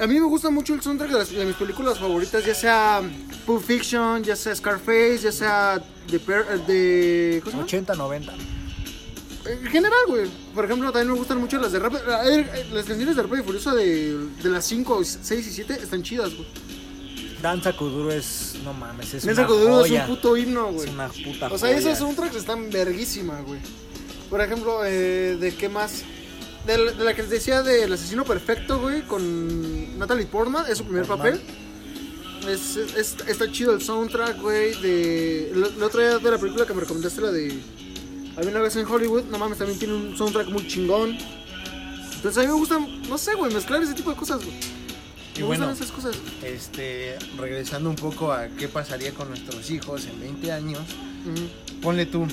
A 0.00 0.06
mí 0.06 0.14
me 0.20 0.26
gusta 0.26 0.50
mucho 0.50 0.74
el 0.74 0.80
soundtrack 0.82 1.10
de, 1.10 1.18
las- 1.18 1.30
de 1.30 1.44
mis 1.44 1.56
películas 1.56 1.98
favoritas, 1.98 2.44
ya 2.44 2.54
sea 2.54 3.02
Pulp 3.44 3.62
Fiction, 3.64 4.22
ya 4.22 4.36
sea 4.36 4.54
Scarface, 4.54 5.18
ya 5.18 5.32
sea 5.32 5.82
de, 6.08 6.20
Per- 6.20 6.46
eh, 6.50 6.58
de 6.68 7.40
¿cómo 7.40 7.50
se 7.50 7.56
llama? 7.56 7.64
80, 7.64 7.94
90. 7.96 8.32
En 9.46 9.66
general, 9.66 9.98
güey. 10.06 10.28
Por 10.54 10.64
ejemplo, 10.66 10.92
también 10.92 11.12
me 11.12 11.18
gustan 11.18 11.38
mucho 11.38 11.58
las 11.58 11.72
de 11.72 11.78
rap. 11.80 11.94
eh, 11.94 12.66
Las 12.72 12.84
canciones 12.84 13.16
de 13.16 13.22
Rápido 13.22 13.40
y 13.42 13.44
Furioso 13.44 13.74
de, 13.74 14.16
de 14.42 14.48
las 14.50 14.64
5, 14.66 15.02
6 15.04 15.46
y 15.46 15.50
7 15.50 15.78
están 15.82 16.02
chidas, 16.02 16.32
güey. 16.34 16.46
Danza 17.42 17.72
Kuduro 17.72 18.12
es. 18.12 18.56
No 18.64 18.72
mames, 18.74 19.14
es 19.14 19.24
Nelson 19.24 19.44
una 19.44 19.48
Coduro 19.48 19.80
es 19.84 19.90
joya. 19.90 20.02
un 20.04 20.08
puto 20.14 20.36
himno, 20.36 20.68
Es 20.68 20.74
güey. 20.74 20.88
una 20.90 21.08
puta 21.08 21.46
O 21.46 21.58
sea, 21.58 21.68
joya. 21.68 21.78
esos 21.78 21.98
soundtracks 21.98 22.36
están 22.36 22.68
verguísima, 22.70 23.40
güey. 23.40 23.60
Por 24.28 24.40
ejemplo, 24.42 24.84
eh, 24.84 25.36
¿de 25.40 25.54
qué 25.56 25.68
más? 25.68 26.02
De, 26.76 26.84
la- 26.84 26.92
de 26.92 27.04
la 27.04 27.14
que 27.14 27.22
les 27.22 27.30
decía 27.30 27.62
del 27.62 27.92
asesino 27.92 28.24
perfecto, 28.24 28.78
güey, 28.80 29.02
con 29.02 29.98
Natalie 29.98 30.26
Portman, 30.26 30.64
es 30.70 30.78
su 30.78 30.84
primer 30.84 31.06
papel. 31.06 31.40
Es, 32.48 32.76
es- 32.76 33.16
está 33.26 33.50
chido 33.50 33.72
el 33.74 33.82
soundtrack, 33.82 34.40
güey, 34.40 34.80
de... 34.80 35.52
La, 35.54 35.68
la 35.78 35.86
otra 35.86 36.18
de 36.18 36.30
la 36.30 36.38
película 36.38 36.64
que 36.66 36.74
me 36.74 36.80
recomendaste, 36.80 37.20
la 37.20 37.32
de... 37.32 37.58
Había 38.36 38.50
una 38.50 38.60
vez 38.60 38.76
en 38.76 38.86
Hollywood, 38.86 39.24
no 39.24 39.38
mames, 39.38 39.58
también 39.58 39.78
tiene 39.78 39.94
un 39.94 40.16
soundtrack 40.16 40.48
muy 40.48 40.66
chingón. 40.68 41.16
Entonces 42.14 42.38
a 42.38 42.40
mí 42.42 42.46
me 42.46 42.52
gustan, 42.54 43.02
no 43.08 43.18
sé, 43.18 43.34
güey, 43.34 43.52
mezclar 43.52 43.82
ese 43.82 43.94
tipo 43.94 44.10
de 44.10 44.16
cosas, 44.16 44.44
güey. 44.44 44.56
Y 45.36 45.40
Me 45.40 45.46
bueno, 45.46 45.66
gustan 45.68 45.84
esas 45.84 45.94
cosas. 45.94 46.16
este, 46.44 47.16
regresando 47.36 47.90
un 47.90 47.96
poco 47.96 48.32
a 48.32 48.46
qué 48.48 48.68
pasaría 48.68 49.12
con 49.12 49.28
nuestros 49.28 49.70
hijos 49.70 50.04
en 50.06 50.20
20 50.20 50.52
años, 50.52 50.80
Ujú. 51.26 51.80
ponle 51.82 52.06
tú 52.06 52.26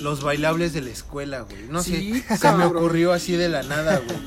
los 0.00 0.22
bailables 0.22 0.72
de 0.72 0.80
la 0.82 0.90
escuela, 0.90 1.40
güey. 1.42 1.64
No 1.70 1.82
Sí, 1.82 2.22
sé, 2.28 2.36
se 2.38 2.52
me 2.52 2.64
ocurrió 2.64 3.12
así 3.12 3.32
de 3.36 3.48
la 3.48 3.62
nada, 3.62 3.98
güey. 4.04 4.18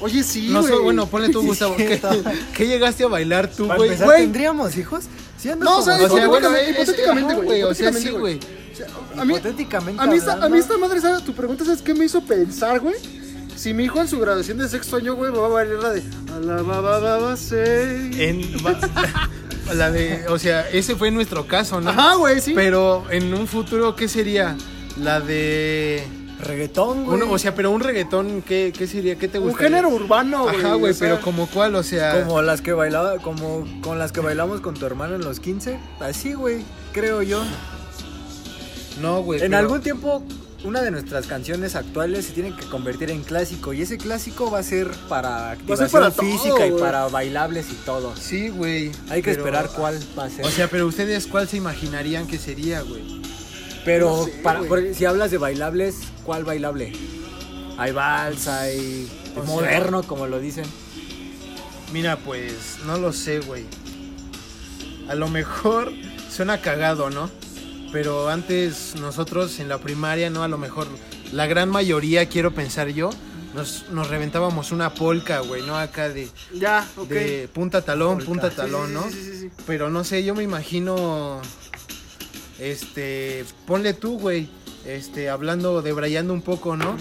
Oye, 0.00 0.22
sí, 0.24 0.48
no 0.50 0.62
sé, 0.62 0.70
güey. 0.72 0.82
bueno, 0.84 1.06
ponle 1.06 1.28
tú, 1.30 1.42
Gustavo. 1.46 1.76
¿Qué, 1.76 2.00
qué 2.54 2.66
llegaste 2.66 3.04
a 3.04 3.08
bailar 3.08 3.48
tú, 3.50 3.66
güey? 3.66 3.82
empezar, 3.90 4.06
güey. 4.06 4.22
¿tendríamos 4.22 4.76
hijos? 4.76 5.04
Sí, 5.38 5.48
No, 5.58 5.78
o 5.78 5.80
como- 5.80 5.82
sea, 5.84 5.94
O 6.06 6.16
sea, 6.16 6.28
bueno, 6.28 6.48
hipotéticamente, 6.68 7.32
es- 7.34 7.42
güey, 7.42 7.62
O 7.62 7.74
sea, 7.74 7.92
sí, 7.92 8.08
hipotéticamente, 8.08 8.18
güey. 8.18 8.38
O 8.72 8.76
sea, 8.76 8.86
a 9.20 9.24
mí, 9.24 9.34
hipotéticamente 9.34 10.02
a 10.02 10.06
mí, 10.06 10.16
esta, 10.16 10.32
a 10.44 10.48
mí 10.48 10.58
esta 10.58 10.76
madre, 10.78 11.00
¿sabes? 11.00 11.24
Tu 11.24 11.32
pregunta, 11.32 11.64
¿sabes 11.64 11.80
qué 11.82 11.94
me 11.94 12.04
hizo 12.06 12.22
pensar, 12.24 12.80
güey? 12.80 12.96
Si 13.56 13.72
mi 13.72 13.84
hijo 13.84 14.00
en 14.00 14.08
su 14.08 14.18
graduación 14.18 14.58
de 14.58 14.68
sexto 14.68 14.96
año, 14.96 15.14
güey, 15.14 15.30
va 15.30 15.46
a 15.46 15.48
bailar 15.48 15.78
la 15.80 15.90
de 15.92 16.02
Alababa 16.34 17.36
say. 17.36 18.10
En, 18.18 18.42
va- 18.66 18.78
la 19.74 19.90
de, 19.92 20.26
o 20.28 20.38
sea, 20.40 20.68
ese 20.70 20.96
fue 20.96 21.10
nuestro 21.12 21.46
caso, 21.46 21.80
¿no? 21.80 21.90
Ajá, 21.90 22.16
güey, 22.16 22.40
sí. 22.40 22.52
Pero 22.54 23.04
en 23.10 23.32
un 23.32 23.46
futuro, 23.46 23.94
¿qué 23.94 24.08
sería? 24.08 24.56
La 24.98 25.20
de... 25.20 26.06
Reggaetón, 26.40 27.04
güey. 27.04 27.22
un- 27.22 27.30
o 27.30 27.38
sea, 27.38 27.54
pero 27.54 27.70
un 27.70 27.80
reggaetón, 27.80 28.42
¿qué, 28.42 28.72
qué 28.76 28.86
sería? 28.86 29.16
¿Qué 29.16 29.28
te 29.28 29.38
Un 29.38 29.44
gustaría? 29.50 29.68
género 29.78 29.88
urbano, 29.88 30.42
güey. 30.44 30.56
Ajá, 30.56 30.74
güey, 30.74 30.90
o 30.92 30.94
sea, 30.94 31.08
pero 31.10 31.20
como 31.22 31.46
cuál, 31.48 31.74
o 31.76 31.82
sea... 31.82 32.24
Como 32.24 32.42
las 32.42 32.60
que 32.60 32.72
bailaba, 32.72 33.18
como 33.18 33.66
con 33.82 33.98
las 33.98 34.12
que 34.12 34.20
bailamos 34.20 34.60
con 34.60 34.74
tu 34.74 34.84
hermano 34.84 35.14
en 35.14 35.22
los 35.22 35.40
15. 35.40 35.78
Así, 36.00 36.34
güey, 36.34 36.62
creo 36.92 37.22
yo. 37.22 37.42
No, 39.00 39.22
güey. 39.22 39.40
En 39.40 39.46
pero- 39.46 39.58
algún 39.58 39.80
tiempo, 39.80 40.22
una 40.64 40.82
de 40.82 40.90
nuestras 40.90 41.26
canciones 41.26 41.76
actuales 41.76 42.26
se 42.26 42.32
tiene 42.32 42.54
que 42.54 42.64
convertir 42.66 43.10
en 43.10 43.22
clásico. 43.22 43.72
Y 43.72 43.82
ese 43.82 43.96
clásico 43.96 44.50
va 44.50 44.58
a 44.58 44.62
ser 44.62 44.88
para 45.08 45.52
activación 45.52 45.90
para 45.90 46.10
todo, 46.10 46.26
física 46.26 46.66
y 46.66 46.72
para 46.72 47.06
bailables 47.08 47.66
y 47.70 47.76
todo. 47.86 48.14
Sí, 48.16 48.48
güey. 48.50 48.90
Hay 49.08 49.22
que 49.22 49.30
pero- 49.30 49.44
esperar 49.44 49.70
cuál 49.74 49.98
va 50.18 50.24
a 50.24 50.30
ser. 50.30 50.44
O 50.44 50.50
sea, 50.50 50.68
pero 50.68 50.86
ustedes, 50.86 51.26
¿cuál 51.26 51.48
se 51.48 51.56
imaginarían 51.56 52.26
que 52.26 52.38
sería, 52.38 52.82
güey? 52.82 53.22
Pero 53.84 54.16
no 54.18 54.24
sé, 54.24 54.30
para, 54.42 54.60
si 54.94 55.04
hablas 55.04 55.30
de 55.30 55.38
bailables, 55.38 55.96
¿cuál 56.24 56.44
bailable? 56.44 56.92
Hay 57.76 57.92
vals, 57.92 58.48
hay 58.48 59.08
O 59.32 59.34
sea- 59.34 59.42
moderno, 59.44 60.02
como 60.02 60.26
lo 60.26 60.38
dicen. 60.40 60.64
Mira, 61.92 62.16
pues, 62.16 62.78
no 62.86 62.98
lo 62.98 63.12
sé, 63.12 63.40
güey. 63.40 63.64
A 65.08 65.14
lo 65.14 65.28
mejor 65.28 65.92
suena 66.30 66.60
cagado, 66.60 67.10
¿no? 67.10 67.30
Pero 67.92 68.28
antes 68.28 68.94
nosotros 68.96 69.60
en 69.60 69.68
la 69.68 69.78
primaria, 69.78 70.30
¿no? 70.30 70.42
A 70.42 70.48
lo 70.48 70.58
mejor 70.58 70.88
la 71.32 71.46
gran 71.46 71.68
mayoría, 71.68 72.26
quiero 72.28 72.52
pensar 72.52 72.88
yo, 72.88 73.10
nos, 73.54 73.84
nos 73.90 74.08
reventábamos 74.08 74.72
una 74.72 74.94
polca, 74.94 75.40
güey, 75.40 75.62
¿no? 75.62 75.76
Acá 75.78 76.08
de, 76.08 76.28
Ya, 76.54 76.88
ok. 76.96 77.08
de 77.08 77.48
punta 77.52 77.82
talón, 77.82 78.14
Polka. 78.16 78.26
punta 78.26 78.50
talón, 78.50 78.88
sí, 78.88 78.94
¿no? 78.94 79.02
Sí, 79.04 79.12
sí, 79.22 79.38
sí. 79.42 79.50
Pero 79.66 79.90
no 79.90 80.02
sé, 80.04 80.24
yo 80.24 80.34
me 80.34 80.42
imagino. 80.42 81.40
Este. 82.58 83.44
Ponle 83.66 83.94
tú, 83.94 84.18
güey. 84.18 84.48
Este, 84.86 85.30
hablando, 85.30 85.82
debrayando 85.82 86.32
un 86.34 86.42
poco, 86.42 86.76
¿no? 86.76 86.96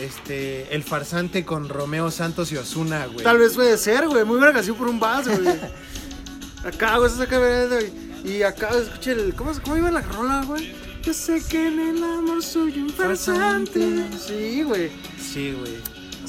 Este, 0.00 0.74
el 0.74 0.82
farsante 0.82 1.44
con 1.44 1.68
Romeo 1.68 2.10
Santos 2.10 2.50
y 2.52 2.56
Osuna, 2.56 3.06
güey. 3.06 3.24
Tal 3.24 3.38
vez 3.38 3.54
puede 3.54 3.76
ser, 3.78 4.08
güey. 4.08 4.24
Muy 4.24 4.38
buena 4.38 4.52
canción 4.52 4.76
por 4.76 4.88
un 4.88 4.98
vals, 5.00 5.28
güey. 5.28 5.48
Acá, 6.64 6.96
güey, 6.96 7.10
acá, 7.20 7.38
güey. 7.38 7.92
Y 8.24 8.42
acá, 8.42 8.70
escucha 8.70 9.12
el. 9.12 9.34
¿Cómo, 9.34 9.52
cómo 9.62 9.76
iba 9.76 9.90
la 9.90 10.00
rola, 10.00 10.44
güey? 10.46 10.72
Yo 11.02 11.12
sé 11.12 11.42
que 11.46 11.66
en 11.66 11.78
el 11.78 12.02
amor 12.02 12.42
soy 12.42 12.78
un 12.78 12.88
farsante. 12.88 14.06
Sí, 14.26 14.62
güey. 14.62 14.90
Sí, 15.20 15.52
güey. 15.52 15.76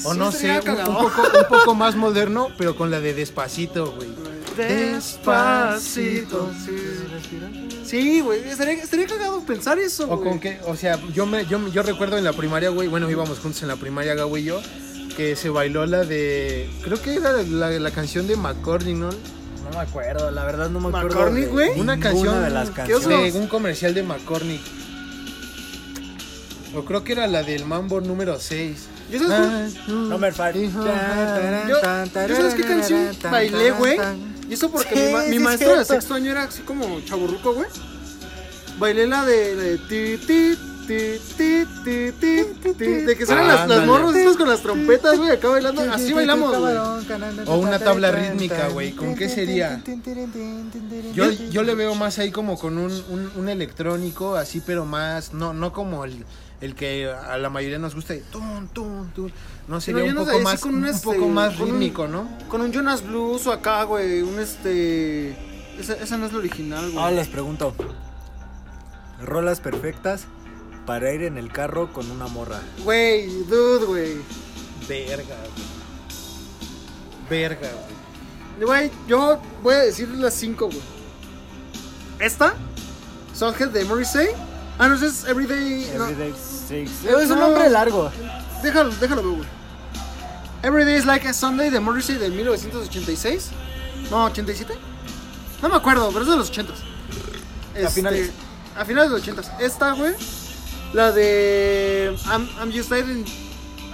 O 0.04 0.12
Sí, 0.12 0.18
no 0.18 0.30
sé, 0.30 0.60
un, 0.60 0.68
un 0.68 0.84
poco, 0.84 1.22
un 1.22 1.48
poco 1.48 1.74
más 1.74 1.96
moderno, 1.96 2.48
pero 2.58 2.76
con 2.76 2.90
la 2.90 3.00
de 3.00 3.14
Despacito, 3.14 3.92
güey. 3.92 4.08
Despacito. 4.56 6.50
Sí, 6.64 6.70
Sí, 7.84 8.20
güey. 8.20 8.40
Estaría, 8.48 8.74
estaría 8.74 9.06
cagado 9.06 9.40
pensar 9.42 9.78
eso, 9.78 10.04
O 10.10 10.16
güey. 10.16 10.28
con 10.30 10.40
que, 10.40 10.58
o 10.66 10.74
sea, 10.76 10.98
yo 11.12 11.24
me, 11.26 11.46
yo, 11.46 11.68
yo 11.68 11.82
recuerdo 11.82 12.18
en 12.18 12.24
la 12.24 12.32
primaria, 12.32 12.70
güey, 12.70 12.88
bueno, 12.88 13.08
íbamos 13.10 13.38
juntos 13.38 13.62
en 13.62 13.68
la 13.68 13.76
primaria, 13.76 14.14
Gabo 14.14 14.36
y 14.38 14.44
yo, 14.44 14.60
que 15.16 15.36
se 15.36 15.50
bailó 15.50 15.86
la 15.86 16.02
de, 16.04 16.68
creo 16.82 17.00
que 17.00 17.14
era 17.14 17.32
la, 17.42 17.70
la 17.70 17.90
canción 17.92 18.26
de 18.26 18.36
McCordy, 18.36 18.94
¿no? 18.94 19.10
No 19.10 19.70
me 19.72 19.78
acuerdo, 19.78 20.30
la 20.32 20.44
verdad 20.44 20.68
no 20.70 20.80
me 20.80 20.88
acuerdo. 20.96 21.30
De 21.32 21.46
güey. 21.46 21.78
Una 21.80 21.98
canción 22.00 22.42
de 22.42 22.50
las 22.50 22.70
¿qué 22.70 22.74
canciones. 22.74 23.34
de 23.34 23.40
un 23.40 23.46
comercial 23.46 23.94
de 23.94 24.02
McCormick. 24.02 24.60
O 26.74 26.84
creo 26.84 27.04
que 27.04 27.12
era 27.12 27.26
la 27.26 27.42
del 27.42 27.64
Mambo 27.64 28.00
número 28.00 28.38
6. 28.38 28.88
¿Yo 29.10 29.20
sabes, 29.28 29.74
cuál- 29.86 30.08
Number 30.08 30.32
five. 30.34 30.70
yo, 30.72 30.84
yo 32.28 32.36
sabes 32.36 32.54
qué 32.54 32.62
canción 32.64 33.08
bailé, 33.30 33.70
güey? 33.70 33.96
Y 34.48 34.54
eso 34.54 34.70
porque 34.70 34.94
Sí, 34.94 35.00
mi, 35.06 35.12
ma- 35.12 35.22
mi 35.24 35.38
maestro 35.38 35.68
de 35.78 35.84
sexto 35.94 36.14
año 36.14 36.30
era 36.30 36.42
así 36.44 36.62
como 36.62 37.00
chaburruco, 37.02 37.54
güey. 37.54 37.66
Bailé 38.78 39.06
la 39.06 39.24
de, 39.24 39.56
de 39.56 39.78
ti, 39.78 40.18
ti, 40.26 40.56
ti, 40.86 41.18
ti, 41.36 41.64
ti, 41.82 42.12
ti, 42.20 42.72
ti, 42.74 42.84
de 43.06 43.16
que 43.16 43.26
salen 43.26 43.48
las, 43.48 43.68
las 43.68 43.78
morros 43.86 44.14
estos 44.20 44.36
con 44.36 44.48
las 44.48 44.60
trompetas, 44.60 45.18
güey, 45.18 45.30
acá 45.30 45.48
bailando. 45.48 45.80
Así 45.94 46.12
bailamos, 46.12 46.50
güey. 46.60 46.74
O 47.48 47.56
una 47.56 47.78
tabla 47.86 48.08
rítmica, 48.30 48.68
güey, 48.68 48.92
¿con 48.92 49.14
qué 49.14 49.28
sería? 49.34 49.82
Yo, 51.14 51.24
yo 51.50 51.62
le 51.62 51.74
veo 51.74 51.94
más 51.94 52.18
ahí 52.18 52.30
como 52.30 52.58
con 52.58 52.76
un, 52.78 52.92
un, 53.08 53.30
un 53.34 53.48
electrónico, 53.48 54.36
así, 54.36 54.60
pero 54.64 54.84
más, 54.84 55.32
no, 55.32 55.54
no 55.54 55.72
como 55.72 56.04
el, 56.04 56.24
el 56.60 56.74
que 56.74 57.08
a 57.10 57.38
la 57.38 57.48
mayoría 57.50 57.78
nos 57.78 57.94
gusta, 57.94 58.14
tun, 58.30 58.68
tun. 58.68 59.32
No, 59.68 59.80
sería 59.80 60.04
un 60.04 60.14
no 60.14 60.24
sé, 60.24 60.30
poco 60.32 60.42
más, 60.44 60.60
con 60.60 60.74
un, 60.76 60.82
un 60.84 60.88
este, 60.88 61.04
poco 61.06 61.28
más 61.28 61.54
con 61.56 61.62
un- 61.62 61.70
rítmico, 61.72 62.06
¿no? 62.06 62.28
Con 62.48 62.60
un 62.60 62.72
Jonas 62.72 63.02
Blues 63.02 63.46
o 63.46 63.52
acá, 63.52 63.82
güey, 63.84 64.22
un 64.22 64.38
este... 64.38 65.30
Esa, 65.78 65.94
esa 65.94 66.16
no 66.16 66.26
es 66.26 66.32
la 66.32 66.38
original, 66.38 66.84
Ahora 66.92 67.02
güey. 67.02 67.14
les 67.16 67.28
pregunto. 67.28 67.74
Rolas 69.22 69.60
perfectas 69.60 70.24
para 70.86 71.12
ir 71.12 71.22
en 71.22 71.36
el 71.36 71.50
carro 71.52 71.92
con 71.92 72.10
una 72.10 72.28
morra. 72.28 72.60
Güey, 72.84 73.26
dude, 73.44 73.84
güey. 73.86 74.12
Verga, 74.88 75.24
güey. 75.24 75.66
Verga, 77.28 77.68
güey. 78.58 78.66
Güey, 78.66 78.90
yo 79.08 79.38
voy 79.62 79.74
a 79.74 79.78
decir 79.78 80.08
las 80.10 80.34
cinco, 80.34 80.66
güey. 80.66 80.80
Esta, 82.20 82.54
Songhead 83.34 83.68
de 83.70 83.84
Morrissey. 83.84 84.28
Ah, 84.78 84.88
no, 84.88 84.94
es 84.94 85.24
Everyday. 85.24 85.90
no, 85.98 86.06
Everyday 86.06 86.32
Six. 86.32 87.04
Es 87.04 87.30
un 87.30 87.38
No. 87.38 87.48
nombre 87.48 87.68
largo. 87.68 88.10
Déjalo, 88.62 88.90
déjalo, 89.00 89.22
güey. 89.22 89.48
Everyday 90.62 90.96
is 90.96 91.06
like 91.06 91.24
a 91.24 91.32
Sunday 91.32 91.70
de 91.70 91.78
Morrissey 91.80 92.16
de 92.18 92.28
1986. 92.30 93.50
No, 94.10 94.24
87. 94.26 94.74
No 95.62 95.68
me 95.68 95.76
acuerdo, 95.76 96.10
pero 96.12 96.22
es 96.22 96.30
de 96.30 96.36
los 96.36 96.50
80s. 96.50 96.74
Este, 97.74 97.90
finales. 97.90 98.30
A 98.76 98.84
finales 98.84 99.10
de 99.10 99.18
los 99.18 99.26
80s. 99.26 99.60
Esta, 99.60 99.92
güey. 99.92 100.14
La 100.92 101.12
de 101.12 102.16
I'm, 102.26 102.48
I'm 102.58 102.72
Just 102.72 102.90
Died 102.90 103.08
in, 103.08 103.24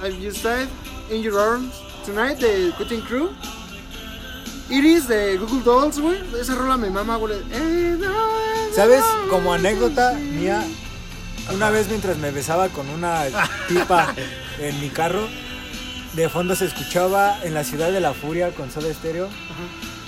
I'm 0.03 0.21
Just 0.23 0.43
Died 0.43 0.69
in 1.11 1.23
Your 1.23 1.39
Arms 1.39 1.75
Tonight 2.05 2.39
de 2.39 2.73
Cutting 2.79 3.03
Crew. 3.03 3.31
Iris 4.71 5.09
de 5.09 5.37
Google 5.37 5.63
Dolls, 5.63 5.99
güey. 5.99 6.19
Esa 6.41 6.55
rola 6.55 6.77
me 6.77 6.91
mama, 6.91 7.17
güey. 7.17 7.43
¿Sabes? 8.75 9.05
Como 9.29 9.53
anécdota 9.53 10.15
mía, 10.15 10.65
una 11.53 11.71
vez 11.71 11.89
mientras 11.89 12.17
me 12.19 12.31
besaba 12.31 12.69
con 12.69 12.89
una 12.89 13.25
tipa 13.69 14.15
en 14.69 14.81
mi 14.81 14.89
carro, 14.89 15.29
de 16.15 16.29
fondo 16.29 16.55
se 16.55 16.67
escuchaba 16.67 17.39
en 17.43 17.55
la 17.55 17.65
ciudad 17.65 17.91
de 17.91 18.01
la 18.01 18.13
furia 18.15 18.51
con 18.51 18.71
Soda 18.71 18.93
Stereo 18.93 19.29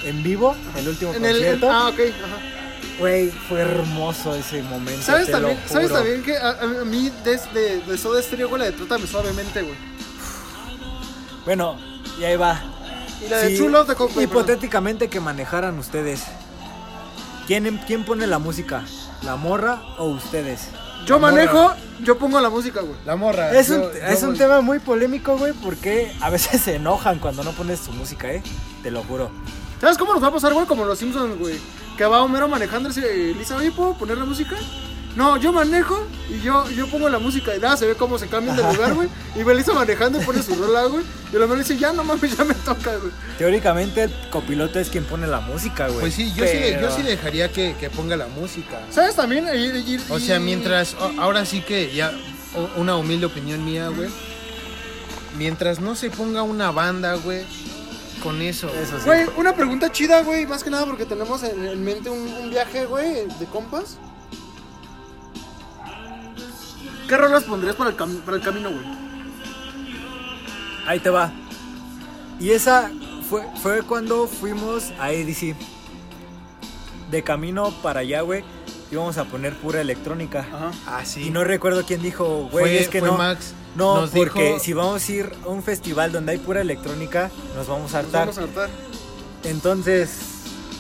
en 0.05 0.22
vivo, 0.22 0.55
el 0.76 0.88
último 0.88 1.14
En 1.14 1.24
el, 1.24 1.32
concierto. 1.32 1.70
ah, 1.70 1.88
ok. 1.88 2.00
Ajá. 2.00 2.64
Güey, 2.98 3.30
fue 3.30 3.61
hermoso 3.61 4.34
ese 4.34 4.62
momento. 4.62 5.02
¿Sabes 5.02 5.26
te 5.26 5.32
lo 5.32 5.38
también, 5.38 5.59
¿sabes 5.66 5.90
también 5.90 6.22
que 6.22 6.36
a, 6.36 6.50
a 6.50 6.84
mí 6.84 7.11
de, 7.24 7.80
de, 7.80 7.98
Soda 7.98 8.22
Stereo, 8.22 8.48
güey, 8.48 8.61
la 8.61 8.66
de 8.66 8.72
Trátame 8.72 9.07
Suavemente, 9.07 9.62
güey? 9.62 9.74
Bueno, 11.44 11.76
y 12.20 12.24
ahí 12.24 12.36
va. 12.36 12.62
Y 13.24 13.28
la 13.28 13.38
de 13.38 13.57
True 13.57 13.70
Love 13.70 13.88
de 13.88 13.94
Coldplay. 13.96 14.26
perdón. 14.26 14.42
Hipotéticamente 14.42 15.09
que 15.09 15.18
manejaran 15.18 15.78
ustedes. 15.78 16.22
¿Quién, 17.46 17.78
¿Quién 17.86 18.05
pone 18.05 18.26
la 18.26 18.38
música? 18.38 18.84
¿La 19.22 19.36
morra 19.36 19.82
o 19.98 20.05
ustedes? 20.05 20.68
Yo 21.07 21.16
La 21.16 21.20
morra. 21.20 21.32
manejo, 21.32 21.74
yo 22.02 22.18
pongo 22.18 22.40
la 22.40 22.50
música, 22.50 22.80
güey. 22.80 22.94
La 23.05 23.16
morra. 23.16 23.52
Es 23.52 23.70
un, 23.70 23.82
yo 23.82 23.90
es 23.92 24.22
un 24.22 24.36
tema 24.36 24.61
muy 24.61 24.78
polémico, 24.78 25.36
güey, 25.36 25.52
porque 25.52 26.12
a 26.20 26.30
veces 26.30 26.61
se 26.64 26.76
enojan 26.76 27.18
cuando 27.18 27.44
no 27.44 27.52
pones 27.52 27.80
su 27.80 27.92
música, 27.92 28.32
¿eh? 28.32 28.42
Te 28.82 28.90
lo 28.90 29.02
juro. 29.05 29.30
¿Sabes 29.80 29.98
cómo 29.98 30.14
nos 30.14 30.22
va 30.22 30.28
a 30.28 30.32
pasar, 30.32 30.52
güey? 30.55 30.66
Como 30.66 30.84
los 30.84 30.98
Simpsons, 30.98 31.38
güey. 31.38 31.57
Que 31.98 32.05
va 32.07 32.22
Homero 32.22 32.48
manejando 32.48 32.88
y 32.90 33.34
Lisa, 33.34 33.57
oye, 33.57 33.70
¿puedo 33.70 33.94
poner 33.94 34.18
la 34.18 34.24
música? 34.24 34.57
No, 35.16 35.36
yo 35.36 35.52
manejo 35.52 36.04
y 36.28 36.40
yo, 36.40 36.68
yo 36.70 36.88
pongo 36.88 37.08
la 37.08 37.20
música 37.20 37.54
y 37.54 37.60
nada, 37.60 37.76
se 37.76 37.86
ve 37.86 37.94
cómo 37.94 38.18
se 38.18 38.26
cambian 38.26 38.56
de 38.56 38.62
lugar, 38.64 38.94
güey. 38.94 39.08
Y 39.36 39.44
Melissa 39.44 39.72
manejando 39.72 40.20
y 40.20 40.24
pone 40.24 40.42
su 40.42 40.56
rola, 40.56 40.84
güey. 40.86 41.04
Y 41.32 41.36
la 41.38 41.46
Melissa 41.46 41.68
dice, 41.74 41.78
ya 41.80 41.92
no 41.92 42.02
mames, 42.02 42.36
ya 42.36 42.44
me 42.44 42.54
toca, 42.54 42.96
güey. 42.96 43.12
Teóricamente 43.38 44.02
el 44.04 44.12
copiloto 44.30 44.80
es 44.80 44.88
quien 44.88 45.04
pone 45.04 45.26
la 45.28 45.38
música, 45.40 45.86
güey. 45.86 46.00
Pues 46.00 46.14
sí, 46.14 46.32
yo, 46.34 46.44
sí, 46.46 46.58
yo 46.82 46.90
sí 46.90 47.02
dejaría 47.02 47.52
que, 47.52 47.76
que 47.78 47.90
ponga 47.90 48.16
la 48.16 48.26
música. 48.26 48.80
¿Sabes 48.90 49.14
también? 49.14 49.46
Y- 49.54 49.66
y- 49.66 49.94
y- 49.96 50.00
O 50.10 50.18
sea, 50.18 50.40
mientras, 50.40 50.96
ahora 51.18 51.44
sí 51.46 51.60
que 51.60 51.94
ya, 51.94 52.12
una 52.76 52.96
humilde 52.96 53.26
opinión 53.26 53.64
mía, 53.64 53.88
güey. 53.90 54.08
Mientras 55.36 55.80
no 55.80 55.94
se 55.96 56.10
ponga 56.10 56.42
una 56.42 56.70
banda, 56.70 57.14
güey, 57.14 57.42
con 58.22 58.40
eso. 58.40 58.68
Eso 58.68 58.98
sí. 58.98 59.04
Güey, 59.04 59.26
una 59.36 59.54
pregunta 59.54 59.90
chida, 59.90 60.22
güey. 60.22 60.46
Más 60.46 60.62
que 60.62 60.70
nada 60.70 60.86
porque 60.86 61.06
tenemos 61.06 61.42
en, 61.42 61.66
en 61.66 61.84
mente 61.84 62.10
un, 62.10 62.20
un 62.20 62.50
viaje, 62.50 62.86
güey, 62.86 63.26
de 63.38 63.46
compas. 63.52 63.96
¿Qué 67.09 67.16
rolas 67.16 67.44
pondrías 67.44 67.76
para 67.76 67.90
el, 67.90 67.96
cam- 67.96 68.20
para 68.22 68.36
el 68.38 68.42
camino, 68.42 68.70
güey? 68.70 68.84
Ahí 70.86 71.00
te 71.00 71.11
va. 71.11 71.32
Y 72.40 72.50
esa 72.50 72.90
fue, 73.28 73.42
fue 73.62 73.82
cuando 73.82 74.26
fuimos 74.26 74.90
a 74.98 75.07
ADC. 75.07 75.55
De 77.11 77.22
camino 77.22 77.72
para 77.82 78.00
allá, 78.00 78.22
güey, 78.22 78.42
íbamos 78.90 79.18
a 79.18 79.24
poner 79.24 79.55
pura 79.55 79.80
electrónica. 79.80 80.40
Ajá. 80.40 80.70
Ah, 80.86 81.05
sí. 81.05 81.24
Y 81.26 81.30
no 81.30 81.44
recuerdo 81.44 81.84
quién 81.86 82.02
dijo, 82.02 82.48
güey, 82.50 82.64
fue, 82.64 82.78
es 82.80 82.88
que 82.88 83.00
fue 83.00 83.09
no. 83.09 83.18
Max. 83.18 83.52
No, 83.76 84.00
nos 84.02 84.11
porque 84.11 84.44
dijo- 84.52 84.59
si 84.61 84.72
vamos 84.72 85.09
a 85.09 85.12
ir 85.12 85.32
a 85.44 85.48
un 85.48 85.62
festival 85.62 86.12
donde 86.12 86.32
hay 86.32 86.38
pura 86.38 86.61
electrónica, 86.61 87.30
nos 87.57 87.66
vamos 87.66 87.94
a 87.94 87.98
Nos 88.02 88.07
hartar. 88.14 88.20
vamos 88.28 88.38
a 88.38 88.42
hartar. 88.42 88.70
Entonces, 89.44 90.30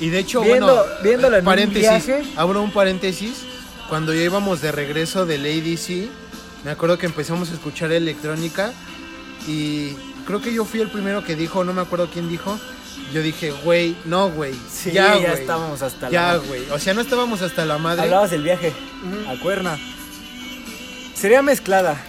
Y 0.00 0.08
de 0.08 0.18
hecho, 0.18 0.40
Viendo- 0.42 0.66
bueno, 0.74 0.82
viéndolo 1.04 1.36
en 1.36 1.42
un 1.42 1.46
paréntesis, 1.46 1.82
viaje. 2.06 2.24
abro 2.36 2.62
un 2.62 2.72
paréntesis. 2.72 3.44
Cuando 3.88 4.14
ya 4.14 4.22
íbamos 4.22 4.60
de 4.60 4.72
regreso 4.72 5.26
del 5.26 5.44
ADC, 5.44 6.08
me 6.64 6.70
acuerdo 6.70 6.98
que 6.98 7.06
empezamos 7.06 7.50
a 7.50 7.54
escuchar 7.54 7.92
electrónica 7.92 8.72
y 9.46 9.92
creo 10.26 10.40
que 10.40 10.52
yo 10.52 10.64
fui 10.64 10.80
el 10.80 10.90
primero 10.90 11.22
que 11.22 11.36
dijo, 11.36 11.64
no 11.64 11.72
me 11.72 11.82
acuerdo 11.82 12.08
quién 12.10 12.28
dijo. 12.28 12.58
Yo 13.12 13.20
dije, 13.22 13.50
güey, 13.50 13.96
no, 14.06 14.30
güey. 14.30 14.54
sí, 14.70 14.90
ya, 14.90 15.18
ya, 15.18 15.32
estábamos 15.34 15.82
hasta 15.82 16.08
Ya, 16.08 16.32
la 16.32 16.38
güey. 16.38 16.62
O 16.70 16.78
sea, 16.78 16.94
no 16.94 17.00
estábamos 17.00 17.42
hasta 17.42 17.64
la 17.64 17.78
madre. 17.78 18.02
Hablabas 18.02 18.30
del 18.30 18.42
viaje 18.42 18.72
a 19.28 19.38
Cuerna. 19.40 19.78
Sería 21.14 21.42
mezclada. 21.42 22.00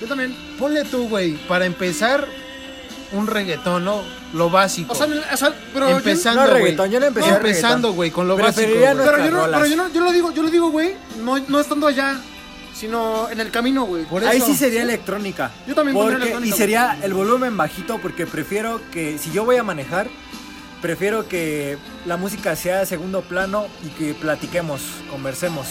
Yo 0.00 0.08
también. 0.08 0.34
Ponle 0.58 0.84
tú, 0.84 1.08
güey, 1.08 1.34
para 1.46 1.66
empezar 1.66 2.26
un 3.12 3.26
reggaetón, 3.26 3.84
¿no? 3.84 4.02
Lo 4.32 4.48
básico. 4.50 4.92
O 4.92 4.96
sea, 4.96 5.06
o 5.06 5.36
sea, 5.36 5.54
pero 5.74 5.90
yo- 5.90 5.96
empezando, 5.98 6.44
No, 6.46 6.50
reggaetón, 6.52 6.90
yo 6.90 7.00
no 7.00 7.06
empecé 7.06 7.28
Empezando, 7.28 7.92
güey, 7.92 8.10
con 8.10 8.26
lo 8.28 8.36
básico. 8.36 8.54
Preferiría 8.56 8.94
güey. 8.94 9.04
no- 9.06 9.10
pero 9.12 9.24
yo 9.24 9.30
no, 9.30 9.44
pero 9.52 9.66
yo 9.66 9.76
no, 9.76 9.88
yo 9.92 10.00
lo 10.00 10.12
digo, 10.12 10.32
yo 10.32 10.42
lo 10.42 10.50
digo, 10.50 10.70
güey, 10.70 10.94
no, 11.22 11.38
no 11.38 11.60
estando 11.60 11.86
allá, 11.86 12.18
sino 12.74 13.28
en 13.30 13.40
el 13.40 13.50
camino, 13.50 13.84
güey. 13.84 14.06
Ahí 14.26 14.40
sí 14.40 14.54
sería 14.56 14.82
electrónica. 14.82 15.50
Yo 15.66 15.74
también 15.74 15.94
pondría 15.94 16.18
Porque- 16.18 16.30
electrónica, 16.30 16.54
Y 16.54 16.58
sería 16.58 16.98
el 17.02 17.12
volumen 17.14 17.56
bajito 17.56 17.98
porque 18.00 18.26
prefiero 18.26 18.80
que 18.90 19.18
si 19.18 19.30
yo 19.30 19.44
voy 19.44 19.56
a 19.56 19.62
manejar, 19.62 20.08
prefiero 20.80 21.28
que 21.28 21.76
la 22.06 22.16
música 22.16 22.56
sea 22.56 22.80
de 22.80 22.86
segundo 22.86 23.20
plano 23.20 23.66
y 23.84 23.88
que 23.90 24.14
platiquemos, 24.14 24.80
conversemos. 25.10 25.66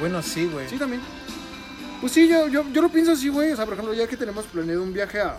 Bueno, 0.00 0.22
sí, 0.22 0.46
güey. 0.46 0.68
Sí, 0.68 0.76
también. 0.76 1.00
Pues 2.00 2.12
sí, 2.12 2.26
yo, 2.28 2.48
yo, 2.48 2.64
yo 2.72 2.82
lo 2.82 2.88
pienso 2.88 3.12
así, 3.12 3.28
güey. 3.28 3.52
O 3.52 3.56
sea, 3.56 3.64
por 3.66 3.74
ejemplo, 3.74 3.94
ya 3.94 4.06
que 4.06 4.16
tenemos 4.16 4.44
planeado 4.46 4.82
un 4.82 4.92
viaje 4.92 5.20
a, 5.20 5.36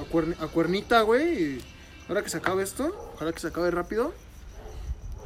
a, 0.00 0.10
Cuern- 0.12 0.36
a 0.40 0.46
Cuernita, 0.48 1.02
güey. 1.02 1.60
Ahora 2.08 2.22
que 2.22 2.30
se 2.30 2.38
acabe 2.38 2.62
esto, 2.62 3.12
ojalá 3.14 3.32
que 3.32 3.40
se 3.40 3.48
acabe 3.48 3.70
rápido. 3.70 4.12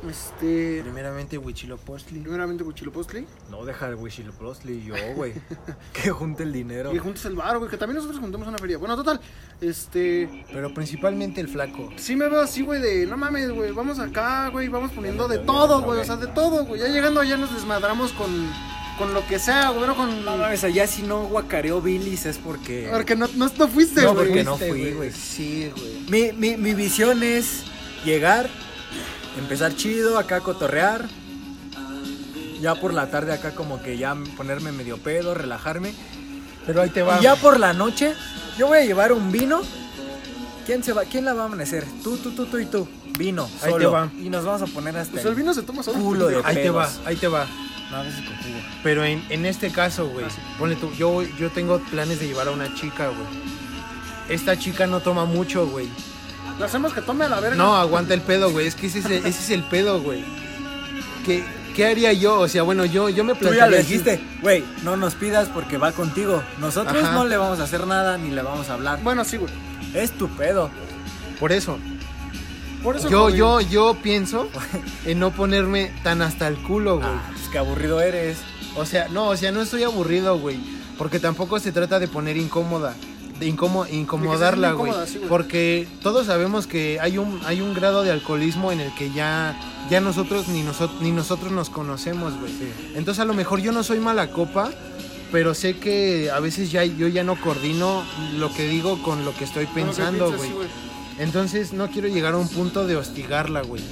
Este. 0.09 0.81
Primeramente, 0.83 1.39
Huichilopochtli. 1.39 2.19
Primeramente 2.19 2.65
Huichilopostli. 2.65 3.25
No 3.51 3.65
dejar 3.65 3.95
Wishilopochtli 3.95 4.73
y 4.73 4.85
yo, 4.87 4.95
güey. 5.15 5.33
que 5.93 6.11
junte 6.11 6.43
el 6.43 6.53
dinero. 6.53 6.93
Y 6.93 6.99
juntos 6.99 7.25
el 7.25 7.37
bar, 7.37 7.59
güey. 7.59 7.71
Que 7.71 7.77
también 7.77 7.97
nosotros 7.97 8.21
juntamos 8.21 8.49
una 8.49 8.59
feria. 8.59 8.79
Bueno, 8.79 8.97
total. 8.97 9.21
Este. 9.61 10.45
Pero 10.53 10.75
principalmente 10.75 11.41
el 11.41 11.47
flaco. 11.47 11.89
Sí 11.97 12.17
me 12.17 12.29
veo 12.29 12.41
así, 12.41 12.63
güey, 12.63 12.81
de 12.81 13.07
no 13.07 13.17
mames, 13.17 13.51
güey, 13.53 13.71
vamos 13.71 14.01
acá, 14.01 14.49
güey, 14.49 14.67
vamos 14.69 14.91
poniendo 14.91 15.29
de 15.29 15.39
todo, 15.39 15.83
güey, 15.83 16.01
o 16.01 16.05
sea, 16.05 16.17
de 16.17 16.27
todo, 16.27 16.65
güey. 16.65 16.81
Ya 16.81 16.89
llegando 16.89 17.21
allá 17.21 17.37
nos 17.37 17.55
desmadramos 17.55 18.11
con, 18.13 18.29
con 19.03 19.15
lo 19.15 19.27
que 19.27 19.41
sea, 19.41 19.71
güey, 19.71 19.81
pero 19.81 19.97
con... 19.97 20.25
No 20.25 20.37
mames, 20.37 20.63
allá 20.63 20.87
si 20.87 21.03
no 21.03 21.25
guacareó 21.25 21.81
Billis 21.83 22.25
es 22.27 22.39
porque... 22.39 22.89
Porque 22.89 23.17
no, 23.17 23.27
no, 23.35 23.51
no 23.59 23.69
fuiste, 23.69 24.01
No, 24.03 24.15
güey. 24.15 24.27
porque 24.29 24.45
no 24.45 24.57
fui, 24.57 24.93
güey. 24.93 25.11
Sí, 25.11 25.73
güey. 25.77 26.05
Mi, 26.09 26.33
mi, 26.39 26.57
mi 26.57 26.73
visión 26.75 27.21
es 27.25 27.65
llegar, 28.05 28.49
empezar 29.41 29.75
chido, 29.75 30.19
acá 30.19 30.39
cotorrear. 30.41 31.09
Ya 32.61 32.77
por 32.77 32.95
la 32.95 33.11
tarde 33.11 33.33
acá 33.33 33.57
como 33.57 33.83
que 33.83 33.99
ya 33.99 34.17
ponerme 34.37 34.71
medio 34.71 34.99
pedo, 34.99 35.35
relajarme. 35.35 35.93
Pero 36.65 36.81
ahí 36.83 36.91
te 36.91 37.03
va. 37.03 37.19
Y 37.19 37.23
ya 37.25 37.35
por 37.35 37.59
la 37.59 37.73
noche 37.73 38.15
yo 38.57 38.69
voy 38.69 38.79
a 38.79 38.85
llevar 38.85 39.13
un 39.13 39.33
vino. 39.33 39.63
¿Quién, 40.65 40.85
se 40.85 40.93
va, 40.93 41.03
¿Quién 41.07 41.25
la 41.25 41.35
va 41.35 41.43
a 41.43 41.47
amanecer? 41.47 41.85
Tú, 42.05 42.19
tú, 42.19 42.31
tú, 42.31 42.47
tú 42.47 42.59
y 42.61 42.67
tú. 42.67 42.87
Vino, 43.19 43.49
Ahí 43.63 43.71
solo. 43.73 43.79
te 43.79 43.87
va. 43.87 44.11
Y 44.17 44.31
nos 44.31 44.45
vamos 44.45 44.63
a 44.63 44.67
poner 44.73 44.97
hasta 44.97 45.13
Pues 45.15 45.25
el 45.25 45.35
vino 45.35 45.53
se 45.53 45.63
toma 45.63 45.83
solo. 45.83 45.99
culo 45.99 46.29
de 46.29 46.41
Ahí 46.45 46.55
te 46.55 46.71
va, 46.71 46.89
ahí 47.05 47.17
te 47.17 47.27
va. 47.27 47.49
No, 47.93 47.99
a 47.99 48.03
veces 48.03 48.25
con 48.25 48.37
jugo. 48.39 48.59
Pero 48.83 49.05
en, 49.05 49.23
en 49.29 49.45
este 49.45 49.71
caso, 49.71 50.09
güey, 50.09 50.25
ponle 50.59 50.77
tú, 50.77 50.91
yo, 50.95 51.23
yo 51.23 51.51
tengo 51.51 51.79
planes 51.79 52.19
de 52.19 52.27
llevar 52.27 52.49
a 52.49 52.51
una 52.51 52.75
chica, 52.75 53.09
güey. 53.09 53.29
Esta 54.29 54.59
chica 54.59 54.87
no 54.87 55.01
toma 55.01 55.27
mucho, 55.27 55.67
güey. 55.67 55.89
Le 56.59 56.65
hacemos 56.65 56.95
que 56.95 57.03
tome 57.03 57.27
a 57.27 57.29
la 57.29 57.39
verga. 57.41 57.57
No, 57.57 57.77
aguanta 57.77 58.15
el 58.15 58.23
pedo, 58.23 58.51
güey. 58.51 58.67
Es 58.67 58.75
que 58.75 58.87
ese 58.87 59.01
es 59.01 59.05
el, 59.07 59.13
ese 59.13 59.29
es 59.29 59.51
el 59.51 59.63
pedo, 59.65 60.01
güey. 60.01 60.25
¿Qué, 61.27 61.45
¿Qué 61.77 61.87
haría 61.87 62.13
yo? 62.15 62.41
O 62.41 62.49
sea, 62.49 62.63
bueno, 62.63 62.87
yo, 62.87 63.11
yo 63.11 63.25
me 63.25 63.35
Tú 63.35 63.45
ya 63.45 63.51
plantearía 63.51 63.77
lo 63.79 63.83
dijiste, 63.83 64.21
güey, 64.41 64.65
no 64.85 64.97
nos 64.97 65.15
pidas 65.15 65.49
porque 65.49 65.77
va 65.77 65.93
contigo. 65.93 66.43
Nosotros 66.59 67.05
Ajá. 67.05 67.13
no 67.13 67.27
le 67.27 67.37
vamos 67.37 67.61
a 67.61 67.65
hacer 67.65 67.87
nada 67.87 68.17
ni 68.17 68.31
le 68.31 68.41
vamos 68.41 68.71
a 68.71 68.75
hablar. 68.75 69.01
Bueno, 69.03 69.25
sí, 69.25 69.37
güey. 69.37 69.53
Es 69.93 70.13
tu 70.13 70.29
pedo. 70.29 70.71
Por 71.39 71.53
eso. 71.53 71.79
Por 72.83 72.97
eso, 72.97 73.09
Yo, 73.09 73.31
yo, 73.31 73.61
yo 73.61 73.97
pienso 74.03 74.49
en 75.07 75.19
no 75.21 75.31
ponerme 75.31 75.93
tan 76.03 76.21
hasta 76.23 76.49
el 76.49 76.57
culo, 76.57 76.97
güey. 76.97 77.09
Ah, 77.09 77.23
pues 77.33 77.49
qué 77.51 77.59
aburrido 77.59 78.01
eres. 78.01 78.39
O 78.77 78.85
sea, 78.87 79.09
no, 79.09 79.29
o 79.29 79.37
sea, 79.37 79.53
no 79.53 79.63
estoy 79.63 79.83
aburrido, 79.85 80.39
güey. 80.39 80.59
Porque 80.99 81.19
tampoco 81.19 81.59
se 81.61 81.73
trata 81.73 81.99
de 81.99 82.09
poner 82.09 82.37
incómoda. 82.37 82.95
De 83.39 83.47
incómo- 83.49 83.87
incomodarla, 83.91 84.73
güey. 84.73 84.93
sí, 85.07 85.21
porque 85.29 85.89
todos 86.03 86.27
sabemos 86.27 86.67
que 86.69 86.99
hay 87.01 87.19
un, 87.19 87.41
hay 87.45 87.61
un 87.61 87.75
grado 87.75 88.03
de 88.03 88.11
alcoholismo 88.13 88.71
en 88.71 88.81
el 88.81 88.95
que 88.95 89.11
ya, 89.11 89.59
ya 89.91 90.01
nosotros 90.01 90.47
ni, 90.49 90.63
nosotros 90.63 91.01
ni 91.03 91.11
nosotros 91.11 91.51
nos 91.51 91.69
conocemos, 91.69 92.39
güey. 92.39 92.53
Entonces 92.95 93.21
a 93.21 93.25
lo 93.25 93.35
mejor 93.35 93.61
yo 93.61 93.73
no 93.73 93.83
soy 93.83 93.99
mala 93.99 94.31
copa, 94.31 94.71
pero 95.33 95.55
sé 95.55 95.77
que 95.79 96.31
a 96.31 96.39
veces 96.39 96.71
ya 96.71 96.85
yo 96.85 97.09
ya 97.09 97.25
no 97.25 97.35
coordino 97.41 98.05
lo 98.37 98.53
que 98.55 98.69
digo 98.69 99.03
con 99.03 99.25
lo 99.25 99.35
que 99.35 99.43
estoy 99.45 99.67
pensando, 99.67 100.31
güey. 100.37 100.51
Entonces 101.19 101.73
no 101.73 101.89
quiero 101.89 102.09
llegar 102.09 102.35
a 102.35 102.39
un 102.39 102.49
punto 102.49 102.87
de 102.87 102.97
hostigarla, 102.97 103.63
güey. 103.63 103.83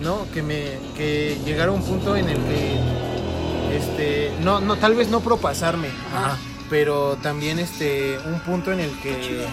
¿No? 0.00 0.26
Que 0.32 0.42
me 0.42 0.78
que 0.96 1.38
llegar 1.44 1.68
a 1.68 1.72
un 1.72 1.82
punto 1.82 2.16
en 2.16 2.28
el 2.28 2.36
que 2.38 2.80
este 3.76 4.32
no 4.42 4.60
no 4.60 4.76
tal 4.76 4.94
vez 4.94 5.08
no 5.08 5.20
propasarme, 5.20 5.88
Ajá. 6.14 6.38
pero 6.70 7.16
también 7.22 7.58
este 7.58 8.18
un 8.26 8.40
punto 8.40 8.72
en 8.72 8.80
el 8.80 8.90
que 9.00 9.46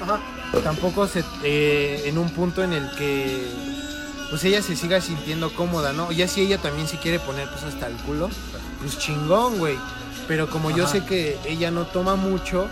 Ajá. 0.00 0.20
tampoco 0.62 1.06
se 1.08 1.24
eh, 1.42 2.02
en 2.06 2.18
un 2.18 2.30
punto 2.30 2.62
en 2.62 2.72
el 2.72 2.88
que 2.96 3.48
pues 4.30 4.44
ella 4.44 4.62
se 4.62 4.76
siga 4.76 5.00
sintiendo 5.00 5.52
cómoda, 5.54 5.92
¿no? 5.92 6.10
Ya 6.12 6.26
si 6.28 6.40
ella 6.40 6.58
también 6.58 6.88
se 6.88 6.98
quiere 6.98 7.18
poner 7.20 7.48
pues 7.50 7.62
hasta 7.64 7.86
el 7.88 7.94
culo, 7.98 8.30
pues 8.80 8.98
chingón, 8.98 9.58
güey. 9.58 9.76
Pero 10.28 10.48
como 10.48 10.70
yo 10.70 10.86
sé 10.86 11.04
que 11.04 11.36
ella 11.46 11.70
no 11.70 11.84
toma 11.86 12.16
mucho, 12.16 12.66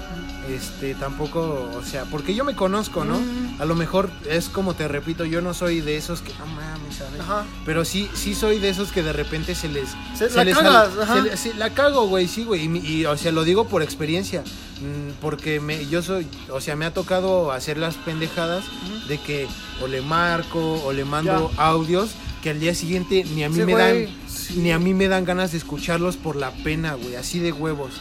este 0.48 0.94
tampoco, 0.94 1.70
o 1.76 1.82
sea, 1.84 2.04
porque 2.06 2.34
yo 2.34 2.44
me 2.44 2.54
conozco, 2.56 3.04
¿no? 3.04 3.18
Mm. 3.20 3.60
A 3.60 3.64
lo 3.64 3.74
mejor 3.74 4.10
es 4.28 4.48
como 4.48 4.74
te 4.74 4.88
repito, 4.88 5.24
yo 5.24 5.40
no 5.42 5.54
soy 5.54 5.80
de 5.80 5.96
esos 5.96 6.20
que 6.22 6.32
no 6.38 6.46
mames, 6.46 6.96
¿sabes? 6.96 7.20
Ajá. 7.20 7.44
Pero 7.66 7.84
sí, 7.84 8.08
sí 8.14 8.34
soy 8.34 8.58
de 8.58 8.70
esos 8.70 8.90
que 8.90 9.02
de 9.02 9.12
repente 9.12 9.54
se 9.54 9.68
les... 9.68 9.90
Se- 10.16 10.30
la 10.30 10.44
les 10.44 10.56
cagas, 10.56 10.88
ajá. 11.00 11.36
se 11.36 11.54
la 11.54 11.70
cago, 11.70 12.06
güey, 12.08 12.26
sí, 12.26 12.44
güey. 12.44 12.64
Y, 12.66 12.78
y, 13.00 13.06
o 13.06 13.16
sea, 13.16 13.30
lo 13.32 13.44
digo 13.44 13.68
por 13.68 13.82
experiencia. 13.82 14.42
mm, 14.80 15.20
Porque 15.20 15.60
me, 15.60 15.86
yo 15.86 16.02
soy, 16.02 16.26
o 16.50 16.60
sea, 16.60 16.74
me 16.74 16.86
ha 16.86 16.94
tocado 16.94 17.52
hacer 17.52 17.76
las 17.78 17.94
pendejadas 17.96 18.64
de 19.08 19.18
que 19.18 19.46
o 19.82 19.86
le 19.86 20.00
marco 20.00 20.82
o 20.84 20.92
le 20.92 21.04
mando 21.04 21.50
audios 21.56 22.10
que 22.42 22.50
al 22.50 22.60
día 22.60 22.74
siguiente 22.74 23.24
ni 23.34 23.44
a 23.44 23.48
mí 23.48 23.54
Sí, 23.56 23.60
me 23.64 23.72
güey, 23.72 24.04
dan 24.04 24.14
sí. 24.28 24.54
ni 24.58 24.72
a 24.72 24.78
mí 24.78 24.92
me 24.94 25.08
dan 25.08 25.24
ganas 25.24 25.52
de 25.52 25.58
escucharlos 25.58 26.16
por 26.16 26.36
la 26.36 26.50
pena, 26.50 26.94
güey, 26.94 27.16
así 27.16 27.38
de 27.38 27.52
huevos. 27.52 27.92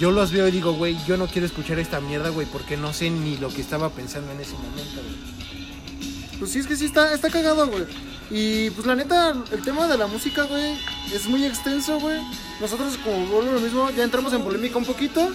Yo 0.00 0.10
los 0.10 0.30
veo 0.32 0.46
y 0.48 0.50
digo, 0.50 0.72
güey, 0.74 0.96
yo 1.06 1.16
no 1.16 1.26
quiero 1.26 1.46
escuchar 1.46 1.78
esta 1.78 2.00
mierda, 2.00 2.28
güey, 2.28 2.46
porque 2.46 2.76
no 2.76 2.92
sé 2.92 3.08
ni 3.08 3.38
lo 3.38 3.48
que 3.48 3.62
estaba 3.62 3.88
pensando 3.90 4.30
en 4.32 4.40
ese 4.40 4.52
momento, 4.52 5.00
güey. 5.00 5.36
Pues 6.38 6.50
sí, 6.50 6.58
es 6.58 6.66
que 6.66 6.76
sí 6.76 6.84
está, 6.84 7.14
está 7.14 7.30
cagado, 7.30 7.66
güey. 7.68 7.84
Y 8.30 8.70
pues 8.70 8.86
la 8.86 8.94
neta, 8.94 9.34
el 9.52 9.62
tema 9.62 9.86
de 9.88 9.96
la 9.96 10.06
música, 10.06 10.42
güey, 10.44 10.76
es 11.14 11.26
muy 11.28 11.46
extenso, 11.46 11.98
güey. 11.98 12.20
Nosotros, 12.60 12.98
como 13.02 13.24
vuelvo 13.26 13.52
lo 13.52 13.60
mismo, 13.60 13.88
ya 13.90 14.04
entramos 14.04 14.32
en 14.34 14.42
polémica 14.42 14.76
un 14.76 14.84
poquito. 14.84 15.30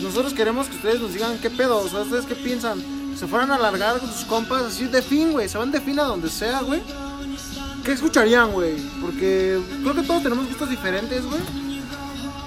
Nosotros 0.00 0.32
queremos 0.32 0.68
que 0.68 0.76
ustedes 0.76 1.00
nos 1.00 1.12
digan 1.12 1.38
qué 1.42 1.50
pedo, 1.50 1.78
o 1.78 1.88
sea, 1.88 2.00
ustedes 2.00 2.24
qué 2.24 2.36
piensan. 2.36 2.82
Se 3.18 3.26
fueran 3.26 3.50
a 3.50 3.56
alargar 3.56 3.98
con 3.98 4.10
sus 4.10 4.24
compas, 4.24 4.62
así 4.62 4.86
de 4.86 5.02
fin, 5.02 5.32
güey. 5.32 5.48
Se 5.48 5.58
van 5.58 5.70
de 5.70 5.80
fin 5.80 5.98
a 6.00 6.04
donde 6.04 6.30
sea, 6.30 6.60
güey. 6.62 6.80
¿Qué 7.84 7.92
escucharían, 7.92 8.50
güey? 8.52 8.76
Porque 9.00 9.60
creo 9.82 9.94
que 9.94 10.02
todos 10.02 10.22
tenemos 10.22 10.46
gustos 10.48 10.70
diferentes, 10.70 11.24
güey. 11.24 11.40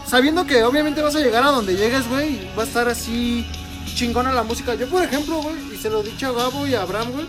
Sabiendo 0.08 0.46
que 0.46 0.64
obviamente 0.64 1.02
vas 1.02 1.16
a 1.16 1.20
llegar 1.20 1.44
a 1.44 1.52
donde 1.52 1.76
llegues, 1.76 2.08
güey, 2.08 2.50
va 2.58 2.64
a 2.64 2.66
estar 2.66 2.88
así 2.88 3.46
chingona 3.96 4.32
la 4.34 4.44
música. 4.44 4.74
Yo, 4.76 4.88
por 4.90 5.04
ejemplo, 5.04 5.42
güey, 5.42 5.56
y 5.74 5.78
se 5.78 5.90
lo 5.90 6.02
he 6.02 6.04
dicho 6.04 6.28
a 6.28 6.32
Gabo 6.32 6.66
y 6.68 6.76
a 6.76 6.82
Abraham, 6.84 7.12
güey. 7.12 7.26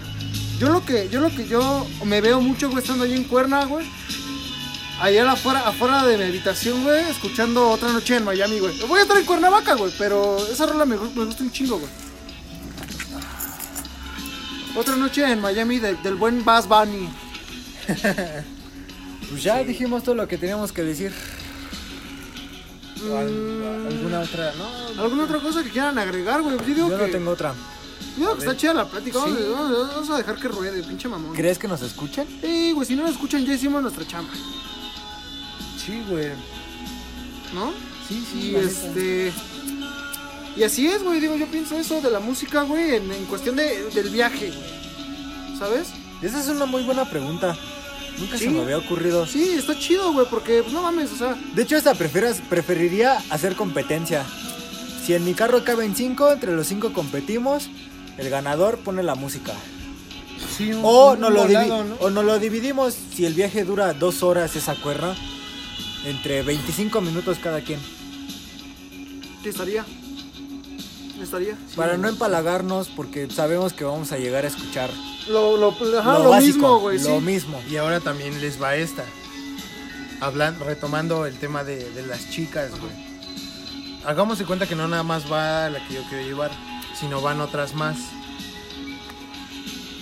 Yo 0.58 0.68
lo 0.70 0.84
que, 0.84 1.08
yo 1.08 1.20
lo 1.20 1.30
que 1.30 1.46
yo 1.46 1.86
me 2.04 2.20
veo 2.20 2.40
mucho, 2.40 2.68
güey, 2.70 2.82
estando 2.82 3.04
ahí 3.04 3.14
en 3.14 3.24
Cuerna, 3.24 3.64
güey. 3.64 3.86
Allá 5.00 5.30
afuera, 5.30 5.60
afuera 5.68 6.04
de 6.04 6.16
mi 6.18 6.24
habitación, 6.24 6.82
güey, 6.82 7.08
escuchando 7.10 7.68
otra 7.70 7.92
noche 7.92 8.16
en 8.16 8.24
Miami, 8.24 8.58
güey. 8.58 8.76
Voy 8.88 8.98
a 8.98 9.02
estar 9.02 9.16
en 9.16 9.24
Cuernavaca, 9.24 9.74
güey, 9.74 9.92
pero 9.96 10.36
esa 10.50 10.66
rola 10.66 10.84
me, 10.84 10.96
me 10.96 11.24
gusta 11.24 11.42
un 11.44 11.52
chingo, 11.52 11.78
güey. 11.78 11.90
Otra 14.76 14.96
noche 14.96 15.24
en 15.30 15.40
Miami 15.40 15.78
de- 15.78 15.94
del 15.96 16.14
buen 16.14 16.44
Bass 16.44 16.66
Bunny. 16.68 17.08
Pues 19.30 19.42
ya 19.42 19.62
dijimos 19.62 20.02
todo 20.02 20.14
lo 20.14 20.26
que 20.28 20.38
teníamos 20.38 20.72
que 20.72 20.82
decir. 20.82 21.12
Al- 23.02 23.86
¿Alguna 23.88 24.20
otra? 24.20 24.52
No, 24.56 25.02
¿Alguna 25.02 25.24
otra 25.24 25.38
cosa 25.40 25.62
que 25.62 25.70
quieran 25.70 25.98
agregar, 25.98 26.42
güey? 26.42 26.56
Yo 26.58 26.64
digo 26.64 26.88
Yo 26.88 26.98
que, 26.98 27.06
no 27.06 27.12
tengo 27.12 27.30
otra. 27.30 27.54
yo 28.16 28.20
digo 28.20 28.32
que 28.34 28.40
está 28.40 28.56
chida 28.56 28.74
la 28.74 28.86
plática. 28.88 29.18
Vamos, 29.18 29.38
Sí. 29.38 29.44
vamos- 29.52 29.88
vamos 29.88 30.10
a 30.10 30.16
dejar 30.18 30.36
que 30.36 30.48
ruede, 30.48 30.82
pinche 30.82 31.08
mamón. 31.08 31.34
¿Crees 31.36 31.58
que 31.58 31.68
nos 31.68 31.82
escuchen? 31.82 32.26
Sí, 32.40 32.72
güey, 32.72 32.86
si 32.86 32.96
no 32.96 33.02
nos 33.02 33.12
escuchan, 33.12 33.44
ya 33.44 33.54
hicimos 33.54 33.82
nuestra 33.82 34.06
chamba, 34.06 34.32
sí, 35.84 36.02
güey. 36.08 36.28
¿no? 37.54 37.72
Sí, 38.08 38.26
sí. 38.32 38.50
Y 38.50 38.54
este. 38.56 39.32
Y 40.56 40.62
así 40.64 40.88
es, 40.88 41.02
güey. 41.04 41.20
Digo, 41.20 41.36
yo 41.36 41.46
pienso 41.46 41.78
eso 41.78 42.00
de 42.00 42.10
la 42.10 42.18
música, 42.20 42.62
güey, 42.62 42.96
en, 42.96 43.12
en 43.12 43.24
cuestión 43.26 43.54
de, 43.56 43.90
del 43.90 44.08
viaje, 44.10 44.50
güey. 44.50 45.58
¿Sabes? 45.58 45.88
Esa 46.20 46.40
es 46.40 46.48
una 46.48 46.66
muy 46.66 46.82
buena 46.82 47.08
pregunta. 47.08 47.56
Nunca 48.20 48.36
Sí. 48.38 48.44
se 48.44 48.50
me 48.50 48.60
había 48.62 48.78
ocurrido. 48.78 49.26
Sí, 49.26 49.50
está 49.56 49.78
chido, 49.78 50.12
güey, 50.12 50.26
porque, 50.28 50.62
pues 50.62 50.72
no 50.72 50.82
mames, 50.82 51.12
o 51.12 51.16
sea. 51.16 51.36
De 51.54 51.62
hecho, 51.62 51.76
esta 51.76 51.94
prefieras, 51.94 52.40
preferiría 52.48 53.18
hacer 53.30 53.54
competencia. 53.54 54.24
Si 55.04 55.14
en 55.14 55.24
mi 55.24 55.34
carro 55.34 55.64
caben 55.64 55.94
cinco, 55.94 56.32
entre 56.32 56.54
los 56.54 56.66
cinco 56.66 56.92
competimos, 56.92 57.68
el 58.18 58.28
ganador 58.30 58.78
pone 58.78 59.02
la 59.02 59.14
música. 59.14 59.52
Sí, 60.56 60.72
un- 60.72 60.80
O 60.84 61.12
un 61.12 61.20
nos 61.20 61.32
lo, 61.32 61.42
volado, 61.42 61.84
¿no? 61.84 61.94
o 62.00 62.10
nos 62.10 62.24
lo 62.24 62.38
dividimos 62.38 62.94
si 63.14 63.24
el 63.24 63.34
viaje 63.34 63.64
dura 63.64 63.92
dos 63.94 64.22
horas 64.22 64.54
esa 64.56 64.74
cuerda, 64.74 65.14
entre 66.04 66.42
25 66.42 67.00
minutos 67.00 67.38
cada 67.42 67.60
quien. 67.60 67.80
Sí, 69.42 69.48
estaría. 69.50 69.84
Estaría. 71.22 71.56
para 71.76 71.96
no 71.96 72.08
empalagarnos, 72.08 72.88
porque 72.88 73.28
sabemos 73.30 73.72
que 73.72 73.84
vamos 73.84 74.12
a 74.12 74.18
llegar 74.18 74.44
a 74.44 74.48
escuchar 74.48 74.90
Lo, 75.28 75.56
lo, 75.56 75.70
ajá, 75.98 76.14
lo, 76.18 76.24
lo 76.24 76.30
básico, 76.30 76.52
mismo, 76.58 76.78
güey, 76.80 76.98
lo 76.98 77.18
sí. 77.18 77.24
mismo. 77.24 77.60
Y 77.70 77.76
ahora 77.76 78.00
también 78.00 78.40
les 78.40 78.60
va 78.62 78.76
esta. 78.76 79.04
Hablando, 80.20 80.64
retomando 80.64 81.26
el 81.26 81.36
tema 81.38 81.64
de, 81.64 81.90
de 81.92 82.06
las 82.06 82.30
chicas, 82.30 82.70
güey. 82.78 82.92
Hagamos 84.04 84.38
de 84.38 84.44
cuenta 84.46 84.66
que 84.66 84.74
no 84.74 84.88
nada 84.88 85.02
más 85.02 85.30
va 85.30 85.68
la 85.70 85.86
que 85.86 85.94
yo 85.94 86.02
quiero 86.08 86.24
llevar, 86.24 86.50
sino 86.98 87.20
van 87.20 87.40
otras 87.40 87.74
más. 87.74 87.96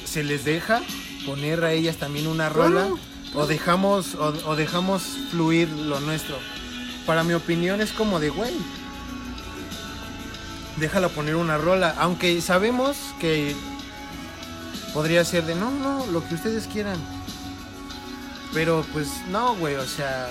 ¿Se 0.05 0.23
les 0.23 0.45
deja 0.45 0.81
poner 1.27 1.65
a 1.65 1.73
ellas 1.73 1.97
también 1.97 2.27
una 2.27 2.49
Claro, 2.51 2.69
rola? 2.71 2.89
O 3.35 3.47
dejamos, 3.47 4.15
o, 4.15 4.33
o 4.47 4.57
dejamos 4.57 5.03
fluir 5.31 5.69
lo 5.69 6.01
nuestro. 6.01 6.37
Para 7.05 7.23
mi 7.25 7.35
opinión 7.35 7.81
es 7.81 7.93
como 7.93 8.19
de, 8.21 8.31
güey. 8.31 8.53
Déjala 10.79 11.09
poner 11.09 11.37
una 11.37 11.59
rola. 11.59 11.95
Aunque 11.99 12.41
sabemos 12.41 12.97
que 13.21 13.55
podría 14.93 15.25
ser 15.25 15.45
de, 15.45 15.55
no, 15.55 15.71
no, 15.71 16.07
lo 16.07 16.27
que 16.27 16.35
ustedes 16.35 16.67
quieran. 16.67 16.99
Pero 18.53 18.85
pues 18.93 19.09
no, 19.31 19.55
güey, 19.57 19.75
o 19.75 19.85
sea, 19.85 20.29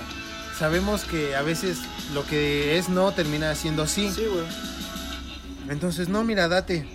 sabemos 0.58 1.04
que 1.04 1.36
a 1.36 1.42
veces 1.42 1.80
lo 2.14 2.26
que 2.26 2.78
es 2.78 2.90
no 2.90 3.12
termina 3.12 3.54
siendo 3.56 3.88
sí. 3.88 4.12
Sí, 4.12 4.26
güey. 4.26 4.46
Entonces, 5.70 6.10
no, 6.10 6.24
mira, 6.24 6.48
date. 6.48 6.88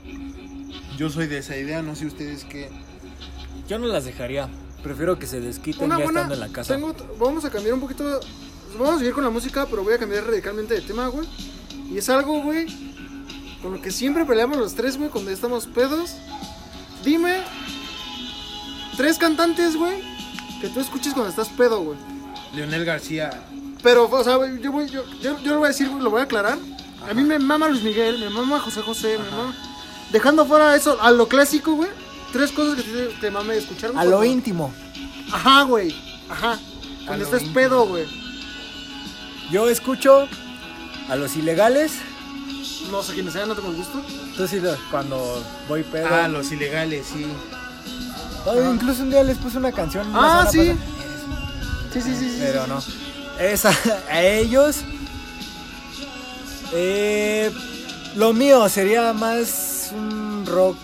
Yo 0.97 1.11
soy 1.11 1.27
de 1.27 1.39
esa 1.39 1.57
idea, 1.57 1.83
no 1.83 1.95
sé 1.97 2.07
ustedes 2.07 2.45
qué. 2.45 2.69
Yo 3.69 3.79
no 3.79 3.87
las 3.87 4.05
dejaría. 4.05 4.49
Prefiero 4.83 5.19
que 5.19 5.27
se 5.27 5.41
desquiten 5.41 5.85
Una 5.85 5.99
ya 5.99 6.05
buena. 6.05 6.21
estando 6.21 6.35
en 6.35 6.41
la 6.41 6.49
casa. 6.49 6.75
Tengo, 6.75 6.95
vamos 7.19 7.45
a 7.45 7.51
cambiar 7.51 7.75
un 7.75 7.81
poquito. 7.81 8.21
Vamos 8.79 8.97
a 8.97 8.99
seguir 8.99 9.13
con 9.13 9.25
la 9.25 9.31
música, 9.31 9.67
pero 9.69 9.83
voy 9.83 9.95
a 9.95 9.99
cambiar 9.99 10.27
radicalmente 10.27 10.75
de 10.75 10.81
tema, 10.81 11.09
güey. 11.09 11.29
Y 11.91 11.99
es 11.99 12.09
algo, 12.09 12.43
güey, 12.43 12.67
con 13.63 13.73
lo 13.73 13.81
que 13.81 13.91
siempre 13.91 14.25
peleamos 14.25 14.57
los 14.57 14.75
tres, 14.75 14.97
güey, 14.97 15.11
cuando 15.11 15.31
estamos 15.31 15.67
pedos. 15.67 16.17
Dime 17.05 17.43
tres 18.97 19.19
cantantes, 19.19 19.77
güey, 19.77 20.03
que 20.61 20.69
tú 20.69 20.81
escuches 20.81 21.15
cuando 21.15 21.31
estás 21.31 21.49
pedo, 21.49 21.81
güey. 21.83 21.99
Leonel 22.55 22.85
García. 22.85 23.31
Pero, 23.83 24.11
o 24.11 24.25
sea, 24.25 24.37
güey, 24.37 24.61
yo, 24.61 24.73
voy, 24.73 24.89
yo, 24.89 25.05
yo, 25.23 25.41
yo 25.41 25.53
lo 25.53 25.59
voy 25.59 25.67
a 25.67 25.69
decir, 25.69 25.89
güey, 25.89 26.03
lo 26.03 26.11
voy 26.11 26.21
a 26.21 26.25
aclarar. 26.25 26.59
A 27.09 27.15
mí 27.15 27.23
me 27.23 27.39
mama 27.39 27.69
Luis 27.69 27.83
Miguel, 27.83 28.19
me 28.19 28.29
mama 28.29 28.61
José 28.61 28.83
José, 28.83 29.19
me 29.19 29.31
mama. 29.31 29.55
Dejando 30.13 30.45
fuera 30.45 30.77
eso, 30.77 31.01
a 31.01 31.11
lo 31.11 31.29
clásico, 31.29 31.75
güey. 31.75 31.89
Tres 32.33 32.53
cosas 32.53 32.77
que 32.77 32.83
te, 32.83 33.07
te 33.21 33.31
mame 33.31 33.57
escuchar, 33.57 33.93
güey. 33.93 34.03
A 34.03 34.09
lo 34.09 34.23
íntimo. 34.23 34.73
Ajá, 35.33 35.63
güey. 35.63 35.95
Ajá. 36.29 36.59
Cuando 37.07 37.25
íntimo. 37.25 37.55
pedo, 37.55 37.87
güey. 37.87 38.05
Yo 39.51 39.69
escucho 39.69 40.29
a 41.09 41.17
los 41.17 41.37
ilegales. 41.37 41.93
No 42.91 43.03
sé 43.03 43.15
quiénes 43.15 43.33
sean, 43.33 43.49
no 43.49 43.55
tengo 43.55 43.71
el 43.71 43.77
gusto. 43.77 44.03
Entonces 44.09 44.63
cuando 44.91 45.43
voy 45.69 45.83
pedo. 45.83 46.09
Ah, 46.11 46.29
los 46.29 46.51
ilegales, 46.51 47.07
sí. 47.07 47.27
Oh, 48.47 48.73
incluso 48.73 49.03
un 49.03 49.11
día 49.11 49.23
les 49.23 49.39
puse 49.39 49.59
una 49.59 49.73
canción. 49.73 50.11
Ah, 50.15 50.47
sí. 50.51 50.59
pasada. 50.59 50.77
Sí, 51.93 52.01
sí, 52.01 52.15
sí, 52.17 52.31
sí. 52.31 52.37
Pero 52.41 52.67
no. 52.67 52.83
Esa, 53.39 53.71
a 54.11 54.23
ellos. 54.23 54.79
Eh, 56.73 57.51
lo 58.17 58.33
mío 58.33 58.69
sería 58.69 59.13
más 59.13 59.91
un 59.93 60.45
rock 60.47 60.77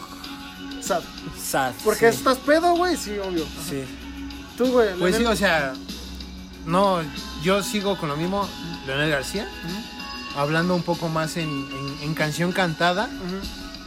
Sad. 0.81 1.03
sad. 1.41 1.73
Porque 1.85 2.13
sí, 2.13 2.19
estás 2.19 2.39
pedo, 2.39 2.75
güey, 2.77 2.97
sí, 2.97 3.19
obvio. 3.19 3.45
Sí. 3.69 3.85
Tú, 4.57 4.67
güey. 4.67 4.95
Pues 4.95 5.17
sí, 5.17 5.25
o 5.25 5.35
sea, 5.35 5.75
no, 6.65 7.01
yo 7.43 7.63
sigo 7.63 7.97
con 7.97 8.09
lo 8.09 8.17
mismo, 8.17 8.49
Leonel 8.87 9.11
García, 9.11 9.49
hablando 10.37 10.75
un 10.75 10.83
poco 10.83 11.09
más 11.09 11.37
en, 11.37 11.49
en- 11.49 11.97
en 12.03 12.15
canción 12.15 12.53
cantada, 12.53 13.09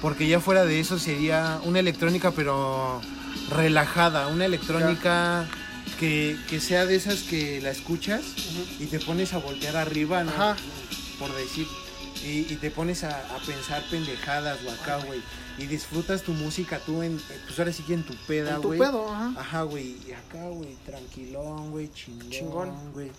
porque 0.02 0.28
ya 0.28 0.39
fuera 0.39 0.66
de 0.66 0.80
eso 0.80 0.97
sería 1.00 1.60
una 1.64 1.80
electrónica, 1.80 2.32
pero 2.32 3.02
relajada, 3.50 4.28
una 4.28 4.45
electrónica 4.45 5.45
que, 6.00 6.38
que 6.50 6.60
sea 6.60 6.86
de 6.86 6.95
esas 6.95 7.22
que 7.24 7.62
la 7.62 7.72
escuchas 7.72 8.22
y 8.80 8.86
te 8.86 9.00
pones 9.00 9.34
a 9.34 9.38
voltear 9.39 9.76
arriba, 9.78 10.24
¿no? 10.24 10.32
Ajá. 10.32 10.56
Por 11.20 11.34
decir. 11.36 11.68
Y, 12.26 12.39
y 12.52 12.58
te 12.60 12.70
pones 12.70 13.06
a, 13.06 13.10
a 13.34 13.38
pensar 13.45 13.82
pendejadas 13.89 14.58
o 14.68 14.72
acá, 14.72 14.97
güey. 15.06 15.22
Y 15.58 15.66
disfrutas 15.68 16.22
tu 16.24 16.34
música 16.34 16.80
tú 16.86 17.02
en, 17.02 17.18
pues 17.47 17.58
ahora 17.60 17.72
sí 17.72 17.82
que 17.84 17.93
en 17.93 18.04
tu 18.04 18.14
peda, 18.28 18.56
En 18.56 18.62
tu 18.62 18.68
güey. 18.70 18.80
pedo, 18.80 19.10
ajá. 19.14 19.34
Ajá, 19.38 19.62
güey. 19.64 19.95
Y 20.08 20.12
acá, 20.12 20.47
güey, 20.50 20.76
tranquilón, 20.86 21.72
güey, 21.72 21.89
chingón, 21.93 22.30
Chingón. 22.30 22.91
güey. 22.93 23.12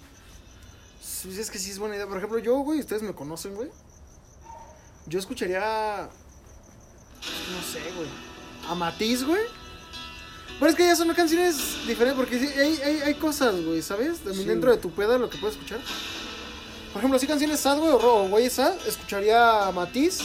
Sí, 1.01 1.39
es 1.39 1.51
que 1.51 1.59
sí 1.59 1.71
es 1.71 1.79
buena 1.79 1.97
idea. 1.97 2.07
Por 2.07 2.17
ejemplo, 2.19 2.39
yo, 2.39 2.57
güey, 2.59 2.81
ustedes 2.81 3.03
me 3.03 3.15
conocen, 3.15 3.55
güey. 3.55 3.69
Yo 5.07 5.19
escucharía. 5.19 6.09
No 7.21 7.63
sé, 7.73 7.81
güey. 7.97 8.09
A 8.69 8.75
Matiz, 8.75 9.25
güey. 9.25 9.43
Pero 10.59 10.71
es 10.71 10.77
que 10.77 10.85
ya 10.85 10.95
son 10.95 11.13
canciones 11.15 11.57
diferentes 11.87 12.15
porque 12.19 12.37
hay, 12.37 12.79
hay, 12.83 13.01
hay 13.03 13.15
cosas, 13.15 13.55
güey, 13.65 13.81
¿sabes? 13.81 14.19
También 14.19 14.43
Sí, 14.43 14.49
dentro 14.49 14.69
güey. 14.71 14.77
de 14.77 14.83
tu 14.83 14.91
peda 14.91 15.17
lo 15.17 15.31
que 15.31 15.39
puedes 15.39 15.57
escuchar. 15.57 15.81
Por 16.93 16.99
ejemplo, 17.01 17.19
si 17.19 17.27
canciones 17.27 17.61
sad, 17.61 17.79
güey, 17.79 17.93
o 17.93 18.29
güey 18.29 18.51
sad, 18.51 18.75
escucharía 18.87 19.67
a 19.67 19.73
Matiz, 19.73 20.19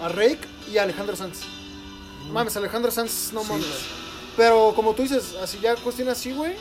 a 0.00 0.08
Rake 0.08 0.40
y 0.72 0.78
a 0.78 0.84
Alejandro 0.84 1.16
Sanz. 1.16 1.40
Mames, 2.32 2.56
Alejandro 2.56 2.90
Sanz, 2.90 3.30
no 3.34 3.42
Sí, 3.42 3.48
mames. 3.48 3.66
güey. 3.66 3.78
Pero 4.38 4.72
como 4.74 4.94
tú 4.94 5.02
dices, 5.02 5.34
así 5.42 5.58
ya 5.60 5.76
cuestión 5.76 6.08
así, 6.08 6.32
güey. 6.32 6.54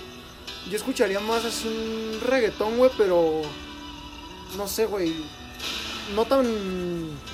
Yo 0.69 0.75
escucharía 0.77 1.19
más 1.19 1.45
así 1.45 1.67
un 1.67 2.19
reggaetón, 2.21 2.77
güey, 2.77 2.91
pero. 2.97 3.41
No 4.57 4.67
sé, 4.67 4.85
güey. 4.85 5.13
No 6.15 6.25
tan. 6.25 6.45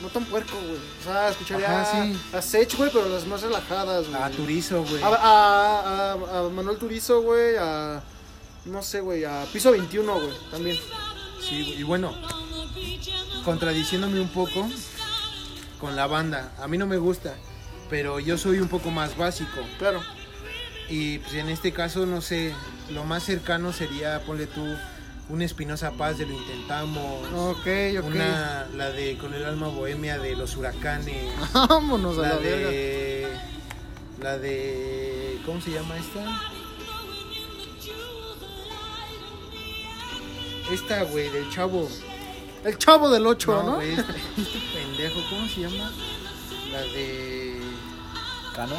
No 0.01 0.09
tan 0.11 0.25
puerco, 0.25 0.55
güey. 0.59 0.77
O 1.01 1.03
sea, 1.03 1.29
escucharía 1.29 1.81
Ajá, 1.81 2.05
sí. 2.05 2.17
a 2.33 2.41
Sech, 2.41 2.75
güey, 2.77 2.89
pero 2.91 3.07
las 3.09 3.25
más 3.27 3.41
relajadas, 3.41 4.07
güey. 4.09 4.21
A 4.21 4.29
Turizo, 4.29 4.83
güey. 4.83 5.01
A, 5.03 5.07
a, 5.07 6.11
a- 6.13 6.39
a 6.39 6.49
Manuel 6.49 6.77
Turizo, 6.77 7.21
güey. 7.21 7.55
A. 7.59 8.01
No 8.65 8.81
sé, 8.81 8.99
güey. 9.01 9.25
A 9.25 9.45
Piso 9.51 9.71
21, 9.71 10.13
güey. 10.13 10.33
También. 10.51 10.77
Sí, 11.41 11.63
güey. 11.63 11.79
Y 11.79 11.83
bueno, 11.83 12.13
contradiciéndome 13.45 14.19
un 14.19 14.29
poco 14.29 14.67
con 15.79 15.95
la 15.95 16.07
banda. 16.07 16.53
A 16.59 16.67
mí 16.67 16.77
no 16.77 16.87
me 16.87 16.97
gusta, 16.97 17.35
pero 17.89 18.19
yo 18.19 18.37
soy 18.37 18.59
un 18.59 18.67
poco 18.69 18.89
más 18.91 19.17
básico. 19.17 19.59
Claro. 19.77 20.01
Y 20.89 21.19
pues 21.19 21.33
en 21.35 21.49
este 21.49 21.71
caso, 21.71 22.05
no 22.05 22.21
sé, 22.21 22.53
lo 22.91 23.03
más 23.03 23.23
cercano 23.23 23.73
sería, 23.73 24.21
ponle 24.25 24.47
tú, 24.47 24.63
un 25.29 25.41
Espinosa 25.41 25.91
Paz 25.91 26.17
de 26.17 26.25
Lo 26.25 26.33
Intentamos. 26.33 27.27
Ok, 27.33 27.67
ok. 27.99 28.05
Una, 28.05 28.67
la 28.75 28.89
de 28.89 29.17
Con 29.17 29.33
el 29.33 29.45
alma 29.45 29.67
bohemia 29.69 30.19
de 30.19 30.35
los 30.35 30.55
huracanes. 30.57 31.31
Vámonos 31.53 32.17
a 32.17 32.21
la, 32.21 32.29
la 32.29 32.35
verga. 32.35 32.69
de. 32.69 33.27
La 34.21 34.37
de. 34.37 35.39
¿Cómo 35.45 35.61
se 35.61 35.71
llama 35.71 35.97
esta? 35.97 36.41
Esta, 40.71 41.03
güey, 41.03 41.29
del 41.29 41.49
chavo. 41.49 41.89
El 42.63 42.77
chavo 42.77 43.09
del 43.09 43.27
8, 43.27 43.63
¿no? 43.63 43.75
güey, 43.75 43.91
este, 43.91 44.13
este 44.37 44.59
pendejo, 44.73 45.19
¿cómo 45.29 45.47
se 45.47 45.61
llama? 45.61 45.91
La 46.71 46.81
de. 46.81 47.59
¿Cano? 48.55 48.75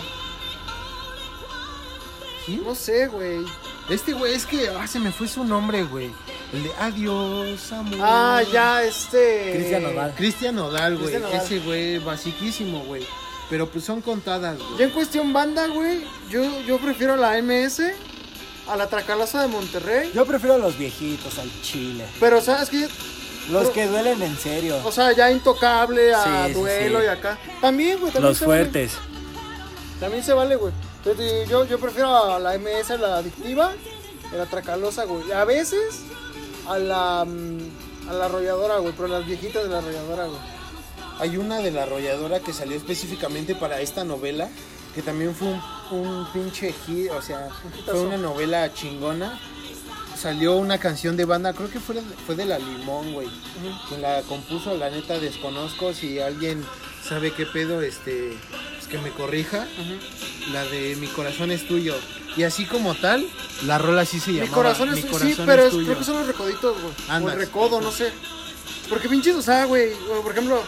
¿Quién? 2.47 2.63
No 2.65 2.75
sé, 2.75 3.07
güey. 3.09 3.45
Este 3.89 4.13
güey, 4.13 4.35
es 4.35 4.45
que 4.47 4.69
ah, 4.69 4.87
se 4.87 4.99
me 4.99 5.11
fue 5.13 5.29
su 5.29 5.45
nombre, 5.45 5.83
güey. 5.85 6.11
El 6.53 6.63
de 6.65 6.71
Adiós, 6.79 7.73
amor. 7.73 7.99
Ah, 8.03 8.43
ya, 8.53 8.83
este. 8.83 9.53
Cristian 9.55 9.83
Nodal. 9.83 10.15
Cristian 10.17 10.55
Nodal, 10.55 10.97
güey. 10.99 11.15
Cristian. 11.15 11.41
Ese 11.41 11.59
güey, 11.61 11.99
basiquísimo, 11.99 12.81
güey. 12.85 13.07
Pero 13.51 13.69
pues 13.69 13.85
son 13.85 14.01
contadas, 14.01 14.57
güey. 14.59 14.79
Yo 14.79 14.85
en 14.85 14.91
cuestión 14.91 15.33
banda, 15.33 15.67
güey, 15.69 16.03
yo, 16.31 16.43
yo 16.67 16.79
prefiero 16.79 17.17
la 17.17 17.37
MS 17.43 17.83
a 18.69 18.77
la 18.77 18.89
Tracalosa 18.89 19.43
de 19.43 19.49
Monterrey. 19.49 20.11
Yo 20.15 20.25
prefiero 20.27 20.55
a 20.55 20.59
los 20.59 20.79
viejitos, 20.79 21.39
al 21.39 21.51
chile. 21.63 22.07
Pero, 22.21 22.41
¿sabes 22.41 22.71
qué? 22.71 22.89
Los 23.51 23.65
Pero- 23.69 23.73
que 23.75 23.87
duelen 23.87 24.23
en 24.23 24.37
serio. 24.39 24.77
O 24.85 24.91
sea, 24.93 25.13
ya 25.13 25.31
intocable 25.31 26.15
a 26.15 26.47
Sí, 26.47 26.53
duelo 26.55 27.01
sí. 27.01 27.05
y 27.05 27.09
acá. 27.09 27.39
También, 27.61 27.99
güey, 28.01 28.11
también 28.13 28.31
Los 28.31 28.39
se 28.39 28.47
vale. 28.47 28.61
fuertes. 28.63 28.93
También 30.01 30.25
se 30.25 30.33
vale, 30.33 30.57
güey. 30.57 30.73
Entonces, 31.05 31.49
Yo, 31.49 31.67
yo 31.67 31.79
prefiero 31.79 32.35
a 32.35 32.39
la 32.39 32.57
MS, 32.59 32.99
la 32.99 33.19
adictiva, 33.19 33.73
y 34.33 34.37
la 34.37 34.47
Tracalosa, 34.47 35.05
güey. 35.05 35.31
A 35.33 35.45
veces 35.45 36.01
a 36.67 36.79
la, 36.79 37.25
mm, 37.27 38.09
a 38.09 38.13
la 38.15 38.25
arrolladora, 38.27 38.79
güey, 38.79 38.95
pero 38.97 39.09
las 39.09 39.27
viejitas 39.27 39.65
de 39.65 39.69
la 39.69 39.79
arrolladora, 39.79 40.27
güey. 40.27 40.41
Hay 41.21 41.37
una 41.37 41.59
de 41.59 41.71
la 41.71 41.85
arrolladora 41.85 42.41
que 42.41 42.53
salió 42.53 42.77
específicamente 42.77 43.55
para 43.55 43.81
esta 43.81 44.03
novela, 44.03 44.49
que 44.95 45.03
también 45.03 45.35
fue 45.35 45.49
un, 45.49 45.61
un 45.99 46.33
pinche 46.33 46.73
hit, 46.73 47.11
o 47.11 47.23
sea, 47.23 47.49
fue 47.85 48.01
una 48.01 48.17
novela 48.17 48.73
chingona. 48.73 49.39
Salió 50.17 50.57
una 50.57 50.79
canción 50.79 51.17
de 51.17 51.25
banda, 51.25 51.53
creo 51.53 51.69
que 51.71 51.81
fue, 51.81 51.97
fue 52.25 52.35
de 52.35 52.47
La 52.47 52.59
Limón, 52.59 53.13
güey. 53.13 53.29
Quien 53.89 54.01
la 54.01 54.23
compuso, 54.23 54.75
la 54.77 54.89
neta 54.89 55.19
desconozco, 55.19 55.93
si 55.93 56.19
alguien 56.19 56.65
sabe 57.07 57.33
qué 57.33 57.45
pedo, 57.45 57.83
este, 57.83 58.39
que 58.97 59.03
me 59.03 59.11
corrija. 59.11 59.67
La 60.53 60.65
de 60.65 60.97
Mi 60.97 61.07
corazón 61.09 61.51
es 61.51 61.67
tuyo. 61.67 61.95
Y 62.37 62.43
así 62.43 62.65
como 62.67 62.95
tal, 62.95 63.27
la 63.65 63.79
rola 63.79 64.05
sí 64.05 64.21
se 64.21 64.31
Mi 64.33 64.37
llamaba 64.39 64.55
corazón 64.57 64.89
es 64.91 64.97
Mi 64.97 65.03
sí, 65.03 65.09
corazón 65.09 65.47
pero 65.47 65.65
es 65.65 65.71
tuyo. 65.71 65.87
creo 65.87 65.99
que 65.99 66.05
son 66.05 66.19
los 66.19 66.27
recoditos, 66.27 66.77
güey. 66.81 67.23
O 67.23 67.31
el 67.31 67.39
recodo, 67.39 67.81
no 67.81 67.91
sé. 67.91 68.13
Porque 68.89 69.09
pinches, 69.09 69.35
o 69.37 69.43
sea, 69.43 69.65
güey, 69.65 69.93
por 70.23 70.33
ejemplo, 70.33 70.63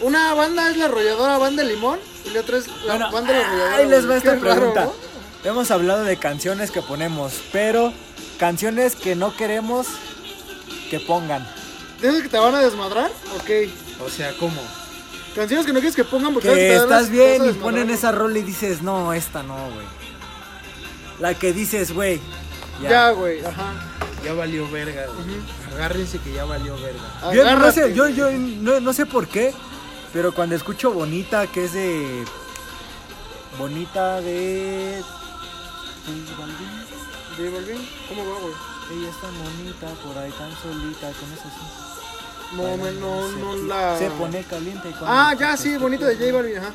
una 0.00 0.32
banda 0.34 0.70
es 0.70 0.76
la 0.76 0.86
arrolladora 0.86 1.38
banda 1.38 1.62
de 1.62 1.70
limón 1.74 1.98
y 2.24 2.30
la 2.30 2.40
otra 2.40 2.58
es 2.58 2.66
la 2.84 2.94
Bueno, 2.96 3.10
banda 3.12 3.32
de 3.32 3.38
la 3.40 3.46
arrolladora. 3.46 3.76
ahí 3.76 3.86
les 3.88 4.08
va 4.10 4.16
esta 4.16 4.34
raro, 4.36 4.40
pregunta. 4.56 4.84
¿no? 4.84 5.50
Hemos 5.50 5.70
hablado 5.70 6.04
de 6.04 6.16
canciones 6.16 6.70
que 6.70 6.82
ponemos, 6.82 7.34
pero 7.52 7.92
canciones 8.38 8.96
que 8.96 9.14
no 9.14 9.36
queremos 9.36 9.86
que 10.90 10.98
pongan. 11.00 11.46
¿De 12.00 12.08
esas 12.08 12.22
que 12.22 12.28
te 12.28 12.38
van 12.38 12.54
a 12.54 12.60
desmadrar? 12.60 13.10
Ok. 13.36 13.50
O 14.04 14.08
sea, 14.10 14.32
¿cómo? 14.38 14.60
Canciones 15.36 15.66
que 15.66 15.72
no 15.74 15.80
quieres 15.80 15.94
que 15.94 16.04
pongan 16.04 16.32
porque 16.32 16.48
Que 16.48 16.76
estás 16.76 17.10
bien 17.10 17.44
y 17.44 17.52
ponen 17.52 17.90
esa 17.90 18.10
rola 18.10 18.38
y 18.38 18.42
dices, 18.42 18.80
no, 18.82 19.12
esta 19.12 19.42
no, 19.42 19.54
güey. 19.54 19.86
La 21.20 21.34
que 21.34 21.52
dices, 21.52 21.92
güey. 21.92 22.20
Ya, 22.82 22.90
Ya. 22.90 23.10
güey, 23.10 23.44
ajá. 23.44 23.74
Ya 24.24 24.32
valió 24.32 24.68
verga, 24.70 25.06
güey. 25.06 25.36
Agárrense 25.74 26.18
que 26.18 26.32
ya 26.32 26.44
valió 26.46 26.74
verga. 26.80 27.32
Yo 27.32 27.44
no 27.58 27.70
sé, 27.70 27.94
yo, 27.94 28.08
no, 28.32 28.80
no 28.80 28.92
sé 28.92 29.04
por 29.06 29.28
qué, 29.28 29.52
pero 30.12 30.32
cuando 30.32 30.56
escucho 30.56 30.90
Bonita, 30.90 31.46
que 31.46 31.64
es 31.66 31.74
de. 31.74 32.24
Bonita 33.58 34.20
de. 34.22 35.02
J 37.36 37.50
Balvin, 37.50 37.88
¿Cómo 38.08 38.22
va, 38.24 38.38
güey? 38.40 38.54
Ella 38.92 39.10
es 39.10 39.20
tan 39.20 39.32
bonita, 39.36 39.86
por 40.02 40.16
ahí 40.16 40.30
tan 40.30 40.50
solita, 40.62 41.10
con 41.18 41.32
eso 41.32 41.42
sí. 41.44 41.95
No, 42.54 42.76
me, 42.76 42.92
no, 42.92 43.28
se, 43.28 43.36
no 43.40 43.56
la... 43.66 43.98
Se 43.98 44.10
pone 44.10 44.42
caliente. 44.44 44.88
y 44.88 44.92
cuando 44.92 45.06
Ah, 45.10 45.32
te 45.36 45.40
ya, 45.44 45.56
sí, 45.56 45.76
bonito 45.76 46.04
de 46.04 46.16
J 46.16 46.32
Balvin, 46.32 46.58
ajá. 46.58 46.70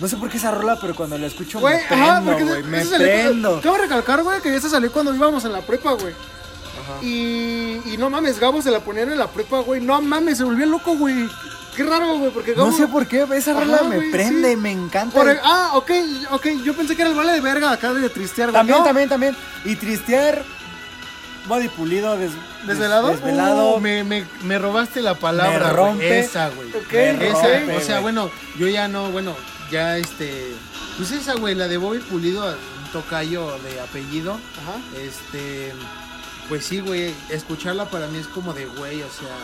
No 0.00 0.08
sé 0.08 0.16
por 0.16 0.28
qué 0.28 0.36
esa 0.38 0.50
rola, 0.50 0.76
pero 0.80 0.94
cuando 0.94 1.16
la 1.16 1.26
escucho 1.28 1.60
Güey, 1.60 1.76
me 1.76 1.82
ajá, 1.84 2.14
prendo, 2.20 2.30
porque 2.32 2.44
güey. 2.44 2.62
Me 2.64 2.84
salió- 2.84 3.06
prendo. 3.06 3.60
Cabe 3.60 3.78
recalcar, 3.78 4.22
güey, 4.22 4.40
que 4.42 4.54
esa 4.54 4.68
salió 4.68 4.90
cuando 4.92 5.14
íbamos 5.14 5.44
en 5.44 5.52
la 5.52 5.60
prepa, 5.60 5.92
güey. 5.92 6.12
Ajá. 6.12 7.02
Y, 7.04 7.80
y 7.86 7.96
no 7.98 8.10
mames, 8.10 8.38
Gabo 8.40 8.60
se 8.60 8.70
la 8.70 8.80
ponían 8.80 9.10
en 9.12 9.18
la 9.18 9.28
prepa, 9.28 9.60
güey. 9.60 9.80
No 9.80 10.00
mames, 10.02 10.38
se 10.38 10.44
volvió 10.44 10.66
loco, 10.66 10.96
güey. 10.96 11.28
Qué 11.76 11.82
raro, 11.84 12.18
güey, 12.18 12.30
porque 12.32 12.54
Gabo... 12.54 12.70
No 12.70 12.76
sé 12.76 12.86
por 12.88 13.06
qué, 13.06 13.24
esa 13.34 13.52
rola 13.54 13.76
Ajá, 13.76 13.84
me 13.84 13.96
güey, 13.96 14.10
prende, 14.10 14.50
sí. 14.50 14.56
me 14.56 14.72
encanta. 14.72 15.16
Por 15.16 15.28
el- 15.30 15.38
ah, 15.42 15.70
ok, 15.74 15.90
ok. 16.32 16.46
Yo 16.64 16.74
pensé 16.74 16.96
que 16.96 17.02
era 17.02 17.10
el 17.12 17.16
vale 17.16 17.32
de 17.32 17.40
verga 17.40 17.70
acá 17.70 17.92
de 17.94 18.08
tristear, 18.10 18.50
güey. 18.50 18.58
También, 18.58 18.78
No, 18.78 18.84
también, 18.84 19.08
también. 19.08 19.36
Y 19.64 19.76
tristear, 19.76 20.44
body 21.46 21.68
pulido, 21.68 22.16
des- 22.16 22.32
¿Desvelado? 22.66 23.08
desvelado. 23.08 23.74
Uh, 23.76 23.80
me, 23.80 24.04
me, 24.04 24.24
me 24.42 24.58
robaste 24.58 25.02
la 25.02 25.14
palabra, 25.14 25.68
Me 25.68 25.72
rompe. 25.72 26.18
Esa, 26.20 26.48
güey. 26.50 26.68
Ok, 26.70 26.92
Me 26.92 27.28
Esa, 27.28 27.58
rompe, 27.58 27.76
o 27.76 27.80
sea, 27.80 28.00
bueno, 28.00 28.30
yo 28.58 28.66
ya 28.68 28.88
no, 28.88 29.10
bueno, 29.10 29.34
ya 29.70 29.98
este. 29.98 30.52
Pues 30.96 31.10
esa, 31.10 31.34
güey, 31.34 31.54
la 31.54 31.68
de 31.68 31.76
Bobby 31.76 31.98
Pulido, 31.98 32.44
un 32.46 32.92
tocayo 32.92 33.58
de 33.58 33.80
apellido. 33.80 34.32
Ajá. 34.62 34.78
Este. 35.00 35.72
Pues 36.48 36.64
sí, 36.66 36.80
güey, 36.80 37.14
escucharla 37.30 37.86
para 37.86 38.06
mí 38.06 38.18
es 38.18 38.26
como 38.28 38.52
de, 38.52 38.66
güey, 38.66 39.02
o 39.02 39.08
sea. 39.10 39.34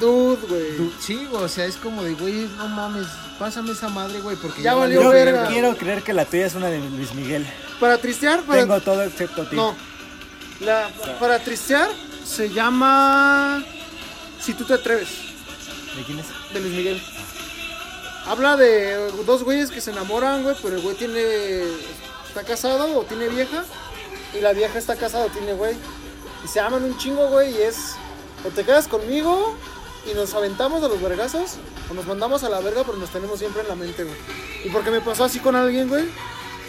Dude, 0.00 0.38
güey. 0.48 0.76
du- 0.76 0.92
sí, 1.00 1.26
güey, 1.30 1.42
o 1.42 1.48
sea, 1.48 1.64
es 1.64 1.76
como 1.76 2.04
de, 2.04 2.14
güey, 2.14 2.48
no 2.56 2.68
mames, 2.68 3.06
pásame 3.38 3.72
esa 3.72 3.88
madre, 3.88 4.20
güey, 4.20 4.36
porque 4.36 4.62
Ya 4.62 4.72
ya, 4.72 4.74
valió 4.74 5.02
Yo 5.02 5.10
verga. 5.10 5.46
quiero 5.48 5.76
creer 5.76 6.02
que 6.02 6.12
la 6.12 6.24
tuya 6.24 6.46
es 6.46 6.54
una 6.54 6.68
de 6.68 6.78
Luis 6.78 7.14
Miguel. 7.14 7.46
Para 7.80 7.98
tristear, 7.98 8.42
para... 8.42 8.60
Tengo 8.60 8.80
todo 8.80 9.02
excepto 9.02 9.42
a 9.42 9.50
ti. 9.50 9.56
No. 9.56 9.74
La, 10.60 10.90
para 11.20 11.38
tristear 11.38 11.90
se 12.24 12.50
llama... 12.50 13.64
Si 14.40 14.54
tú 14.54 14.64
te 14.64 14.74
atreves, 14.74 15.08
¿De 15.96 16.02
quién 16.04 16.18
es? 16.20 16.26
de 16.52 16.60
Luis 16.60 16.72
Miguel. 16.72 17.02
Habla 18.26 18.56
de 18.56 19.10
dos 19.26 19.42
güeyes 19.42 19.70
que 19.70 19.80
se 19.80 19.90
enamoran, 19.90 20.42
güey, 20.42 20.56
pero 20.62 20.76
el 20.76 20.82
güey 20.82 20.96
tiene... 20.96 21.62
Está 22.26 22.44
casado 22.44 22.98
o 22.98 23.04
tiene 23.04 23.28
vieja. 23.28 23.64
Y 24.34 24.40
la 24.40 24.52
vieja 24.52 24.78
está 24.78 24.96
casada 24.96 25.26
o 25.26 25.28
tiene 25.28 25.54
güey. 25.54 25.74
Y 26.44 26.48
se 26.48 26.60
aman 26.60 26.84
un 26.84 26.96
chingo, 26.98 27.28
güey, 27.28 27.54
y 27.54 27.62
es... 27.62 27.96
O 28.44 28.50
te 28.50 28.64
quedas 28.64 28.86
conmigo 28.86 29.56
y 30.10 30.14
nos 30.14 30.34
aventamos 30.34 30.82
a 30.82 30.88
los 30.88 31.00
vergazos, 31.02 31.56
o 31.90 31.94
nos 31.94 32.06
mandamos 32.06 32.44
a 32.44 32.48
la 32.48 32.60
verga, 32.60 32.84
pero 32.84 32.98
nos 32.98 33.10
tenemos 33.10 33.38
siempre 33.38 33.62
en 33.62 33.68
la 33.68 33.74
mente, 33.74 34.04
güey. 34.04 34.16
Y 34.64 34.70
porque 34.70 34.90
me 34.90 35.00
pasó 35.00 35.24
así 35.24 35.38
con 35.38 35.56
alguien, 35.56 35.88
güey. 35.88 36.08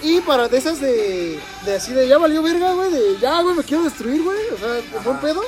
Y 0.01 0.21
para 0.21 0.47
de 0.47 0.57
esas 0.57 0.79
de, 0.79 1.39
de 1.65 1.75
así 1.75 1.93
de 1.93 2.07
ya 2.07 2.17
valió 2.17 2.41
verga, 2.41 2.73
güey, 2.73 2.91
de 2.91 3.19
ya, 3.19 3.41
güey, 3.41 3.55
me 3.55 3.63
quiero 3.63 3.83
destruir, 3.83 4.23
güey. 4.23 4.37
O 4.53 4.57
sea, 4.57 4.73
de 4.73 4.83
buen 5.03 5.19
pedo. 5.19 5.41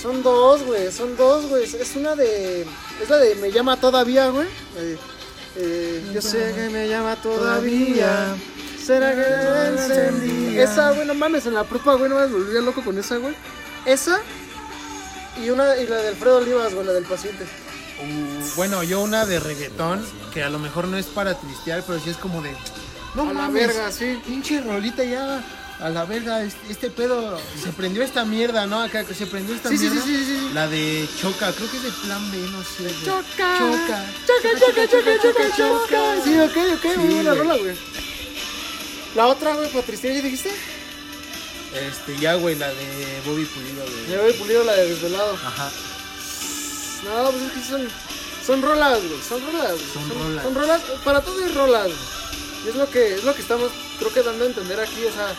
Son 0.00 0.22
dos, 0.22 0.62
güey, 0.64 0.90
son 0.90 1.16
dos, 1.16 1.46
güey. 1.46 1.64
Es 1.64 1.96
una 1.96 2.14
de. 2.14 2.66
Es 3.02 3.08
la 3.08 3.18
de 3.18 3.34
Me 3.36 3.50
llama 3.50 3.76
todavía, 3.76 4.28
güey. 4.28 4.46
Eh, 4.76 4.98
eh, 5.56 6.10
yo 6.14 6.22
sé 6.22 6.52
que 6.54 6.68
me 6.70 6.88
llama 6.88 7.16
todavía. 7.16 8.36
¿Será 8.84 9.14
que 9.14 9.20
la 9.20 9.68
encendí? 9.68 10.58
Esa, 10.58 10.90
güey, 10.92 11.06
no 11.06 11.14
mames, 11.14 11.46
en 11.46 11.54
la 11.54 11.64
prepa, 11.64 11.94
güey, 11.94 12.08
no 12.08 12.16
me 12.16 12.26
volvía 12.26 12.60
loco 12.60 12.82
con 12.82 12.98
esa, 12.98 13.16
güey. 13.16 13.34
Esa 13.84 14.20
y 15.40 15.50
una 15.50 15.76
y 15.76 15.86
la 15.86 15.96
de 15.96 16.08
Alfredo 16.08 16.38
Olivas, 16.38 16.74
güey, 16.74 16.86
la 16.86 16.92
del 16.92 17.04
paciente. 17.04 17.44
Uh, 17.44 18.56
bueno, 18.56 18.82
yo 18.82 19.00
una 19.00 19.24
de 19.24 19.38
reggaetón, 19.38 20.04
que 20.34 20.42
a 20.42 20.50
lo 20.50 20.58
mejor 20.58 20.88
no 20.88 20.96
es 20.96 21.06
para 21.06 21.38
tristear, 21.38 21.84
pero 21.86 22.00
sí 22.00 22.10
es 22.10 22.16
como 22.16 22.42
de. 22.42 22.50
No 23.14 23.28
A 23.28 23.32
la 23.32 23.48
verga, 23.48 23.90
sí. 23.92 24.20
Pinche 24.26 24.60
rolita 24.60 25.04
ya. 25.04 25.42
A 25.80 25.88
la 25.90 26.04
verga, 26.04 26.42
este, 26.44 26.70
este 26.70 26.90
pedo. 26.90 27.38
Se 27.62 27.72
prendió 27.72 28.02
esta 28.04 28.24
mierda, 28.24 28.66
¿no? 28.66 28.80
Acá 28.80 29.04
que 29.04 29.14
se 29.14 29.26
prendió 29.26 29.54
esta 29.54 29.68
Sí, 29.68 29.76
sí, 29.78 29.84
sí, 29.88 29.90
mierda. 29.90 30.06
sí, 30.06 30.16
sí, 30.16 30.24
sí. 30.38 30.50
La 30.54 30.68
de 30.68 31.08
Choca, 31.20 31.52
creo 31.52 31.70
que 31.70 31.76
es 31.76 31.82
de 31.82 31.90
plan 31.90 32.30
B, 32.30 32.38
no 32.38 32.62
sé. 32.62 32.82
güey. 32.84 33.04
Choca. 33.04 33.58
Choca. 33.58 34.06
Choca, 34.26 34.58
choca, 34.60 34.88
choca, 34.88 35.22
choca, 35.22 35.56
choca. 35.56 36.24
Sí, 36.24 36.38
ok, 36.38 36.56
ok, 36.76 36.96
muy 36.98 37.06
Sí, 37.08 37.14
buena 37.14 37.34
rola, 37.34 37.56
güey. 37.56 37.76
La 39.16 39.26
otra, 39.26 39.54
güey, 39.56 39.68
para 39.70 39.84
tristear, 39.84 40.14
¿ya 40.14 40.22
dijiste? 40.22 40.50
Este, 41.74 42.18
ya, 42.18 42.34
güey, 42.34 42.54
la 42.56 42.68
de 42.68 43.20
Bobby 43.26 43.44
Pulido, 43.46 43.82
güey. 43.84 44.06
Ya 44.08 44.20
había 44.22 44.38
pulido 44.38 44.62
la 44.64 44.72
de 44.74 44.88
desvelado. 44.88 45.34
Ajá. 45.34 45.70
No, 47.04 47.30
pues 47.30 47.42
es 47.42 47.52
que 47.52 47.60
son, 47.68 47.88
son 48.46 48.62
rolas, 48.62 48.98
güey. 49.00 49.20
Son 49.28 49.40
rolas, 49.44 49.72
güey. 49.72 49.92
Son 49.92 50.10
rolas. 50.10 50.42
Son 50.44 50.54
rolas. 50.54 50.80
Para 51.04 51.20
todo 51.22 51.44
hay 51.44 51.52
rolas, 51.52 51.86
güey. 51.86 52.21
Y 52.64 52.68
es 52.68 52.74
lo 52.76 52.88
que, 52.88 53.14
es 53.14 53.24
lo 53.24 53.34
que 53.34 53.42
estamos, 53.42 53.70
creo 53.98 54.12
que 54.12 54.22
dando 54.22 54.44
a 54.44 54.46
entender 54.46 54.78
aquí, 54.80 55.04
o 55.04 55.12
sea, 55.12 55.34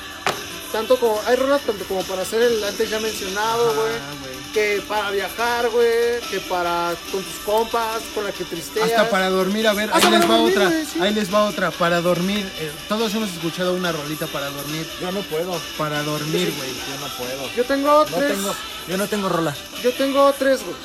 tanto 0.71 0.97
como, 0.97 1.19
hay 1.25 1.35
rolas 1.37 1.61
tanto 1.61 1.85
como 1.85 2.01
para 2.03 2.23
hacer 2.23 2.41
el 2.41 2.63
antes 2.63 2.89
ya 2.89 2.99
mencionado, 2.99 3.73
güey. 3.75 4.23
Que 4.53 4.83
para 4.87 5.09
viajar, 5.09 5.67
güey. 5.71 6.19
Que 6.29 6.39
para 6.47 6.93
con 7.11 7.23
tus 7.23 7.35
compas, 7.43 8.01
con 8.13 8.23
la 8.23 8.31
que 8.31 8.43
tristeas. 8.43 8.87
Hasta 8.91 9.09
para 9.09 9.29
dormir, 9.31 9.67
a 9.67 9.73
ver, 9.73 9.89
Hasta 9.91 10.07
ahí 10.07 10.13
les 10.13 10.29
va 10.29 10.37
dormir, 10.37 10.57
otra. 10.57 10.69
sí. 10.69 10.99
Ahí 11.01 11.13
les 11.15 11.33
va 11.33 11.45
otra. 11.45 11.71
Para 11.71 12.01
dormir. 12.01 12.45
eh, 12.59 12.71
todos 12.87 13.11
hemos 13.15 13.29
escuchado 13.31 13.73
una 13.73 13.91
rolita 13.91 14.27
para 14.27 14.51
dormir. 14.51 14.87
Yo 15.01 15.11
no 15.11 15.21
puedo. 15.21 15.59
Para 15.75 16.03
dormir, 16.03 16.53
güey. 16.55 16.69
Yo 16.69 16.99
no 16.99 17.07
puedo. 17.17 17.49
Yo 17.55 17.63
tengo 17.65 18.05
No 18.11 18.15
tres. 18.17 18.31
tengo, 18.37 18.55
yo 18.89 18.97
no 18.97 19.07
tengo 19.07 19.29
rola. 19.29 19.55
Yo 19.81 19.91
tengo 19.93 20.31
tres, 20.37 20.61
güey. 20.63 20.75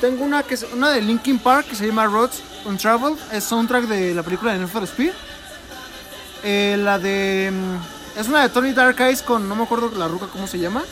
Tengo 0.00 0.24
una 0.24 0.42
que 0.44 0.54
es 0.54 0.64
una 0.72 0.90
de 0.90 1.02
Linkin 1.02 1.38
Park 1.40 1.66
que 1.68 1.76
se 1.76 1.86
llama 1.86 2.06
Roads 2.06 2.40
on 2.64 2.78
Travel, 2.78 3.16
es 3.32 3.44
soundtrack 3.44 3.84
de 3.84 4.14
la 4.14 4.22
película 4.22 4.52
de 4.52 4.60
Need 4.60 4.68
for 4.68 4.84
Speed. 4.84 5.10
Eh, 6.44 6.76
la 6.78 6.98
de 6.98 7.50
mm, 7.52 8.18
es 8.20 8.28
una 8.28 8.42
de 8.42 8.48
Tony 8.48 8.72
Dark 8.72 9.00
Eyes 9.00 9.22
con 9.22 9.48
no 9.48 9.54
me 9.56 9.64
acuerdo 9.64 9.90
la 9.96 10.08
ruca 10.08 10.26
cómo 10.32 10.46
se 10.46 10.58
llama. 10.58 10.84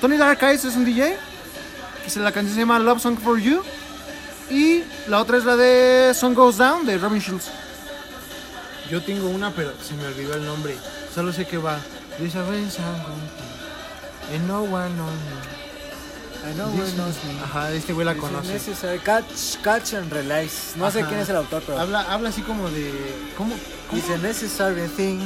Tony 0.00 0.16
Dark 0.16 0.42
Eyes 0.42 0.64
es 0.64 0.76
un 0.76 0.84
DJ. 0.84 1.16
Que 2.04 2.10
se- 2.10 2.20
la 2.20 2.32
canción 2.32 2.54
se 2.54 2.60
llama 2.60 2.78
Love 2.78 3.00
Song 3.02 3.18
for 3.18 3.38
You. 3.38 3.62
Y 4.50 4.82
la 5.06 5.20
otra 5.20 5.38
es 5.38 5.44
la 5.44 5.56
de 5.56 6.12
Song 6.14 6.34
Goes 6.34 6.56
Down 6.58 6.84
de 6.86 6.98
Robin 6.98 7.20
Schulz. 7.20 7.44
Yo 8.90 9.00
tengo 9.02 9.28
una, 9.28 9.50
pero 9.52 9.72
se 9.80 9.94
me 9.94 10.06
olvidó 10.06 10.34
el 10.34 10.44
nombre. 10.44 10.76
Solo 11.14 11.32
sé 11.32 11.46
que 11.46 11.58
va. 11.58 11.78
On- 12.78 14.34
And 14.34 14.46
no 14.48 14.62
one 14.62 14.90
knows 14.94 15.12
me. 15.12 16.50
I 16.50 16.54
know 16.54 16.70
This 16.70 16.80
who 16.94 16.96
knows 16.96 17.16
me. 17.24 17.40
Ajá, 17.42 17.70
este 17.72 17.92
güey 17.92 18.04
la 18.06 18.14
conoce. 18.14 18.56
Catch, 19.04 19.56
catch 19.62 19.94
and 19.94 20.10
realize. 20.12 20.72
No 20.76 20.90
sé 20.90 21.04
quién 21.04 21.20
es 21.20 21.28
el 21.28 21.36
autor, 21.36 21.62
pero 21.66 21.78
Habla, 21.78 22.00
habla 22.12 22.28
así 22.30 22.42
como 22.42 22.68
de. 22.70 22.92
¿Cómo? 23.36 23.54
Cómo? 23.90 24.02
dice 24.02 24.18
necessary 24.18 24.86
thing. 24.96 25.18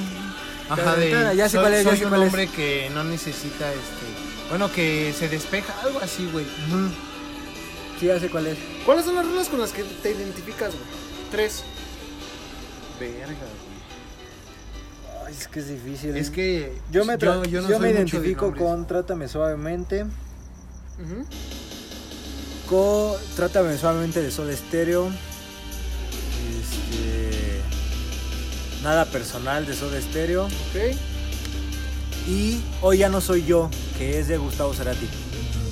Ajá, 0.69 0.97
de. 0.97 1.11
Ya 1.37 1.49
sé 1.49 1.57
soy, 1.57 1.61
cuál 1.61 1.75
es, 1.75 1.85
ya 1.85 1.91
soy 1.91 1.99
sé 1.99 2.05
un 2.05 2.11
cuál 2.11 2.23
es. 2.23 2.27
hombre 2.29 2.49
que 2.49 2.91
no 2.95 3.05
necesita 3.05 3.71
este. 3.71 4.49
Bueno, 4.49 4.71
que 4.73 5.15
se 5.19 5.29
despeja, 5.29 5.75
algo 5.83 6.01
así, 6.01 6.29
güey. 6.33 6.45
Ujú. 6.45 6.89
Sí, 8.01 8.07
ya 8.07 8.19
sé 8.19 8.29
cuál 8.29 8.47
es. 8.47 8.59
¿Cuáles 8.85 9.05
son 9.05 9.15
las 9.15 9.27
rolas 9.27 9.49
con 9.49 9.61
las 9.61 9.71
que 9.73 9.85
te 9.85 10.11
identificas, 10.13 10.73
güey? 10.73 10.85
Tres. 11.31 11.63
Verga, 12.99 13.27
güey. 13.27 13.65
Ay, 15.27 15.35
es 15.39 15.49
que 15.49 15.61
es 15.61 15.69
difícil. 15.69 16.17
Es 16.17 16.31
que. 16.31 16.73
yo 16.91 17.05
me, 17.05 17.19
tra- 17.19 17.47
yo 17.49 17.63
no 17.63 17.69
yo 17.69 17.79
soy 17.79 17.93
me 17.93 18.01
mucho 18.01 18.21
de 18.21 18.27
identifico 18.27 18.47
nombres. 18.47 18.65
con 18.65 18.87
Trátame 18.87 19.29
Suavemente. 19.29 20.03
Ujú. 20.03 21.27
Con 22.69 23.17
Trátame 23.37 23.77
Suavemente 23.77 24.23
de 24.23 24.31
Soda 24.31 24.55
Stereo. 24.57 25.11
Este. 26.61 27.34
Nada 28.85 29.07
personal 29.07 29.65
de 29.65 29.75
Soda 29.75 29.99
Stereo. 29.99 30.45
Ok. 30.45 30.97
Y 32.29 32.61
Hoy 32.83 32.99
ya 32.99 33.09
no 33.09 33.21
soy 33.23 33.45
yo, 33.45 33.71
que 33.97 34.19
es 34.19 34.29
de 34.29 34.37
Gustavo 34.37 34.75
Cerati. 34.75 35.09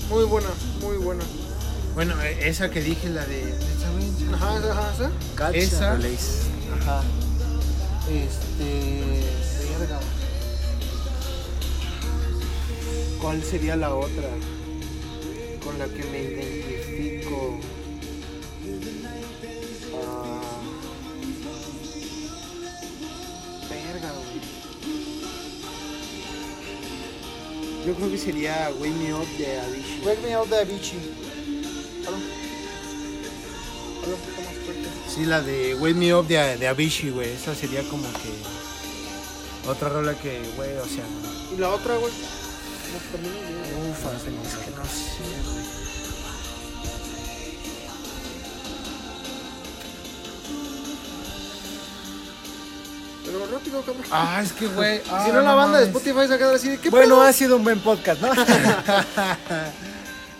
Muy 0.08 0.24
buena, 0.24 0.48
muy 0.80 0.96
buena. 0.96 1.22
Bueno, 1.94 2.14
eh, 2.22 2.48
esa 2.48 2.70
que 2.70 2.80
dije, 2.80 3.10
la 3.10 3.24
de. 3.26 3.54
Ajá, 4.32 4.56
ajá, 4.56 4.90
ajá. 4.90 5.10
Catch 5.34 5.54
Esa. 5.56 5.92
and 5.92 6.02
Release. 6.02 6.42
Ajá. 6.80 7.02
Este. 8.10 9.20
Verga. 9.78 10.00
¿Cuál 13.20 13.42
sería 13.44 13.76
la 13.76 13.94
otra? 13.94 14.28
Con 15.62 15.78
la 15.78 15.84
que 15.84 16.02
me 16.04 16.22
identifico. 16.22 17.60
Yo 27.86 27.94
creo 27.94 28.10
que 28.10 28.18
sería 28.18 28.70
Wake 28.78 28.94
Me 28.94 29.12
Up 29.14 29.26
de 29.36 29.60
Avicii. 29.60 30.00
Wake 30.04 30.20
Me 30.22 30.36
Up 30.38 30.48
de 30.48 30.58
Avicii. 30.58 30.98
Más 34.44 34.56
fuerte. 34.64 34.88
Sí, 35.12 35.24
la 35.24 35.42
de 35.42 35.74
Wake 35.74 35.94
Me 35.94 36.14
Up 36.14 36.26
de, 36.26 36.56
de 36.58 36.68
Avicii, 36.68 37.10
güey. 37.10 37.30
Esa 37.30 37.54
sería 37.54 37.82
como 37.88 38.04
que. 38.12 39.68
Otra 39.68 39.88
rola 39.88 40.14
que, 40.14 40.42
güey, 40.56 40.76
o 40.76 40.86
sea. 40.86 41.04
¿Y 41.54 41.58
la 41.58 41.70
otra, 41.70 41.96
güey? 41.96 42.12
No 42.12 42.98
güey. 43.18 43.90
Ufa, 43.90 44.16
es 44.16 44.22
que 44.22 44.30
no 44.30 44.44
sé, 44.44 44.56
güey. 45.46 46.01
Pero 53.44 53.58
rápido, 53.58 53.82
cabrón. 53.82 54.04
Ah, 54.10 54.40
es 54.44 54.52
que, 54.52 54.66
güey. 54.66 55.00
ah, 55.10 55.22
si 55.26 55.32
no, 55.32 55.40
la 55.40 55.54
banda 55.54 55.78
de. 55.78 55.86
Spotify 55.86 56.20
se 56.22 56.26
va 56.28 56.34
a 56.34 56.38
quedar 56.38 56.54
así 56.54 56.68
de 56.70 56.78
qué 56.78 56.90
Bueno, 56.90 57.16
pedo? 57.16 57.22
ha 57.22 57.32
sido 57.32 57.56
un 57.56 57.64
buen 57.64 57.80
podcast, 57.80 58.20
¿no? 58.20 58.32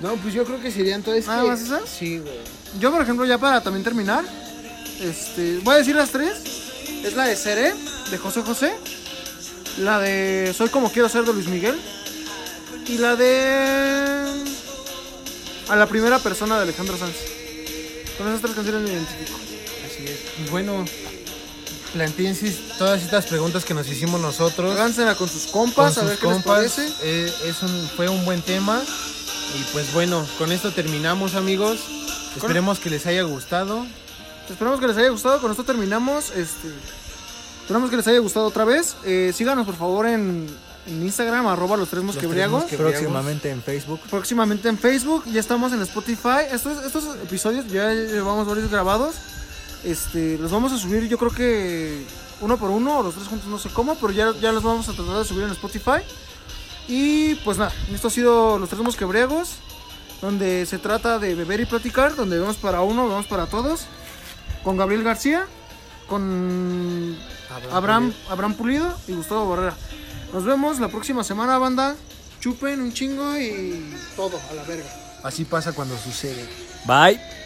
No, 0.00 0.14
pues 0.16 0.34
yo 0.34 0.44
creo 0.44 0.61
que 0.61 0.70
serían 0.72 1.03
todas. 1.03 1.24
¿Nada 1.26 1.42
que- 1.42 1.48
más 1.48 1.61
esas? 1.61 1.88
Sí, 1.88 2.18
güey. 2.18 2.34
Yo, 2.80 2.90
por 2.90 3.03
ejemplo, 3.03 3.24
ya 3.24 3.38
para 3.38 3.61
también 3.62 3.84
terminar, 3.84 4.24
este, 5.00 5.59
voy 5.62 5.74
a 5.74 5.78
decir 5.78 5.94
las 5.94 6.11
tres. 6.11 6.38
Es 7.05 7.14
la 7.14 7.24
de 7.26 7.36
Seré, 7.36 7.72
de 8.11 8.18
José 8.18 8.42
José. 8.42 8.72
La 9.78 10.00
de 10.00 10.53
Soy 10.57 10.68
como 10.70 10.90
quiero 10.90 11.09
ser, 11.09 11.24
de 11.24 11.32
Luis 11.32 11.46
Miguel. 11.46 11.80
Y 12.88 12.98
la 12.98 13.14
de... 13.14 14.44
A 15.68 15.76
la 15.76 15.86
primera 15.86 16.18
persona 16.18 16.57
de 16.57 16.62
Alejandro 16.62 16.96
Sanz. 16.98 17.14
Con 18.18 18.26
esas 18.28 18.40
tres 18.40 18.55
canciones 18.55 18.82
me 18.82 18.92
identifico. 18.94 19.38
Así 19.86 20.05
es. 20.05 20.50
Bueno, 20.50 20.84
plantéense 21.93 22.51
todas 22.78 23.03
estas 23.03 23.26
preguntas 23.26 23.64
que 23.64 23.74
nos 23.74 23.88
hicimos 23.88 24.20
nosotros. 24.20 24.72
Hágansela 24.74 25.14
con 25.14 25.28
sus 25.28 25.47
con 25.47 25.66
compas, 25.66 25.99
a 25.99 26.01
sus 26.01 26.09
ver 26.11 26.18
qué 26.18 26.24
compas. 26.26 26.62
les 26.62 26.72
parece. 26.72 26.93
Eh, 27.03 27.32
es 27.47 27.62
un, 27.62 27.88
fue 27.97 28.09
un 28.09 28.24
buen 28.24 28.43
tema. 28.43 28.80
Y 29.59 29.62
pues 29.72 29.93
bueno, 29.93 30.26
con 30.38 30.51
esto 30.53 30.70
terminamos, 30.72 31.34
amigos. 31.34 31.78
Esperemos 32.36 32.78
que 32.78 32.88
les 32.90 33.05
haya 33.07 33.22
gustado. 33.22 33.84
Esperamos 34.49 34.80
que 34.80 34.86
les 34.88 34.97
haya 34.97 35.11
gustado. 35.11 35.40
Con 35.40 35.51
esto 35.51 35.64
terminamos. 35.64 36.30
Este, 36.30 36.68
esperamos 37.62 37.90
que 37.90 37.97
les 37.97 38.07
haya 38.07 38.18
gustado 38.20 38.47
otra 38.47 38.64
vez. 38.64 38.97
Eh, 39.05 39.32
síganos, 39.34 39.66
por 39.66 39.76
favor, 39.76 40.07
en, 40.07 40.47
en 40.86 41.03
Instagram, 41.03 41.47
arroba 41.47 41.76
los 41.76 41.88
tres 41.90 42.03
mosquebriagos. 42.03 42.62
Mosque- 42.64 42.76
Próximamente 42.78 43.51
en 43.51 43.62
Facebook. 43.62 44.01
próximamente 44.11 44.68
en 44.70 44.78
Facebook, 44.78 45.24
ya 45.30 45.40
estamos 45.40 45.72
en 45.74 45.82
Spotify. 45.82 46.47
Estos, 46.51 46.82
estos 46.84 47.05
episodios 47.22 47.66
ya 47.68 47.93
llevamos 47.93 48.47
varios 48.47 48.70
grabados. 48.70 49.14
Este, 49.85 50.39
los 50.39 50.51
vamos 50.51 50.72
a 50.72 50.78
subir, 50.78 51.09
yo 51.09 51.18
creo 51.18 51.30
que 51.30 52.05
uno 52.41 52.57
por 52.57 52.70
uno, 52.70 52.99
o 52.99 53.03
los 53.03 53.14
tres 53.14 53.28
juntos, 53.28 53.49
no 53.49 53.59
sé 53.59 53.68
cómo, 53.70 53.97
pero 53.97 54.12
ya, 54.12 54.33
ya 54.41 54.53
los 54.53 54.62
vamos 54.62 54.89
a 54.89 54.93
tratar 54.93 55.18
de 55.18 55.24
subir 55.24 55.45
en 55.45 55.51
Spotify. 55.51 56.03
Y 56.89 57.37
pues 57.37 57.59
nada, 57.59 57.72
esto 57.93 58.09
ha 58.09 58.11
sido 58.11 58.59
Los 58.59 58.68
Tres 58.68 58.83
Mosquebriagos, 58.83 59.55
donde 60.20 60.66
se 60.66 60.78
trata 60.78 61.18
de 61.18 61.35
beber 61.35 61.61
y 61.61 61.66
platicar, 61.66 62.16
donde 62.16 62.39
vemos 62.39 62.57
para 62.57 62.80
uno, 62.83 63.09
vemos 63.09 63.26
para 63.26 63.47
todos. 63.47 63.87
Con 64.64 64.76
Gabriel 64.76 65.03
García, 65.03 65.47
con 66.09 67.16
Abraham, 67.72 68.12
Abraham 68.28 68.55
Pulido 68.55 68.97
y 69.09 69.12
Gustavo 69.12 69.49
Barrera. 69.49 69.76
Nos 70.33 70.45
vemos 70.45 70.78
la 70.78 70.89
próxima 70.89 71.24
semana, 71.24 71.59
banda. 71.59 71.97
Chupen 72.41 72.80
un 72.80 72.93
chingo 72.93 73.37
y 73.39 73.95
todo 74.16 74.41
a 74.51 74.55
la 74.55 74.62
verga. 74.64 74.89
Así 75.22 75.45
pasa 75.45 75.72
cuando 75.72 75.97
sucede. 75.97 76.49
Bye. 76.87 77.41